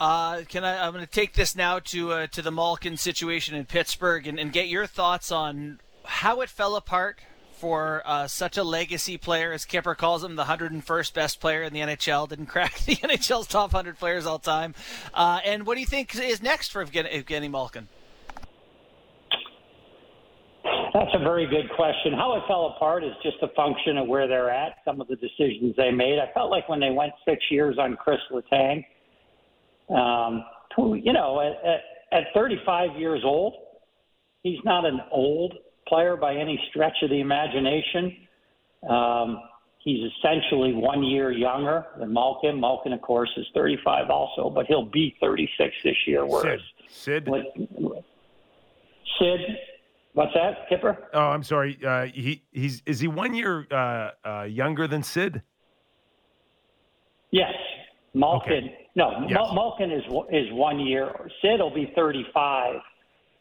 Uh, 0.00 0.42
can 0.48 0.64
I? 0.64 0.84
I'm 0.84 0.92
going 0.92 1.04
to 1.04 1.10
take 1.10 1.34
this 1.34 1.54
now 1.54 1.78
to 1.78 2.12
uh, 2.12 2.26
to 2.28 2.42
the 2.42 2.50
Malkin 2.50 2.96
situation 2.96 3.54
in 3.54 3.64
Pittsburgh 3.64 4.26
and, 4.26 4.38
and 4.38 4.52
get 4.52 4.68
your 4.68 4.86
thoughts 4.86 5.30
on 5.30 5.80
how 6.04 6.40
it 6.40 6.48
fell 6.48 6.76
apart 6.76 7.20
for 7.52 8.02
uh, 8.04 8.26
such 8.26 8.58
a 8.58 8.64
legacy 8.64 9.16
player, 9.16 9.52
as 9.52 9.64
Kipper 9.64 9.94
calls 9.94 10.24
him, 10.24 10.36
the 10.36 10.44
101st 10.44 11.14
best 11.14 11.40
player 11.40 11.62
in 11.62 11.72
the 11.72 11.80
NHL. 11.80 12.28
Didn't 12.28 12.46
crack 12.46 12.78
the 12.84 12.96
NHL's 12.96 13.46
top 13.46 13.72
100 13.72 13.98
players 13.98 14.26
all 14.26 14.38
time. 14.38 14.74
Uh, 15.14 15.40
and 15.44 15.64
what 15.64 15.74
do 15.74 15.80
you 15.80 15.86
think 15.86 16.14
is 16.14 16.42
next 16.42 16.72
for 16.72 16.84
Evgeny, 16.84 17.24
Evgeny 17.24 17.50
Malkin? 17.50 17.88
That's 20.94 21.10
a 21.12 21.18
very 21.18 21.46
good 21.46 21.68
question. 21.74 22.12
How 22.12 22.36
it 22.36 22.44
fell 22.46 22.72
apart 22.76 23.02
is 23.02 23.10
just 23.20 23.38
a 23.42 23.48
function 23.56 23.98
of 23.98 24.06
where 24.06 24.28
they're 24.28 24.48
at, 24.48 24.76
some 24.84 25.00
of 25.00 25.08
the 25.08 25.16
decisions 25.16 25.74
they 25.76 25.90
made. 25.90 26.20
I 26.20 26.32
felt 26.32 26.52
like 26.52 26.68
when 26.68 26.78
they 26.78 26.90
went 26.90 27.12
six 27.28 27.42
years 27.50 27.76
on 27.80 27.96
Chris 27.96 28.20
Letang, 28.30 28.84
um, 29.90 30.44
you 30.78 31.12
know, 31.12 31.40
at, 31.40 32.16
at 32.16 32.24
35 32.32 32.96
years 32.96 33.22
old, 33.24 33.54
he's 34.44 34.60
not 34.64 34.84
an 34.86 35.00
old 35.10 35.54
player 35.88 36.16
by 36.16 36.36
any 36.36 36.62
stretch 36.70 36.96
of 37.02 37.10
the 37.10 37.20
imagination. 37.20 38.16
Um, 38.88 39.40
he's 39.80 40.12
essentially 40.18 40.74
one 40.74 41.02
year 41.02 41.32
younger 41.32 41.86
than 41.98 42.12
Malkin. 42.12 42.60
Malkin, 42.60 42.92
of 42.92 43.02
course, 43.02 43.30
is 43.36 43.46
35 43.52 44.10
also, 44.10 44.48
but 44.48 44.66
he'll 44.66 44.86
be 44.86 45.16
36 45.20 45.74
this 45.82 45.96
year. 46.06 46.24
Whereas 46.24 46.60
Sid, 46.88 47.24
Sid, 47.24 47.26
Sid 49.18 49.40
What's 50.14 50.32
that, 50.34 50.68
Kipper? 50.68 50.96
Oh, 51.12 51.18
I'm 51.26 51.42
sorry. 51.42 51.76
Uh, 51.84 52.04
he 52.06 52.42
he's 52.52 52.82
is 52.86 53.00
he 53.00 53.08
one 53.08 53.34
year 53.34 53.66
uh, 53.70 54.10
uh, 54.24 54.42
younger 54.44 54.86
than 54.86 55.02
Sid? 55.02 55.42
Yes, 57.30 57.52
Malkin. 58.14 58.52
Okay. 58.64 58.88
No, 58.96 59.10
Yes. 59.28 59.38
Malkin 59.52 59.90
is 59.90 60.04
is 60.30 60.46
one 60.52 60.78
year. 60.78 61.10
Sid 61.42 61.58
will 61.58 61.74
be 61.74 61.92
35 61.96 62.76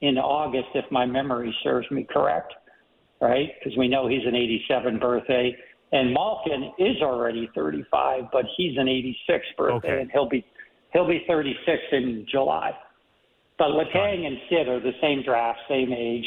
in 0.01 0.17
August, 0.17 0.69
if 0.74 0.86
my 0.91 1.05
memory 1.05 1.55
serves 1.63 1.89
me 1.91 2.05
correct, 2.11 2.53
right? 3.21 3.49
Because 3.59 3.78
we 3.78 3.88
know 3.88 4.07
he's 4.07 4.26
an 4.26 4.36
87 4.36 4.97
birthday, 4.99 5.55
and 5.91 6.11
Malkin 6.13 6.71
is 6.80 6.97
already 7.03 7.49
35, 7.55 8.24
but 8.34 8.45
he's 8.57 8.76
an 8.78 8.89
86 8.89 9.45
birthday, 9.57 9.76
Okay. 9.91 10.01
and 10.01 10.11
he'll 10.11 10.28
be 10.28 10.43
he'll 10.91 11.07
be 11.07 11.24
36 11.28 11.80
in 11.91 12.26
July. 12.32 12.71
But 13.59 13.67
Letang 13.67 14.26
and 14.26 14.38
Sid 14.49 14.67
are 14.67 14.80
the 14.80 14.93
same 14.99 15.21
draft, 15.24 15.59
same 15.69 15.93
age, 15.93 16.26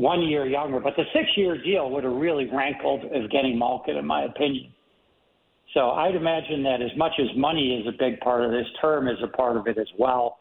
one 0.00 0.22
year 0.22 0.46
younger. 0.46 0.80
But 0.80 0.94
the 0.96 1.04
six-year 1.12 1.62
deal 1.62 1.90
would 1.90 2.04
have 2.04 2.14
really 2.14 2.48
rankled 2.50 3.02
Evgeny 3.02 3.56
Malkin, 3.56 3.96
in 3.96 4.06
my 4.06 4.24
opinion. 4.24 4.72
So 5.74 5.90
I'd 5.90 6.16
imagine 6.16 6.62
that 6.64 6.80
as 6.82 6.90
much 6.96 7.12
as 7.20 7.26
money 7.36 7.78
is 7.78 7.86
a 7.86 7.96
big 7.96 8.18
part 8.20 8.44
of 8.44 8.50
this, 8.50 8.66
term 8.80 9.08
is 9.08 9.18
a 9.22 9.28
part 9.28 9.56
of 9.56 9.66
it 9.66 9.78
as 9.78 9.86
well. 9.98 10.38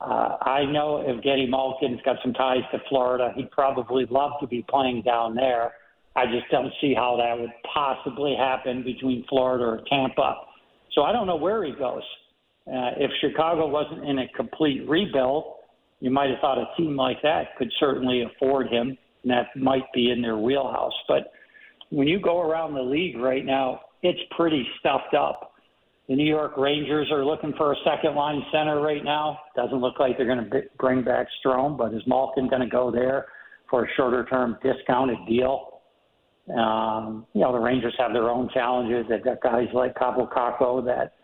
Uh, 0.00 0.36
I 0.40 0.64
know 0.64 1.04
Evgeny 1.06 1.48
Malkin's 1.48 2.00
got 2.04 2.16
some 2.22 2.32
ties 2.32 2.64
to 2.72 2.78
Florida. 2.88 3.32
He'd 3.36 3.50
probably 3.50 4.06
love 4.10 4.32
to 4.40 4.46
be 4.46 4.64
playing 4.68 5.02
down 5.02 5.34
there. 5.34 5.72
I 6.16 6.24
just 6.26 6.50
don't 6.50 6.72
see 6.80 6.94
how 6.94 7.16
that 7.18 7.38
would 7.38 7.52
possibly 7.72 8.34
happen 8.34 8.82
between 8.82 9.24
Florida 9.28 9.64
or 9.64 9.80
Tampa. 9.88 10.36
So 10.92 11.02
I 11.02 11.12
don't 11.12 11.26
know 11.26 11.36
where 11.36 11.62
he 11.64 11.72
goes. 11.72 12.02
Uh, 12.66 12.96
if 12.96 13.10
Chicago 13.20 13.68
wasn't 13.68 14.04
in 14.08 14.18
a 14.18 14.28
complete 14.34 14.88
rebuild, 14.88 15.44
you 16.00 16.10
might 16.10 16.30
have 16.30 16.40
thought 16.40 16.58
a 16.58 16.66
team 16.76 16.96
like 16.96 17.22
that 17.22 17.56
could 17.56 17.72
certainly 17.80 18.22
afford 18.22 18.68
him, 18.68 18.96
and 19.22 19.32
that 19.32 19.56
might 19.56 19.90
be 19.94 20.10
in 20.10 20.22
their 20.22 20.36
wheelhouse. 20.36 20.92
But 21.08 21.32
when 21.90 22.06
you 22.06 22.20
go 22.20 22.40
around 22.40 22.74
the 22.74 22.82
league 22.82 23.16
right 23.16 23.44
now, 23.44 23.80
it's 24.02 24.20
pretty 24.36 24.66
stuffed 24.80 25.14
up. 25.14 25.52
The 26.08 26.14
New 26.14 26.28
York 26.28 26.56
Rangers 26.56 27.08
are 27.10 27.24
looking 27.24 27.52
for 27.56 27.72
a 27.72 27.76
second 27.84 28.14
line 28.14 28.40
center 28.52 28.80
right 28.80 29.02
now. 29.02 29.40
Doesn't 29.56 29.80
look 29.80 29.98
like 29.98 30.16
they're 30.16 30.26
going 30.26 30.48
to 30.48 30.62
bring 30.78 31.02
back 31.02 31.26
Strome, 31.44 31.76
but 31.76 31.92
is 31.92 32.02
Malkin 32.06 32.48
going 32.48 32.62
to 32.62 32.68
go 32.68 32.92
there 32.92 33.26
for 33.68 33.84
a 33.84 33.88
shorter 33.96 34.24
term 34.26 34.56
discounted 34.62 35.18
deal? 35.28 35.80
Um, 36.56 37.26
you 37.32 37.40
know, 37.40 37.52
the 37.52 37.58
Rangers 37.58 37.94
have 37.98 38.12
their 38.12 38.30
own 38.30 38.48
challenges. 38.54 39.06
They've 39.08 39.24
got 39.24 39.42
guys 39.42 39.66
like 39.74 39.96
Kaapo 39.96 40.30
Kakko 40.32 40.84
that 40.84 41.14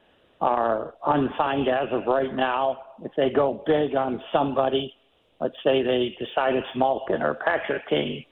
are 0.43 0.95
unsigned 1.07 1.69
as 1.69 1.87
of 1.93 2.03
right 2.09 2.35
now. 2.35 2.77
If 3.05 3.13
they 3.17 3.31
go 3.31 3.63
big 3.65 3.95
on 3.95 4.21
somebody, 4.33 4.93
let's 5.41 5.55
say 5.63 5.85
they 5.85 6.17
decide 6.19 6.55
it's 6.55 6.67
Malkin 6.75 7.23
or 7.23 7.35
Patrick 7.35 7.89
Kane, 7.89 8.25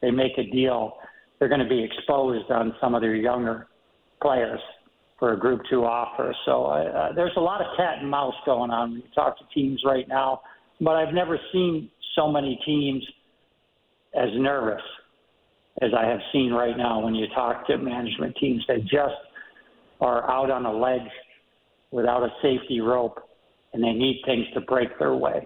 they 0.00 0.10
make 0.10 0.32
a 0.38 0.44
deal, 0.44 0.94
they're 1.38 1.48
going 1.48 1.60
to 1.60 1.68
be 1.68 1.84
exposed 1.84 2.50
on 2.50 2.74
some 2.80 2.94
of 2.94 3.02
their 3.02 3.14
younger 3.14 3.66
players 4.22 4.60
for 5.18 5.34
a 5.34 5.38
Group 5.38 5.60
Two 5.68 5.84
offer. 5.84 6.34
So 6.46 6.64
uh, 6.64 7.12
there's 7.12 7.36
a 7.36 7.40
lot 7.40 7.60
of 7.60 7.66
cat 7.76 7.98
and 8.00 8.10
mouse 8.10 8.34
going 8.46 8.70
on 8.70 8.92
when 8.92 9.00
you 9.00 9.08
talk 9.14 9.36
to 9.38 9.44
teams 9.54 9.82
right 9.84 10.08
now. 10.08 10.40
But 10.80 10.92
I've 10.92 11.12
never 11.12 11.38
seen 11.52 11.90
so 12.14 12.30
many 12.30 12.58
teams 12.64 13.04
as 14.14 14.30
nervous 14.36 14.82
as 15.82 15.90
I 15.96 16.06
have 16.06 16.20
seen 16.32 16.50
right 16.50 16.78
now 16.78 17.00
when 17.00 17.14
you 17.14 17.26
talk 17.34 17.66
to 17.66 17.76
management 17.76 18.36
teams. 18.40 18.64
They 18.66 18.80
just 18.80 19.20
are 20.00 20.28
out 20.30 20.50
on 20.50 20.64
a 20.64 20.72
ledge 20.72 21.10
without 21.90 22.22
a 22.22 22.30
safety 22.42 22.80
rope, 22.80 23.20
and 23.72 23.82
they 23.82 23.92
need 23.92 24.22
things 24.24 24.46
to 24.54 24.60
break 24.60 24.98
their 24.98 25.14
way. 25.14 25.44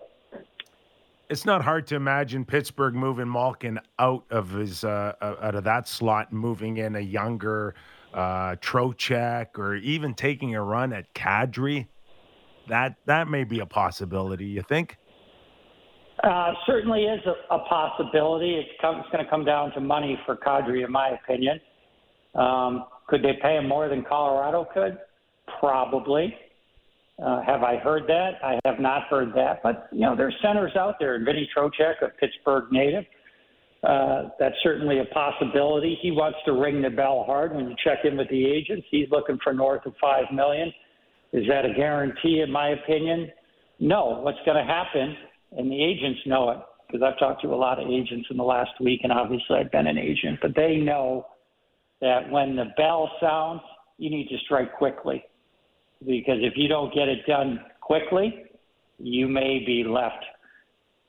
It's 1.28 1.47
not 1.47 1.62
hard 1.62 1.86
to 1.86 1.97
imagine 1.97 2.45
Pittsburgh 2.45 2.95
moving 2.95 3.30
Malkin 3.30 3.80
out 3.99 4.24
of 4.30 4.51
his 4.51 4.84
uh, 4.84 5.14
out 5.20 5.55
of 5.55 5.64
that 5.64 5.88
slot, 5.88 6.32
moving 6.32 6.76
in 6.76 6.97
a 6.97 7.01
younger 7.01 7.74
uh, 8.12 8.57
Trocheck, 8.57 9.59
or 9.59 9.76
even 9.76 10.14
taking 10.14 10.55
a 10.55 10.62
run 10.62 10.93
at 10.93 11.12
Kadri. 11.14 11.86
That 12.68 12.97
that 13.07 13.28
may 13.28 13.45
be 13.45 13.61
a 13.61 13.66
possibility. 13.66 14.45
You 14.45 14.62
think? 14.62 14.99
Uh, 16.22 16.53
certainly 16.66 17.05
is 17.05 17.20
a, 17.26 17.55
a 17.55 17.59
possibility. 17.61 18.55
It's, 18.55 18.68
come, 18.80 19.01
it's 19.01 19.09
going 19.11 19.24
to 19.24 19.30
come 19.30 19.45
down 19.45 19.72
to 19.72 19.80
money 19.80 20.16
for 20.24 20.36
Kadri, 20.36 20.84
in 20.84 20.93
my 20.93 21.09
opinion. 21.09 21.59
Um, 22.34 22.84
could 23.09 23.22
they 23.22 23.38
pay 23.43 23.57
him 23.57 23.66
more 23.66 23.88
than 23.88 24.05
Colorado 24.05 24.68
could? 24.72 24.99
Probably. 25.61 26.34
Uh, 27.22 27.43
have 27.43 27.62
I 27.62 27.76
heard 27.76 28.05
that? 28.09 28.32
I 28.43 28.59
have 28.64 28.80
not 28.80 29.03
heard 29.09 29.32
that. 29.34 29.62
But, 29.62 29.88
you 29.93 30.01
know, 30.01 30.16
there's 30.16 30.34
centers 30.43 30.72
out 30.76 30.97
there. 30.99 31.18
Vinny 31.24 31.49
Trocheck, 31.57 32.03
a 32.03 32.09
Pittsburgh 32.18 32.64
native, 32.72 33.05
uh, 33.84 34.30
that's 34.38 34.55
certainly 34.62 35.01
a 35.01 35.05
possibility. 35.07 35.99
He 36.01 36.11
wants 36.11 36.38
to 36.47 36.53
ring 36.53 36.82
the 36.82 36.90
bell 36.90 37.24
hard 37.26 37.55
when 37.55 37.68
you 37.68 37.76
check 37.84 37.99
in 38.05 38.16
with 38.16 38.28
the 38.28 38.45
agents. 38.45 38.86
He's 38.90 39.09
looking 39.11 39.38
for 39.43 39.53
north 39.53 39.84
of 39.86 39.95
5 40.01 40.24
million. 40.32 40.72
Is 41.32 41.47
that 41.49 41.64
a 41.64 41.74
guarantee, 41.74 42.40
in 42.40 42.51
my 42.51 42.70
opinion? 42.70 43.30
No. 43.78 44.20
What's 44.22 44.38
going 44.45 44.57
to 44.57 44.70
happen, 44.70 45.16
and 45.57 45.70
the 45.70 45.82
agents 45.82 46.20
know 46.26 46.51
it, 46.51 46.59
because 46.86 47.03
I've 47.07 47.18
talked 47.18 47.43
to 47.43 47.49
a 47.49 47.57
lot 47.57 47.80
of 47.80 47.88
agents 47.88 48.28
in 48.30 48.36
the 48.36 48.45
last 48.45 48.70
week, 48.80 49.01
and 49.03 49.12
obviously 49.12 49.57
I've 49.59 49.72
been 49.72 49.86
an 49.86 49.99
agent, 49.99 50.38
but 50.40 50.55
they 50.55 50.76
know 50.76 51.26
that 52.01 52.30
when 52.30 52.57
the 52.57 52.66
bell 52.76 53.11
sounds, 53.20 53.61
you 53.99 54.11
need 54.11 54.28
to 54.28 54.38
strike 54.45 54.74
quickly 54.76 55.24
because 56.07 56.38
if 56.40 56.55
you 56.57 56.68
don't 56.68 56.92
get 56.94 57.09
it 57.09 57.26
done 57.26 57.61
quickly, 57.80 58.44
you 58.98 59.28
may 59.28 59.62
be 59.64 59.84
left 59.84 60.24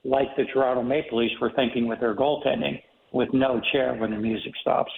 like 0.03 0.35
the 0.35 0.45
Toronto 0.45 0.83
Maple 0.83 1.19
Leafs 1.19 1.33
were 1.39 1.51
thinking 1.55 1.87
with 1.87 1.99
their 1.99 2.15
goaltending, 2.15 2.81
with 3.11 3.29
no 3.33 3.61
chair 3.71 3.95
when 3.95 4.11
the 4.11 4.17
music 4.17 4.53
stops. 4.61 4.91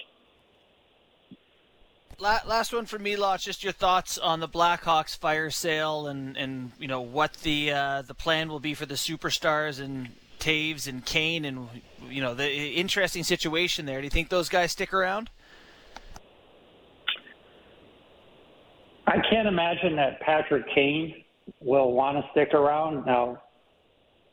Last 2.18 2.72
one 2.72 2.86
for 2.86 2.98
me, 2.98 3.14
Lotz. 3.14 3.42
Just 3.42 3.62
your 3.62 3.74
thoughts 3.74 4.16
on 4.16 4.40
the 4.40 4.48
Blackhawks 4.48 5.16
fire 5.16 5.50
sale 5.50 6.06
and, 6.06 6.34
and 6.36 6.72
you 6.78 6.88
know 6.88 7.02
what 7.02 7.34
the 7.42 7.72
uh, 7.72 8.02
the 8.02 8.14
plan 8.14 8.48
will 8.48 8.58
be 8.58 8.72
for 8.72 8.86
the 8.86 8.94
superstars 8.94 9.80
and 9.80 10.08
Toews 10.38 10.88
and 10.88 11.04
Kane 11.04 11.44
and 11.44 11.68
you 12.08 12.22
know 12.22 12.34
the 12.34 12.50
interesting 12.50 13.22
situation 13.22 13.84
there. 13.84 14.00
Do 14.00 14.04
you 14.04 14.10
think 14.10 14.30
those 14.30 14.48
guys 14.48 14.72
stick 14.72 14.94
around? 14.94 15.28
I 19.16 19.20
can't 19.30 19.48
imagine 19.48 19.96
that 19.96 20.20
Patrick 20.20 20.64
Kane 20.74 21.24
will 21.62 21.92
want 21.92 22.18
to 22.18 22.30
stick 22.32 22.52
around. 22.52 23.06
Now, 23.06 23.42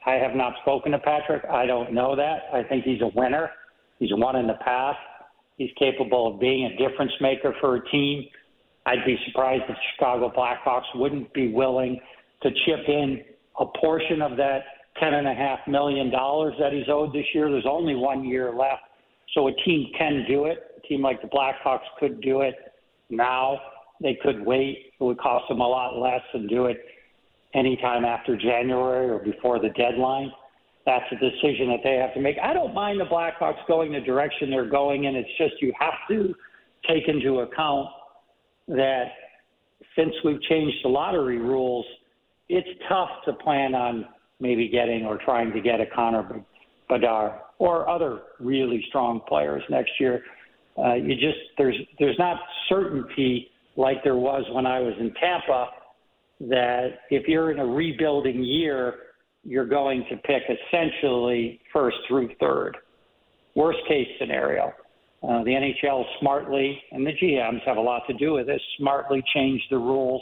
I 0.05 0.15
have 0.15 0.35
not 0.35 0.53
spoken 0.61 0.91
to 0.91 0.99
Patrick. 0.99 1.43
I 1.49 1.65
don't 1.65 1.93
know 1.93 2.17
that. 2.17 2.49
I 2.53 2.63
think 2.63 2.83
he's 2.83 3.01
a 3.01 3.09
winner. 3.15 3.49
He's 3.99 4.09
won 4.11 4.35
in 4.35 4.45
the 4.45 4.57
past. 4.65 4.99
He's 5.57 5.69
capable 5.79 6.33
of 6.33 6.39
being 6.41 6.65
a 6.65 6.77
difference 6.77 7.13
maker 7.21 7.55
for 7.61 7.77
a 7.77 7.89
team. 7.91 8.25
I'd 8.85 9.05
be 9.05 9.17
surprised 9.27 9.63
if 9.63 9.69
the 9.69 9.75
Chicago 9.95 10.29
Blackhawks 10.35 10.93
wouldn't 10.95 11.33
be 11.33 11.53
willing 11.53 11.99
to 12.41 12.49
chip 12.65 12.89
in 12.89 13.21
a 13.59 13.65
portion 13.79 14.21
of 14.21 14.35
that 14.35 14.63
ten 14.99 15.13
and 15.13 15.27
a 15.27 15.33
half 15.33 15.59
million 15.65 16.11
dollars 16.11 16.55
that 16.59 16.73
he's 16.73 16.89
owed 16.89 17.13
this 17.13 17.25
year. 17.33 17.49
There's 17.49 17.65
only 17.69 17.95
one 17.95 18.25
year 18.25 18.53
left, 18.53 18.81
so 19.33 19.47
a 19.47 19.53
team 19.63 19.91
can 19.97 20.25
do 20.27 20.45
it. 20.45 20.57
A 20.77 20.87
team 20.87 21.01
like 21.01 21.21
the 21.21 21.29
Blackhawks 21.29 21.87
could 21.99 22.19
do 22.19 22.41
it 22.41 22.55
now. 23.09 23.57
They 24.01 24.17
could 24.21 24.45
wait. 24.45 24.93
It 24.99 25.03
would 25.03 25.19
cost 25.19 25.47
them 25.49 25.61
a 25.61 25.67
lot 25.67 25.97
less 25.97 26.21
and 26.33 26.49
do 26.49 26.65
it 26.65 26.83
anytime 27.53 28.05
after 28.05 28.35
January 28.35 29.09
or 29.09 29.19
before 29.19 29.59
the 29.59 29.69
deadline. 29.69 30.31
That's 30.85 31.05
a 31.11 31.15
decision 31.15 31.69
that 31.69 31.79
they 31.83 31.95
have 31.95 32.13
to 32.13 32.19
make. 32.19 32.35
I 32.43 32.53
don't 32.53 32.73
mind 32.73 32.99
the 32.99 33.05
Blackhawks 33.05 33.65
going 33.67 33.93
the 33.93 34.01
direction 34.01 34.49
they're 34.49 34.69
going 34.69 35.05
in. 35.05 35.15
It's 35.15 35.29
just 35.37 35.53
you 35.61 35.71
have 35.79 35.93
to 36.09 36.33
take 36.87 37.07
into 37.07 37.39
account 37.39 37.87
that 38.67 39.05
since 39.95 40.13
we've 40.25 40.41
changed 40.43 40.77
the 40.83 40.89
lottery 40.89 41.37
rules, 41.37 41.85
it's 42.49 42.67
tough 42.89 43.09
to 43.25 43.33
plan 43.33 43.75
on 43.75 44.05
maybe 44.39 44.67
getting 44.67 45.05
or 45.05 45.17
trying 45.23 45.53
to 45.53 45.61
get 45.61 45.79
a 45.79 45.85
Connor 45.95 46.43
Bedard 46.89 47.39
or 47.59 47.89
other 47.89 48.23
really 48.39 48.83
strong 48.89 49.21
players 49.27 49.63
next 49.69 49.91
year. 49.99 50.23
Uh, 50.77 50.95
you 50.95 51.13
just 51.15 51.37
there's 51.57 51.75
there's 51.99 52.17
not 52.17 52.37
certainty 52.67 53.51
like 53.75 54.03
there 54.03 54.15
was 54.15 54.43
when 54.53 54.65
I 54.65 54.79
was 54.79 54.93
in 54.99 55.13
Tampa 55.15 55.67
that 56.41 56.99
if 57.09 57.27
you're 57.27 57.51
in 57.51 57.59
a 57.59 57.65
rebuilding 57.65 58.43
year, 58.43 58.95
you're 59.43 59.67
going 59.67 60.05
to 60.09 60.17
pick 60.17 60.43
essentially 60.49 61.59
first 61.71 61.97
through 62.07 62.29
third. 62.39 62.77
Worst 63.55 63.79
case 63.87 64.07
scenario. 64.19 64.73
Uh, 65.23 65.43
the 65.43 65.51
NHL 65.51 66.03
smartly, 66.19 66.81
and 66.91 67.05
the 67.05 67.11
GMs 67.11 67.61
have 67.65 67.77
a 67.77 67.81
lot 67.81 68.01
to 68.07 68.13
do 68.15 68.33
with 68.33 68.47
this, 68.47 68.61
smartly 68.77 69.23
changed 69.33 69.63
the 69.69 69.77
rules 69.77 70.21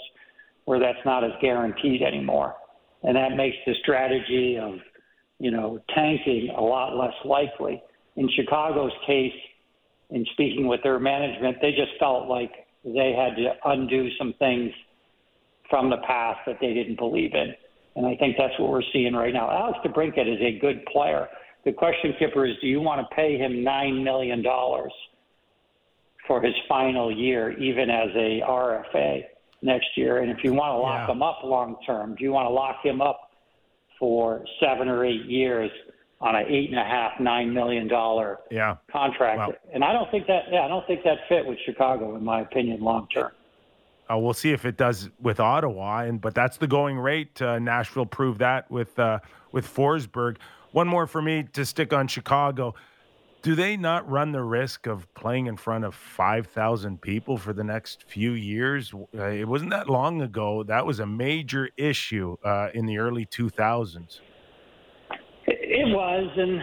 where 0.65 0.79
that's 0.79 1.03
not 1.05 1.23
as 1.23 1.31
guaranteed 1.41 2.03
anymore. 2.03 2.55
And 3.03 3.15
that 3.15 3.35
makes 3.35 3.57
the 3.65 3.73
strategy 3.81 4.59
of, 4.61 4.75
you 5.39 5.49
know, 5.49 5.79
tanking 5.95 6.53
a 6.55 6.61
lot 6.61 6.95
less 6.95 7.13
likely. 7.25 7.81
In 8.15 8.29
Chicago's 8.35 8.91
case, 9.07 9.33
in 10.11 10.23
speaking 10.33 10.67
with 10.67 10.81
their 10.83 10.99
management, 10.99 11.57
they 11.61 11.71
just 11.71 11.91
felt 11.99 12.27
like 12.27 12.51
they 12.83 13.13
had 13.13 13.35
to 13.35 13.53
undo 13.65 14.09
some 14.17 14.33
things 14.39 14.71
from 15.69 15.89
the 15.89 15.97
past 16.07 16.39
that 16.47 16.57
they 16.59 16.73
didn't 16.73 16.97
believe 16.97 17.33
in. 17.33 17.53
And 17.95 18.05
I 18.05 18.15
think 18.15 18.35
that's 18.37 18.57
what 18.59 18.69
we're 18.69 18.81
seeing 18.93 19.13
right 19.13 19.33
now. 19.33 19.49
Alex 19.51 19.79
DeBrincat 19.85 20.27
is 20.27 20.39
a 20.41 20.59
good 20.59 20.85
player. 20.85 21.27
The 21.65 21.71
question, 21.73 22.13
Kipper, 22.17 22.45
is 22.45 22.55
do 22.61 22.67
you 22.67 22.81
want 22.81 23.01
to 23.07 23.15
pay 23.15 23.37
him 23.37 23.63
$9 23.63 24.03
million 24.03 24.43
for 26.27 26.41
his 26.41 26.53
final 26.67 27.15
year, 27.15 27.51
even 27.59 27.89
as 27.89 28.09
a 28.15 28.41
RFA 28.47 29.23
next 29.61 29.87
year? 29.95 30.19
And 30.19 30.31
if 30.31 30.43
you 30.43 30.53
want 30.53 30.71
to 30.71 30.77
lock 30.77 31.07
Yeah. 31.07 31.13
him 31.13 31.21
up 31.21 31.39
long 31.43 31.75
term, 31.85 32.15
do 32.15 32.23
you 32.23 32.31
want 32.31 32.45
to 32.47 32.53
lock 32.53 32.77
him 32.83 33.01
up 33.01 33.31
for 33.99 34.43
seven 34.59 34.87
or 34.87 35.05
eight 35.05 35.25
years 35.25 35.69
on 36.21 36.35
an 36.35 36.45
eight 36.47 36.69
and 36.69 36.79
a 36.79 36.83
half, 36.83 37.19
nine 37.19 37.53
million 37.53 37.87
dollar 37.87 38.39
Yeah. 38.51 38.77
contract? 38.91 39.39
Wow. 39.39 39.53
And 39.73 39.83
I 39.83 39.91
don't 39.91 40.09
think 40.11 40.27
that, 40.27 40.43
yeah, 40.51 40.61
I 40.61 40.67
don't 40.67 40.85
think 40.87 41.03
that 41.03 41.17
fit 41.27 41.45
with 41.45 41.57
Chicago, 41.65 42.15
in 42.15 42.23
my 42.23 42.41
opinion, 42.41 42.81
long 42.81 43.07
term. 43.13 43.31
Uh, 44.11 44.17
we'll 44.17 44.33
see 44.33 44.51
if 44.51 44.65
it 44.65 44.77
does 44.77 45.09
with 45.21 45.39
Ottawa, 45.39 45.99
and 45.99 46.19
but 46.21 46.35
that's 46.35 46.57
the 46.57 46.67
going 46.67 46.97
rate. 46.99 47.41
Uh, 47.41 47.59
Nashville 47.59 48.05
proved 48.05 48.39
that 48.39 48.69
with 48.69 48.97
uh, 48.99 49.19
with 49.51 49.65
Forsberg. 49.65 50.37
One 50.73 50.87
more 50.87 51.07
for 51.07 51.21
me 51.21 51.43
to 51.53 51.65
stick 51.65 51.93
on 51.93 52.07
Chicago. 52.07 52.75
Do 53.41 53.55
they 53.55 53.75
not 53.75 54.07
run 54.09 54.31
the 54.33 54.43
risk 54.43 54.85
of 54.85 55.11
playing 55.15 55.47
in 55.47 55.55
front 55.57 55.85
of 55.85 55.95
five 55.95 56.47
thousand 56.47 57.01
people 57.01 57.37
for 57.37 57.53
the 57.53 57.63
next 57.63 58.03
few 58.03 58.31
years? 58.33 58.93
Uh, 59.17 59.23
it 59.27 59.47
wasn't 59.47 59.71
that 59.71 59.89
long 59.89 60.21
ago. 60.21 60.63
That 60.63 60.85
was 60.85 60.99
a 60.99 61.05
major 61.07 61.69
issue 61.77 62.35
uh, 62.43 62.67
in 62.73 62.85
the 62.85 62.97
early 62.97 63.25
two 63.25 63.49
thousands. 63.49 64.19
It 65.73 65.87
was, 65.87 66.29
and 66.35 66.61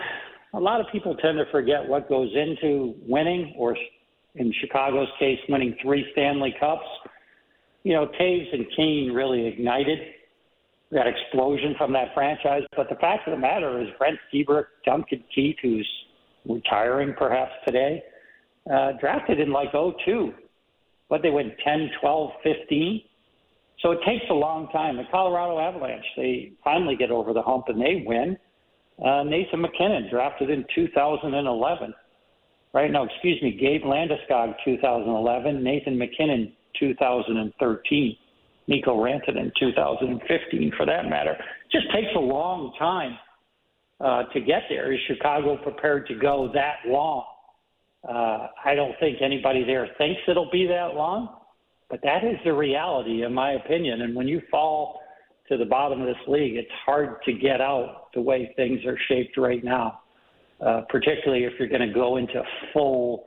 a 0.52 0.60
lot 0.60 0.82
of 0.82 0.86
people 0.92 1.16
tend 1.16 1.38
to 1.38 1.50
forget 1.50 1.88
what 1.88 2.10
goes 2.10 2.28
into 2.34 2.94
winning, 3.06 3.54
or 3.56 3.74
in 4.34 4.52
Chicago's 4.60 5.08
case, 5.18 5.38
winning 5.48 5.74
three 5.82 6.04
Stanley 6.12 6.54
Cups. 6.60 6.84
You 7.84 7.94
know, 7.94 8.08
Toews 8.20 8.52
and 8.52 8.66
Kane 8.76 9.12
really 9.14 9.46
ignited 9.46 9.98
that 10.90 11.06
explosion 11.06 11.74
from 11.78 11.90
that 11.94 12.08
franchise. 12.12 12.64
But 12.76 12.90
the 12.90 12.96
fact 12.96 13.26
of 13.26 13.32
the 13.32 13.40
matter 13.40 13.80
is, 13.80 13.88
Brent 13.96 14.18
Seabrook, 14.30 14.66
Duncan 14.84 15.24
Keith, 15.34 15.56
who's 15.62 15.88
retiring 16.46 17.14
perhaps 17.16 17.52
today, 17.66 18.02
uh, 18.70 18.92
drafted 19.00 19.40
in 19.40 19.50
like 19.50 19.72
02. 19.72 20.34
But 21.08 21.22
they 21.22 21.30
went 21.30 21.54
10, 21.64 21.88
12, 21.98 22.30
15. 22.44 23.02
So 23.80 23.92
it 23.92 24.00
takes 24.04 24.26
a 24.28 24.34
long 24.34 24.68
time. 24.68 24.98
The 24.98 25.04
Colorado 25.10 25.58
Avalanche, 25.58 26.04
they 26.14 26.52
finally 26.62 26.94
get 26.94 27.10
over 27.10 27.32
the 27.32 27.40
hump 27.40 27.68
and 27.68 27.80
they 27.80 28.04
win. 28.06 28.36
Uh, 29.04 29.22
Nathan 29.22 29.60
MacKinnon, 29.60 30.08
drafted 30.10 30.50
in 30.50 30.64
2011. 30.74 31.94
Right 32.74 32.90
now, 32.90 33.04
excuse 33.04 33.40
me, 33.42 33.52
Gabe 33.52 33.82
Landeskog, 33.82 34.54
2011. 34.64 35.62
Nathan 35.62 35.96
MacKinnon, 35.96 36.52
2013. 36.78 38.16
Nico 38.66 38.96
Rantanen, 38.96 39.50
2015, 39.58 40.72
for 40.76 40.84
that 40.84 41.08
matter. 41.08 41.32
It 41.32 41.72
Just 41.72 41.86
takes 41.92 42.08
a 42.14 42.20
long 42.20 42.72
time 42.78 43.18
uh, 44.00 44.24
to 44.32 44.40
get 44.40 44.62
there. 44.68 44.92
Is 44.92 45.00
Chicago 45.06 45.56
prepared 45.56 46.06
to 46.08 46.14
go 46.14 46.50
that 46.52 46.76
long? 46.86 47.24
Uh, 48.06 48.48
I 48.64 48.74
don't 48.74 48.94
think 49.00 49.18
anybody 49.22 49.64
there 49.64 49.88
thinks 49.96 50.20
it'll 50.28 50.50
be 50.50 50.66
that 50.66 50.94
long, 50.94 51.36
but 51.88 52.00
that 52.02 52.24
is 52.24 52.36
the 52.44 52.52
reality, 52.52 53.24
in 53.24 53.32
my 53.32 53.52
opinion. 53.52 54.02
And 54.02 54.14
when 54.14 54.28
you 54.28 54.42
fall 54.50 55.00
to 55.48 55.56
the 55.56 55.64
bottom 55.64 56.00
of 56.00 56.06
this 56.06 56.16
league, 56.26 56.56
it's 56.56 56.70
hard 56.84 57.22
to 57.24 57.32
get 57.32 57.60
out 57.60 58.08
the 58.14 58.20
way 58.20 58.52
things 58.56 58.84
are 58.84 58.98
shaped 59.08 59.36
right 59.36 59.62
now, 59.64 60.00
uh, 60.64 60.82
particularly 60.88 61.44
if 61.44 61.52
you're 61.58 61.68
going 61.68 61.86
to 61.86 61.94
go 61.94 62.16
into 62.16 62.42
full, 62.72 63.24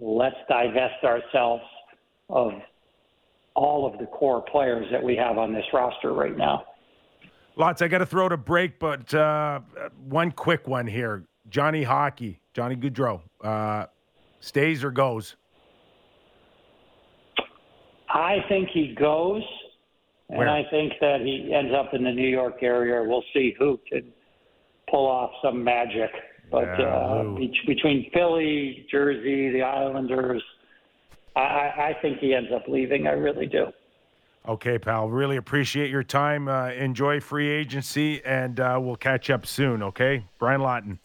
let's 0.00 0.36
divest 0.48 1.04
ourselves 1.04 1.62
of 2.28 2.52
all 3.54 3.86
of 3.86 3.98
the 3.98 4.06
core 4.06 4.42
players 4.50 4.86
that 4.90 5.02
we 5.02 5.16
have 5.16 5.38
on 5.38 5.52
this 5.52 5.64
roster 5.72 6.12
right 6.12 6.36
now. 6.36 6.64
Lots. 7.56 7.82
I 7.82 7.88
got 7.88 7.98
to 7.98 8.06
throw 8.06 8.28
to 8.28 8.36
break, 8.36 8.78
but 8.78 9.12
uh, 9.12 9.60
one 10.08 10.32
quick 10.32 10.66
one 10.66 10.86
here. 10.86 11.24
Johnny 11.50 11.82
Hockey, 11.82 12.40
Johnny 12.54 12.76
Gaudreau, 12.76 13.20
uh, 13.42 13.86
stays 14.40 14.82
or 14.82 14.90
goes? 14.90 15.36
I 18.08 18.38
think 18.48 18.68
he 18.72 18.94
goes, 18.98 19.42
and 20.32 20.38
Where? 20.38 20.48
I 20.48 20.64
think 20.70 20.94
that 21.02 21.20
he 21.20 21.52
ends 21.54 21.74
up 21.74 21.92
in 21.92 22.04
the 22.04 22.10
New 22.10 22.26
York 22.26 22.62
area. 22.62 23.06
We'll 23.06 23.24
see 23.34 23.54
who 23.58 23.78
can 23.86 24.10
pull 24.90 25.06
off 25.06 25.30
some 25.44 25.62
magic. 25.62 26.10
But 26.50 26.78
Yeah, 26.78 26.86
uh, 26.86 27.22
be- 27.34 27.52
between 27.66 28.10
Philly, 28.14 28.86
Jersey, 28.90 29.50
the 29.50 29.60
Islanders, 29.62 30.42
I, 31.36 31.40
I 31.40 31.88
I 31.88 31.96
think 32.00 32.18
he 32.18 32.34
ends 32.34 32.48
up 32.50 32.66
leaving. 32.66 33.06
I 33.06 33.10
really 33.10 33.46
do. 33.46 33.66
Okay, 34.48 34.78
pal. 34.78 35.08
Really 35.10 35.36
appreciate 35.36 35.90
your 35.90 36.02
time. 36.02 36.48
Uh, 36.48 36.70
enjoy 36.70 37.20
free 37.20 37.50
agency, 37.50 38.24
and 38.24 38.58
uh, 38.58 38.78
we'll 38.80 38.96
catch 38.96 39.28
up 39.28 39.44
soon. 39.46 39.82
Okay, 39.82 40.24
Brian 40.38 40.62
Lawton. 40.62 40.98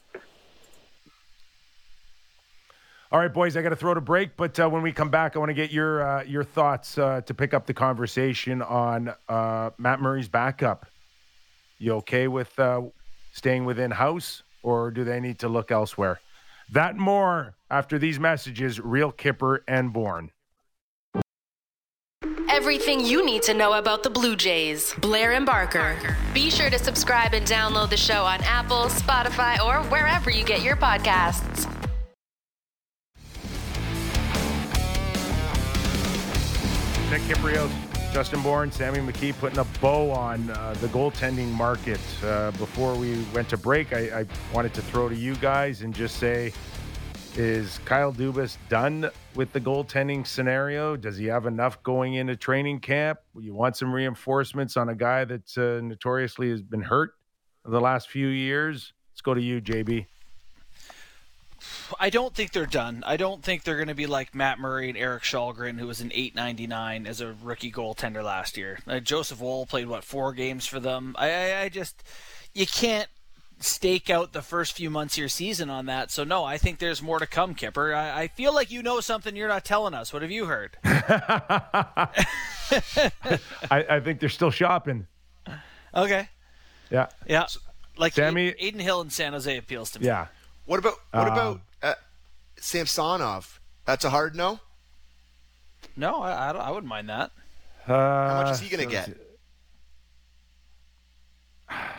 All 3.10 3.20
right, 3.20 3.34
boys. 3.34 3.56
I 3.56 3.62
got 3.62 3.70
to 3.70 3.76
throw 3.78 3.94
it 3.94 3.96
to 3.96 4.02
break, 4.02 4.36
but 4.36 4.60
uh, 4.60 4.70
when 4.70 4.82
we 4.82 4.92
come 4.92 5.10
back, 5.10 5.38
I 5.38 5.40
want 5.40 5.50
to 5.50 5.54
get 5.54 5.72
your 5.72 6.06
uh, 6.06 6.24
your 6.24 6.44
thoughts 6.44 6.98
uh, 6.98 7.22
to 7.22 7.34
pick 7.34 7.54
up 7.54 7.66
the 7.66 7.74
conversation 7.74 8.62
on 8.62 9.14
uh, 9.30 9.70
Matt 9.78 10.02
Murray's 10.02 10.28
backup. 10.28 10.88
You 11.80 11.94
okay 11.96 12.28
with 12.28 12.58
uh, 12.60 12.82
staying 13.32 13.64
within 13.64 13.92
house, 13.92 14.44
or 14.62 14.92
do 14.92 15.06
they 15.06 15.22
need 15.22 15.40
to 15.40 15.48
look 15.48 15.72
elsewhere? 15.72 16.20
That 16.74 16.98
more 16.98 17.56
after 17.72 17.98
these 17.98 18.20
messages. 18.20 18.78
Real 18.78 19.14
Kyper 19.14 19.60
and 19.70 19.94
Bourne. 19.94 20.32
Everything 22.50 23.06
you 23.06 23.26
need 23.26 23.44
to 23.44 23.54
know 23.54 23.74
about 23.74 24.04
the 24.04 24.10
Blue 24.10 24.36
Jays. 24.36 24.94
Blair 24.96 25.32
and 25.32 25.46
Barker. 25.46 25.96
Be 26.34 26.50
sure 26.50 26.70
to 26.70 26.80
subscribe 26.80 27.34
and 27.34 27.46
download 27.46 27.90
the 27.90 27.98
show 27.98 28.26
on 28.26 28.42
Apple, 28.44 28.86
Spotify, 28.88 29.64
or 29.64 29.88
wherever 29.90 30.30
you 30.30 30.44
get 30.44 30.62
your 30.62 30.76
podcasts. 30.76 31.77
Nick 37.18 37.36
Kypreos, 37.36 38.14
Justin 38.14 38.44
Bourne, 38.44 38.72
Sammy 38.72 39.00
McKee 39.00 39.36
putting 39.40 39.58
a 39.58 39.64
bow 39.82 40.12
on 40.12 40.52
uh, 40.52 40.76
the 40.82 40.88
goaltending 40.90 41.48
market. 41.48 42.00
Uh, 42.24 42.52
before 42.52 42.94
we 42.94 43.24
went 43.34 43.50
to 43.50 43.58
break, 43.58 43.92
I, 43.92 44.20
I 44.20 44.26
wanted 44.54 44.76
to 44.76 44.84
throw 44.84 45.10
to 45.10 45.16
you 45.16 45.34
guys 45.38 45.82
and 45.82 45.96
just 45.96 46.18
say, 46.18 46.54
is 47.36 47.80
Kyle 47.86 48.14
Dubas 48.14 48.58
done 48.70 49.10
with 49.34 49.52
the 49.52 49.60
goaltending 49.60 50.28
scenario? 50.28 50.96
Does 50.96 51.18
he 51.18 51.26
have 51.26 51.48
enough 51.48 51.82
going 51.82 52.14
into 52.14 52.36
training 52.36 52.82
camp? 52.82 53.18
You 53.36 53.56
want 53.56 53.76
some 53.78 53.92
reinforcements 53.92 54.78
on 54.78 54.90
a 54.90 54.96
guy 54.96 55.26
that 55.26 55.58
uh, 55.58 55.84
notoriously 55.84 56.52
has 56.52 56.62
been 56.62 56.84
hurt 56.84 57.14
the 57.66 57.82
last 57.82 58.10
few 58.10 58.28
years? 58.28 58.94
Let's 59.12 59.22
go 59.22 59.34
to 59.34 59.42
you, 59.42 59.60
JB. 59.60 60.06
I 62.00 62.10
don't 62.10 62.34
think 62.34 62.52
they're 62.52 62.66
done. 62.66 63.04
I 63.06 63.18
don't 63.18 63.44
think 63.44 63.64
they're 63.64 63.76
going 63.78 63.88
to 63.88 63.94
be 63.96 64.08
like 64.08 64.36
Matt 64.36 64.60
Murray 64.60 64.90
and 64.90 64.98
Erik 64.98 65.24
Källgren, 65.24 65.80
who 65.80 65.88
was 65.88 66.02
an 66.02 66.10
8.99 66.10 67.08
as 67.08 67.22
a 67.22 67.34
rookie 67.42 67.72
goaltender 67.72 68.24
last 68.24 68.58
year. 68.58 68.80
Uh, 68.88 69.00
Joseph 69.00 69.40
Woll 69.42 69.66
played 69.66 69.88
what 69.88 70.04
four 70.04 70.34
games 70.34 70.66
for 70.68 70.80
them. 70.80 71.16
I, 71.18 71.32
I, 71.32 71.62
I 71.64 71.70
just 71.70 72.04
you 72.54 72.66
can't 72.68 73.08
stake 73.60 74.10
out 74.10 74.34
the 74.34 74.42
first 74.44 74.74
few 74.74 74.90
months 74.90 75.16
of 75.16 75.20
your 75.20 75.30
season 75.30 75.70
on 75.70 75.88
that. 75.88 76.12
So 76.12 76.24
no, 76.24 76.44
I 76.44 76.58
think 76.58 76.78
there's 76.80 77.02
more 77.02 77.18
to 77.20 77.26
come, 77.26 77.56
Kipper. 77.56 77.94
I, 77.94 78.22
I 78.24 78.28
feel 78.28 78.54
like 78.54 78.70
you 78.70 78.84
know 78.84 79.00
something 79.00 79.36
you're 79.36 79.48
not 79.48 79.66
telling 79.66 79.94
us. 79.96 80.14
What 80.14 80.22
have 80.22 80.30
you 80.32 80.46
heard? 80.46 80.78
I, 80.84 82.10
I 83.72 84.00
think 84.00 84.20
they're 84.20 84.30
still 84.30 84.52
shopping. 84.52 85.08
okay, 85.96 86.30
Yeah. 86.92 87.08
yeah, 87.28 87.46
like 87.98 88.14
Sammy- 88.14 88.52
Aiden, 88.52 88.68
Adin 88.68 88.80
Hill 88.80 89.02
in 89.02 89.10
San 89.10 89.34
Jose 89.34 89.58
appeals 89.58 89.92
to 89.92 90.00
me. 90.02 90.06
Yeah. 90.08 90.28
What 90.68 90.78
about 90.80 90.94
what 91.12 91.28
Um, 91.28 91.34
about 91.34 91.62
uh, 91.82 91.94
Samsonov? 92.60 93.60
That's 93.86 94.06
a 94.06 94.10
hard 94.12 94.36
no. 94.36 94.60
No, 95.96 96.22
I, 96.22 96.50
I, 96.50 96.54
don't, 96.54 96.62
I 96.62 96.70
wouldn't 96.70 96.88
mind 96.90 97.10
that. 97.10 97.32
Uh, 97.88 97.94
How 97.94 98.44
much 98.44 98.52
is 98.52 98.60
he 98.60 98.70
going 98.70 98.88
to 98.88 98.92
get? 98.92 99.18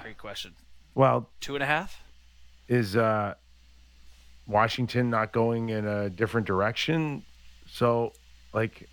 Great 0.03 0.19
question. 0.19 0.55
Well, 0.95 1.29
Two 1.41 1.55
and 1.55 1.63
a 1.63 1.67
half. 1.67 2.03
is 2.69 2.97
uh, 2.97 3.35
Washington 4.47 5.11
not 5.11 5.33
going 5.33 5.69
in 5.71 5.87
a 5.87 6.11
different 6.11 6.47
direction? 6.47 7.25
So, 7.71 8.13
like, 8.53 8.89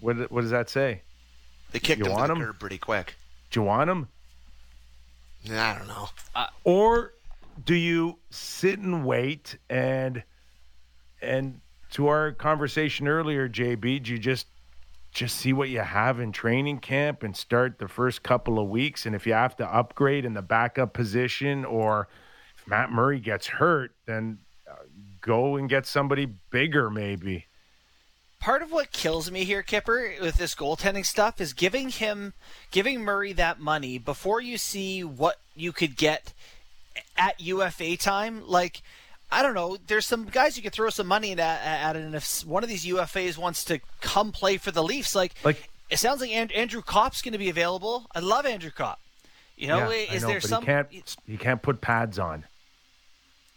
what 0.00 0.30
what 0.30 0.40
does 0.42 0.50
that 0.50 0.70
say? 0.70 1.02
They 1.72 1.78
kicked 1.78 1.98
You 2.00 2.06
him 2.06 2.12
want 2.12 2.34
the 2.34 2.44
him? 2.44 2.54
pretty 2.58 2.78
quick. 2.78 3.14
Do 3.50 3.60
you 3.60 3.64
want 3.64 3.90
him, 3.90 4.08
I 5.50 5.74
don't 5.78 5.88
know. 5.88 6.08
or 6.64 7.12
do 7.64 7.74
you 7.74 8.18
sit 8.30 8.78
and 8.78 9.04
wait 9.04 9.58
and 9.68 10.22
and 11.22 11.60
to 11.92 12.06
our 12.06 12.32
conversation 12.32 13.08
earlier, 13.08 13.48
JB, 13.48 14.02
do 14.04 14.12
you 14.12 14.18
just 14.18 14.46
just 15.12 15.36
see 15.36 15.52
what 15.52 15.68
you 15.68 15.80
have 15.80 16.20
in 16.20 16.30
training 16.30 16.78
camp 16.78 17.24
and 17.24 17.36
start 17.36 17.78
the 17.78 17.88
first 17.88 18.22
couple 18.22 18.60
of 18.60 18.68
weeks? 18.68 19.06
And 19.06 19.14
if 19.16 19.26
you 19.26 19.32
have 19.32 19.56
to 19.56 19.66
upgrade 19.66 20.24
in 20.24 20.34
the 20.34 20.42
backup 20.42 20.92
position, 20.92 21.64
or 21.64 22.08
if 22.56 22.66
Matt 22.68 22.92
Murray 22.92 23.18
gets 23.18 23.48
hurt, 23.48 23.90
then 24.06 24.38
uh, 24.70 24.74
go 25.20 25.56
and 25.56 25.68
get 25.68 25.84
somebody 25.84 26.26
bigger, 26.26 26.90
maybe. 26.90 27.46
part 28.38 28.62
of 28.62 28.70
what 28.70 28.92
kills 28.92 29.30
me 29.30 29.44
here, 29.44 29.62
Kipper, 29.62 30.14
with 30.20 30.36
this 30.36 30.54
goaltending 30.54 31.04
stuff 31.04 31.40
is 31.40 31.52
giving 31.52 31.90
him, 31.90 32.32
giving 32.70 33.00
Murray 33.02 33.32
that 33.32 33.58
money 33.58 33.98
before 33.98 34.40
you 34.40 34.56
see 34.58 35.02
what 35.02 35.40
you 35.56 35.72
could 35.72 35.96
get 35.96 36.32
at 37.16 37.40
UFA 37.40 37.96
time, 37.96 38.46
like 38.46 38.82
I 39.32 39.42
don't 39.42 39.54
know, 39.54 39.76
there's 39.86 40.06
some 40.06 40.24
guys 40.24 40.56
you 40.56 40.62
could 40.62 40.72
throw 40.72 40.90
some 40.90 41.06
money 41.06 41.30
at, 41.32 41.38
at 41.38 41.94
it, 41.96 42.02
and 42.02 42.14
if 42.16 42.44
one 42.44 42.64
of 42.64 42.68
these 42.68 42.84
UFAs 42.86 43.38
wants 43.38 43.64
to 43.66 43.78
come 44.00 44.32
play 44.32 44.56
for 44.56 44.72
the 44.72 44.82
Leafs, 44.82 45.14
like, 45.14 45.34
Like- 45.44 45.70
it 45.88 45.98
sounds 46.00 46.20
like 46.20 46.30
And- 46.32 46.50
Andrew 46.50 46.82
Copp's 46.82 47.22
going 47.22 47.32
to 47.32 47.38
be 47.38 47.48
available. 47.48 48.06
I 48.12 48.18
love 48.18 48.44
Andrew 48.44 48.72
Copp. 48.72 48.98
You 49.56 49.68
know, 49.68 49.78
Yeah, 49.90 50.10
I 50.10 50.14
is 50.14 50.22
know, 50.22 50.28
there 50.28 50.40
but 50.40 50.48
some? 50.48 50.62
He 50.62 50.66
can't, 50.66 51.16
he 51.26 51.36
can't 51.36 51.62
put 51.62 51.80
pads 51.80 52.18
on. 52.18 52.44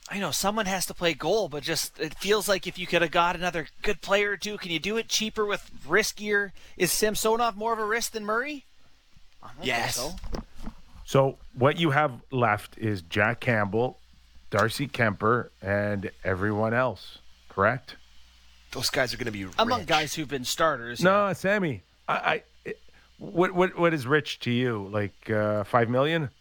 I 0.10 0.20
know 0.20 0.32
someone 0.32 0.66
has 0.68 0.86
to 0.88 0.94
play 0.94 1.14
goal, 1.14 1.48
but 1.50 1.64
just 1.64 1.98
it 2.00 2.14
feels 2.20 2.48
like 2.48 2.68
if 2.68 2.78
you 2.78 2.86
could 2.86 3.02
have 3.02 3.10
got 3.12 3.36
another 3.36 3.68
good 3.82 4.02
player 4.02 4.32
or 4.32 4.38
two, 4.38 4.58
can 4.58 4.70
you 4.70 4.80
do 4.80 4.98
it 4.98 5.08
cheaper 5.08 5.46
with 5.46 5.72
riskier? 5.88 6.52
Is 6.78 6.92
Samsonov 6.92 7.56
more 7.56 7.74
of 7.74 7.80
a 7.80 7.86
risk 7.86 8.12
than 8.12 8.26
Murray? 8.26 8.66
I 9.42 9.48
don't 9.48 9.56
think 9.56 9.68
Yes. 9.68 9.96
so. 9.96 10.16
So 11.14 11.38
what 11.54 11.78
you 11.78 11.92
have 11.92 12.24
left 12.32 12.76
is 12.80 13.04
Jack 13.04 13.40
Campbell, 13.40 14.00
Darcy 14.50 14.88
Kuemper, 14.88 15.50
and 15.62 16.10
everyone 16.24 16.74
else. 16.74 17.20
Correct? 17.50 17.98
Those 18.72 18.90
guys 18.90 19.14
are 19.14 19.18
going 19.18 19.28
to 19.28 19.32
be 19.32 19.46
Among 19.60 19.86
guys 19.86 20.16
who've 20.16 20.28
been 20.28 20.44
starters. 20.44 21.04
No, 21.04 21.32
Sammy. 21.34 21.84
I, 22.08 22.14
I 22.16 22.44
it- 22.66 22.80
what 23.20 23.54
what 23.54 23.78
what 23.78 23.94
is 23.94 24.08
rich 24.08 24.40
to 24.40 24.50
you? 24.50 24.90
Like 24.92 25.30
uh, 25.30 25.66
five 25.66 25.88
million? 25.88 26.32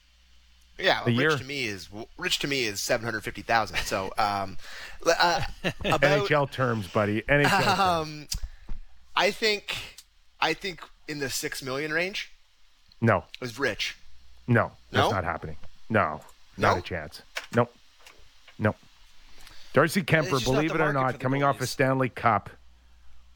Yeah, 0.78 1.02
A 1.02 1.04
rich 1.04 1.16
year? 1.18 1.36
to 1.36 1.44
me 1.44 1.66
is 1.66 1.90
rich 2.16 2.38
to 2.38 2.48
me 2.48 2.64
is 2.64 2.80
seven 2.80 3.04
hundred 3.04 3.24
fifty 3.24 3.42
thousand. 3.42 3.76
So 3.80 4.10
um, 4.16 4.56
uh, 5.06 5.42
about 5.84 6.00
NHL 6.00 6.50
terms, 6.50 6.88
buddy. 6.88 7.20
NHL 7.28 7.62
terms. 7.62 7.78
um, 7.78 8.26
I 9.14 9.32
think 9.32 9.76
I 10.40 10.54
think 10.54 10.80
in 11.06 11.18
the 11.18 11.28
six 11.28 11.62
million 11.62 11.92
range 11.92 12.32
No, 13.02 13.24
is 13.42 13.58
rich. 13.58 13.98
No, 14.46 14.72
that's 14.90 15.10
not 15.10 15.24
happening. 15.24 15.56
No, 15.88 16.20
not 16.56 16.78
a 16.78 16.82
chance. 16.82 17.22
Nope. 17.54 17.74
Nope. 18.58 18.76
Darcy 19.72 20.02
Kuemper, 20.02 20.42
believe 20.44 20.74
it 20.74 20.80
or 20.80 20.92
not, 20.92 21.18
coming 21.18 21.42
off 21.42 21.60
a. 21.60 21.66
Stanley 21.66 22.08
Cup, 22.08 22.50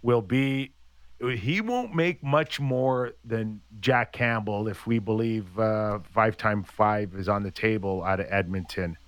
will 0.03 0.23
be. 0.23 0.73
He 1.19 1.63
won't 1.63 1.95
make 1.95 2.23
much 2.23 2.61
more 2.61 3.13
than 3.25 3.63
Jack 3.81 4.13
Campbell 4.13 4.69
if 4.69 4.87
we 4.87 4.99
believe 4.99 5.59
uh, 5.59 6.01
five 6.13 6.37
time 6.37 6.63
five 6.63 7.15
is 7.15 7.29
on 7.29 7.43
the 7.43 7.51
table 7.51 8.05
out 8.05 8.21
of 8.21 8.27
Edmonton. 8.29 8.99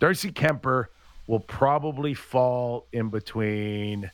Darcy 0.00 0.32
Kuemper 0.32 0.86
will 1.26 1.40
probably 1.40 2.14
fall 2.14 2.86
in 2.92 3.10
between 3.10 4.10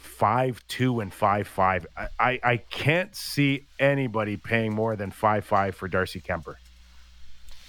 five 0.00 0.66
two 0.66 1.00
and 1.00 1.12
five 1.12 1.46
five. 1.46 1.86
I, 1.96 2.08
I, 2.18 2.40
I 2.42 2.56
can't 2.56 3.14
see 3.14 3.66
anybody 3.78 4.36
paying 4.36 4.74
more 4.74 4.96
than 4.96 5.10
five 5.10 5.44
five 5.44 5.74
for 5.74 5.88
Darcy 5.88 6.20
Kuemper. 6.20 6.56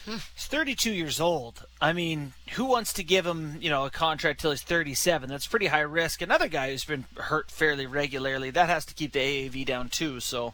He's 0.05 0.47
32 0.47 0.91
years 0.93 1.21
old. 1.21 1.63
I 1.79 1.93
mean, 1.93 2.33
who 2.53 2.65
wants 2.65 2.93
to 2.93 3.03
give 3.03 3.25
him, 3.25 3.57
you 3.61 3.69
know, 3.69 3.85
a 3.85 3.91
contract 3.91 4.41
till 4.41 4.49
he's 4.49 4.63
37? 4.63 5.29
That's 5.29 5.45
pretty 5.45 5.67
high 5.67 5.81
risk. 5.81 6.23
Another 6.23 6.47
guy 6.47 6.71
who's 6.71 6.83
been 6.83 7.05
hurt 7.15 7.51
fairly 7.51 7.85
regularly, 7.85 8.49
that 8.49 8.67
has 8.67 8.83
to 8.85 8.95
keep 8.95 9.11
the 9.11 9.19
AAV 9.19 9.63
down 9.65 9.89
too. 9.89 10.19
So 10.19 10.53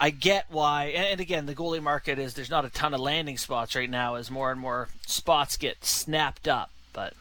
I 0.00 0.10
get 0.10 0.46
why. 0.48 0.86
And, 0.86 1.06
and 1.06 1.20
again, 1.20 1.46
the 1.46 1.54
goalie 1.54 1.82
market 1.82 2.18
is 2.18 2.34
there's 2.34 2.50
not 2.50 2.64
a 2.64 2.70
ton 2.70 2.92
of 2.92 3.00
landing 3.00 3.38
spots 3.38 3.76
right 3.76 3.88
now 3.88 4.16
as 4.16 4.32
more 4.32 4.50
and 4.50 4.60
more 4.60 4.88
spots 5.06 5.56
get 5.56 5.84
snapped 5.84 6.48
up. 6.48 6.70
But 6.92 7.14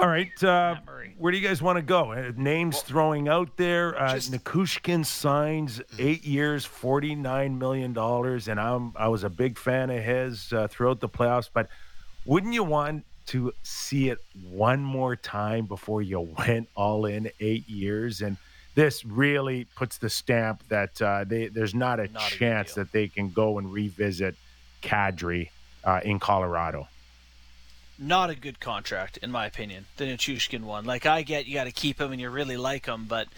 All 0.00 0.08
right, 0.08 0.42
uh, 0.42 0.76
where 1.18 1.30
do 1.30 1.36
you 1.36 1.46
guys 1.46 1.60
want 1.60 1.76
to 1.76 1.82
go? 1.82 2.12
Uh, 2.12 2.32
names 2.34 2.80
throwing 2.80 3.28
out 3.28 3.56
there. 3.58 4.00
Uh, 4.00 4.14
just- 4.14 4.32
Nichushkin 4.32 5.04
signs 5.04 5.82
eight 5.98 6.24
years, 6.24 6.64
forty 6.64 7.14
nine 7.14 7.58
million 7.58 7.92
dollars, 7.92 8.48
and 8.48 8.58
I'm 8.58 8.94
I 8.96 9.08
was 9.08 9.24
a 9.24 9.28
big 9.30 9.58
fan 9.58 9.90
of 9.90 10.02
his 10.02 10.52
uh, 10.54 10.68
throughout 10.68 11.00
the 11.00 11.08
playoffs. 11.08 11.50
But 11.52 11.68
wouldn't 12.24 12.54
you 12.54 12.64
want 12.64 13.04
to 13.26 13.52
see 13.62 14.08
it 14.08 14.18
one 14.50 14.80
more 14.82 15.16
time 15.16 15.66
before 15.66 16.00
you 16.00 16.20
went 16.38 16.68
all 16.74 17.04
in 17.04 17.30
eight 17.40 17.68
years? 17.68 18.22
And 18.22 18.38
this 18.74 19.04
really 19.04 19.66
puts 19.76 19.98
the 19.98 20.08
stamp 20.08 20.62
that 20.68 21.02
uh, 21.02 21.24
they, 21.24 21.48
there's 21.48 21.74
not 21.74 22.00
a 22.00 22.08
Not 22.08 22.22
chance 22.22 22.72
deal. 22.74 22.84
that 22.84 22.92
they 22.92 23.08
can 23.08 23.28
go 23.30 23.58
and 23.58 23.70
revisit 23.70 24.34
Kadri 24.82 25.50
uh, 25.84 26.00
in 26.02 26.18
Colorado. 26.18 26.88
Not 28.00 28.30
a 28.30 28.34
good 28.34 28.60
contract, 28.60 29.18
in 29.18 29.30
my 29.30 29.46
opinion, 29.46 29.84
the 29.96 30.04
Nichushkin 30.04 30.62
one. 30.62 30.84
Like, 30.84 31.06
I 31.06 31.22
get 31.22 31.46
you 31.46 31.54
got 31.54 31.64
to 31.64 31.72
keep 31.72 32.00
him 32.00 32.12
and 32.12 32.20
you 32.20 32.30
really 32.30 32.56
like 32.56 32.86
him, 32.86 33.04
but, 33.06 33.28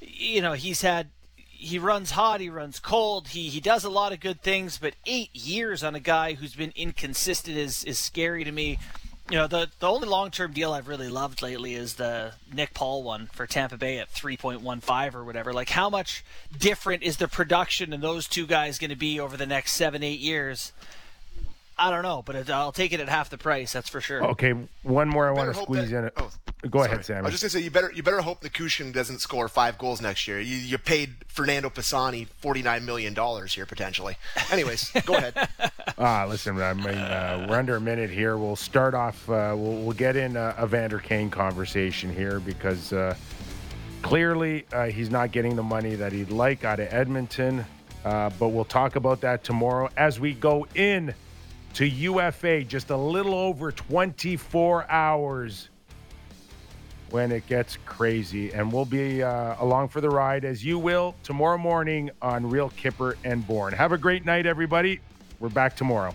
you 0.00 0.40
know, 0.40 0.52
he's 0.52 0.82
had. 0.82 1.08
He 1.58 1.78
runs 1.78 2.10
hot, 2.10 2.42
he 2.42 2.50
runs 2.50 2.78
cold, 2.78 3.28
he, 3.28 3.48
he 3.48 3.60
does 3.60 3.82
a 3.82 3.88
lot 3.88 4.12
of 4.12 4.20
good 4.20 4.42
things, 4.42 4.76
but 4.76 4.92
eight 5.06 5.34
years 5.34 5.82
on 5.82 5.94
a 5.94 6.00
guy 6.00 6.34
who's 6.34 6.54
been 6.54 6.70
inconsistent 6.76 7.56
is, 7.56 7.82
is 7.84 7.98
scary 7.98 8.44
to 8.44 8.52
me. 8.52 8.78
You 9.30 9.38
know, 9.38 9.46
the, 9.46 9.70
the 9.80 9.88
only 9.88 10.06
long 10.06 10.30
term 10.30 10.52
deal 10.52 10.74
I've 10.74 10.86
really 10.86 11.08
loved 11.08 11.40
lately 11.40 11.74
is 11.74 11.94
the 11.94 12.34
Nick 12.52 12.74
Paul 12.74 13.02
one 13.02 13.28
for 13.32 13.46
Tampa 13.46 13.78
Bay 13.78 13.98
at 13.98 14.12
3.15 14.12 15.14
or 15.14 15.24
whatever. 15.24 15.54
Like, 15.54 15.70
how 15.70 15.88
much 15.88 16.22
different 16.56 17.02
is 17.02 17.16
the 17.16 17.26
production 17.26 17.94
in 17.94 18.02
those 18.02 18.28
two 18.28 18.46
guys 18.46 18.78
going 18.78 18.90
to 18.90 18.94
be 18.94 19.18
over 19.18 19.38
the 19.38 19.46
next 19.46 19.72
seven, 19.72 20.02
eight 20.02 20.20
years? 20.20 20.72
I 21.78 21.90
don't 21.90 22.02
know, 22.02 22.22
but 22.24 22.36
it, 22.36 22.48
I'll 22.50 22.72
take 22.72 22.92
it 22.94 23.00
at 23.00 23.08
half 23.08 23.28
the 23.28 23.36
price. 23.36 23.72
That's 23.74 23.88
for 23.90 24.00
sure. 24.00 24.24
Okay, 24.28 24.54
one 24.82 25.08
more 25.08 25.28
I 25.28 25.32
want 25.32 25.54
to 25.54 25.60
squeeze 25.62 25.90
that- 25.90 26.04
in. 26.04 26.10
oh, 26.16 26.30
Go 26.70 26.78
sorry. 26.80 26.90
ahead, 26.92 27.04
Sam. 27.04 27.18
I 27.18 27.20
was 27.22 27.32
just 27.32 27.42
gonna 27.42 27.50
say 27.50 27.60
you 27.60 27.70
better 27.70 27.92
you 27.94 28.02
better 28.02 28.22
hope 28.22 28.40
the 28.40 28.48
Kushin 28.48 28.92
doesn't 28.92 29.18
score 29.20 29.46
five 29.46 29.76
goals 29.76 30.00
next 30.00 30.26
year. 30.26 30.40
You, 30.40 30.56
you 30.56 30.78
paid 30.78 31.14
Fernando 31.28 31.68
Pisani 31.68 32.26
forty 32.38 32.62
nine 32.62 32.84
million 32.86 33.12
dollars 33.12 33.52
here 33.54 33.66
potentially. 33.66 34.16
Anyways, 34.50 34.90
go 35.04 35.14
ahead. 35.16 35.48
Ah, 35.98 36.26
listen, 36.28 36.60
I 36.60 36.74
mean, 36.74 36.88
uh, 36.88 37.46
we're 37.48 37.56
under 37.56 37.76
a 37.76 37.80
minute 37.80 38.10
here. 38.10 38.36
We'll 38.36 38.54
start 38.56 38.92
off. 38.92 39.30
Uh, 39.30 39.54
we'll, 39.56 39.76
we'll 39.82 39.96
get 39.96 40.14
in 40.14 40.36
a, 40.36 40.54
a 40.58 40.66
Vander 40.66 40.98
Kane 40.98 41.30
conversation 41.30 42.12
here 42.12 42.38
because 42.38 42.92
uh, 42.92 43.14
clearly 44.02 44.66
uh, 44.72 44.86
he's 44.86 45.10
not 45.10 45.32
getting 45.32 45.56
the 45.56 45.62
money 45.62 45.94
that 45.94 46.12
he'd 46.12 46.30
like 46.30 46.64
out 46.64 46.80
of 46.80 46.92
Edmonton. 46.92 47.64
Uh, 48.04 48.28
but 48.38 48.48
we'll 48.48 48.64
talk 48.66 48.96
about 48.96 49.22
that 49.22 49.42
tomorrow 49.42 49.88
as 49.96 50.20
we 50.20 50.34
go 50.34 50.66
in 50.74 51.14
to 51.76 51.86
UFA. 51.86 52.64
Just 52.64 52.88
a 52.88 52.96
little 52.96 53.34
over 53.34 53.70
24 53.70 54.90
hours 54.90 55.68
when 57.10 57.30
it 57.30 57.46
gets 57.46 57.76
crazy, 57.84 58.50
and 58.52 58.72
we'll 58.72 58.86
be 58.86 59.22
uh, 59.22 59.56
along 59.60 59.88
for 59.88 60.00
the 60.00 60.08
ride 60.08 60.44
as 60.46 60.64
you 60.64 60.78
will 60.78 61.14
tomorrow 61.22 61.58
morning 61.58 62.10
on 62.22 62.48
Real 62.48 62.70
Kyper 62.70 63.14
and 63.24 63.46
Bourne. 63.46 63.74
Have 63.74 63.92
a 63.92 63.98
great 63.98 64.24
night, 64.24 64.46
everybody. 64.46 65.00
We're 65.38 65.50
back 65.50 65.76
tomorrow. 65.76 66.14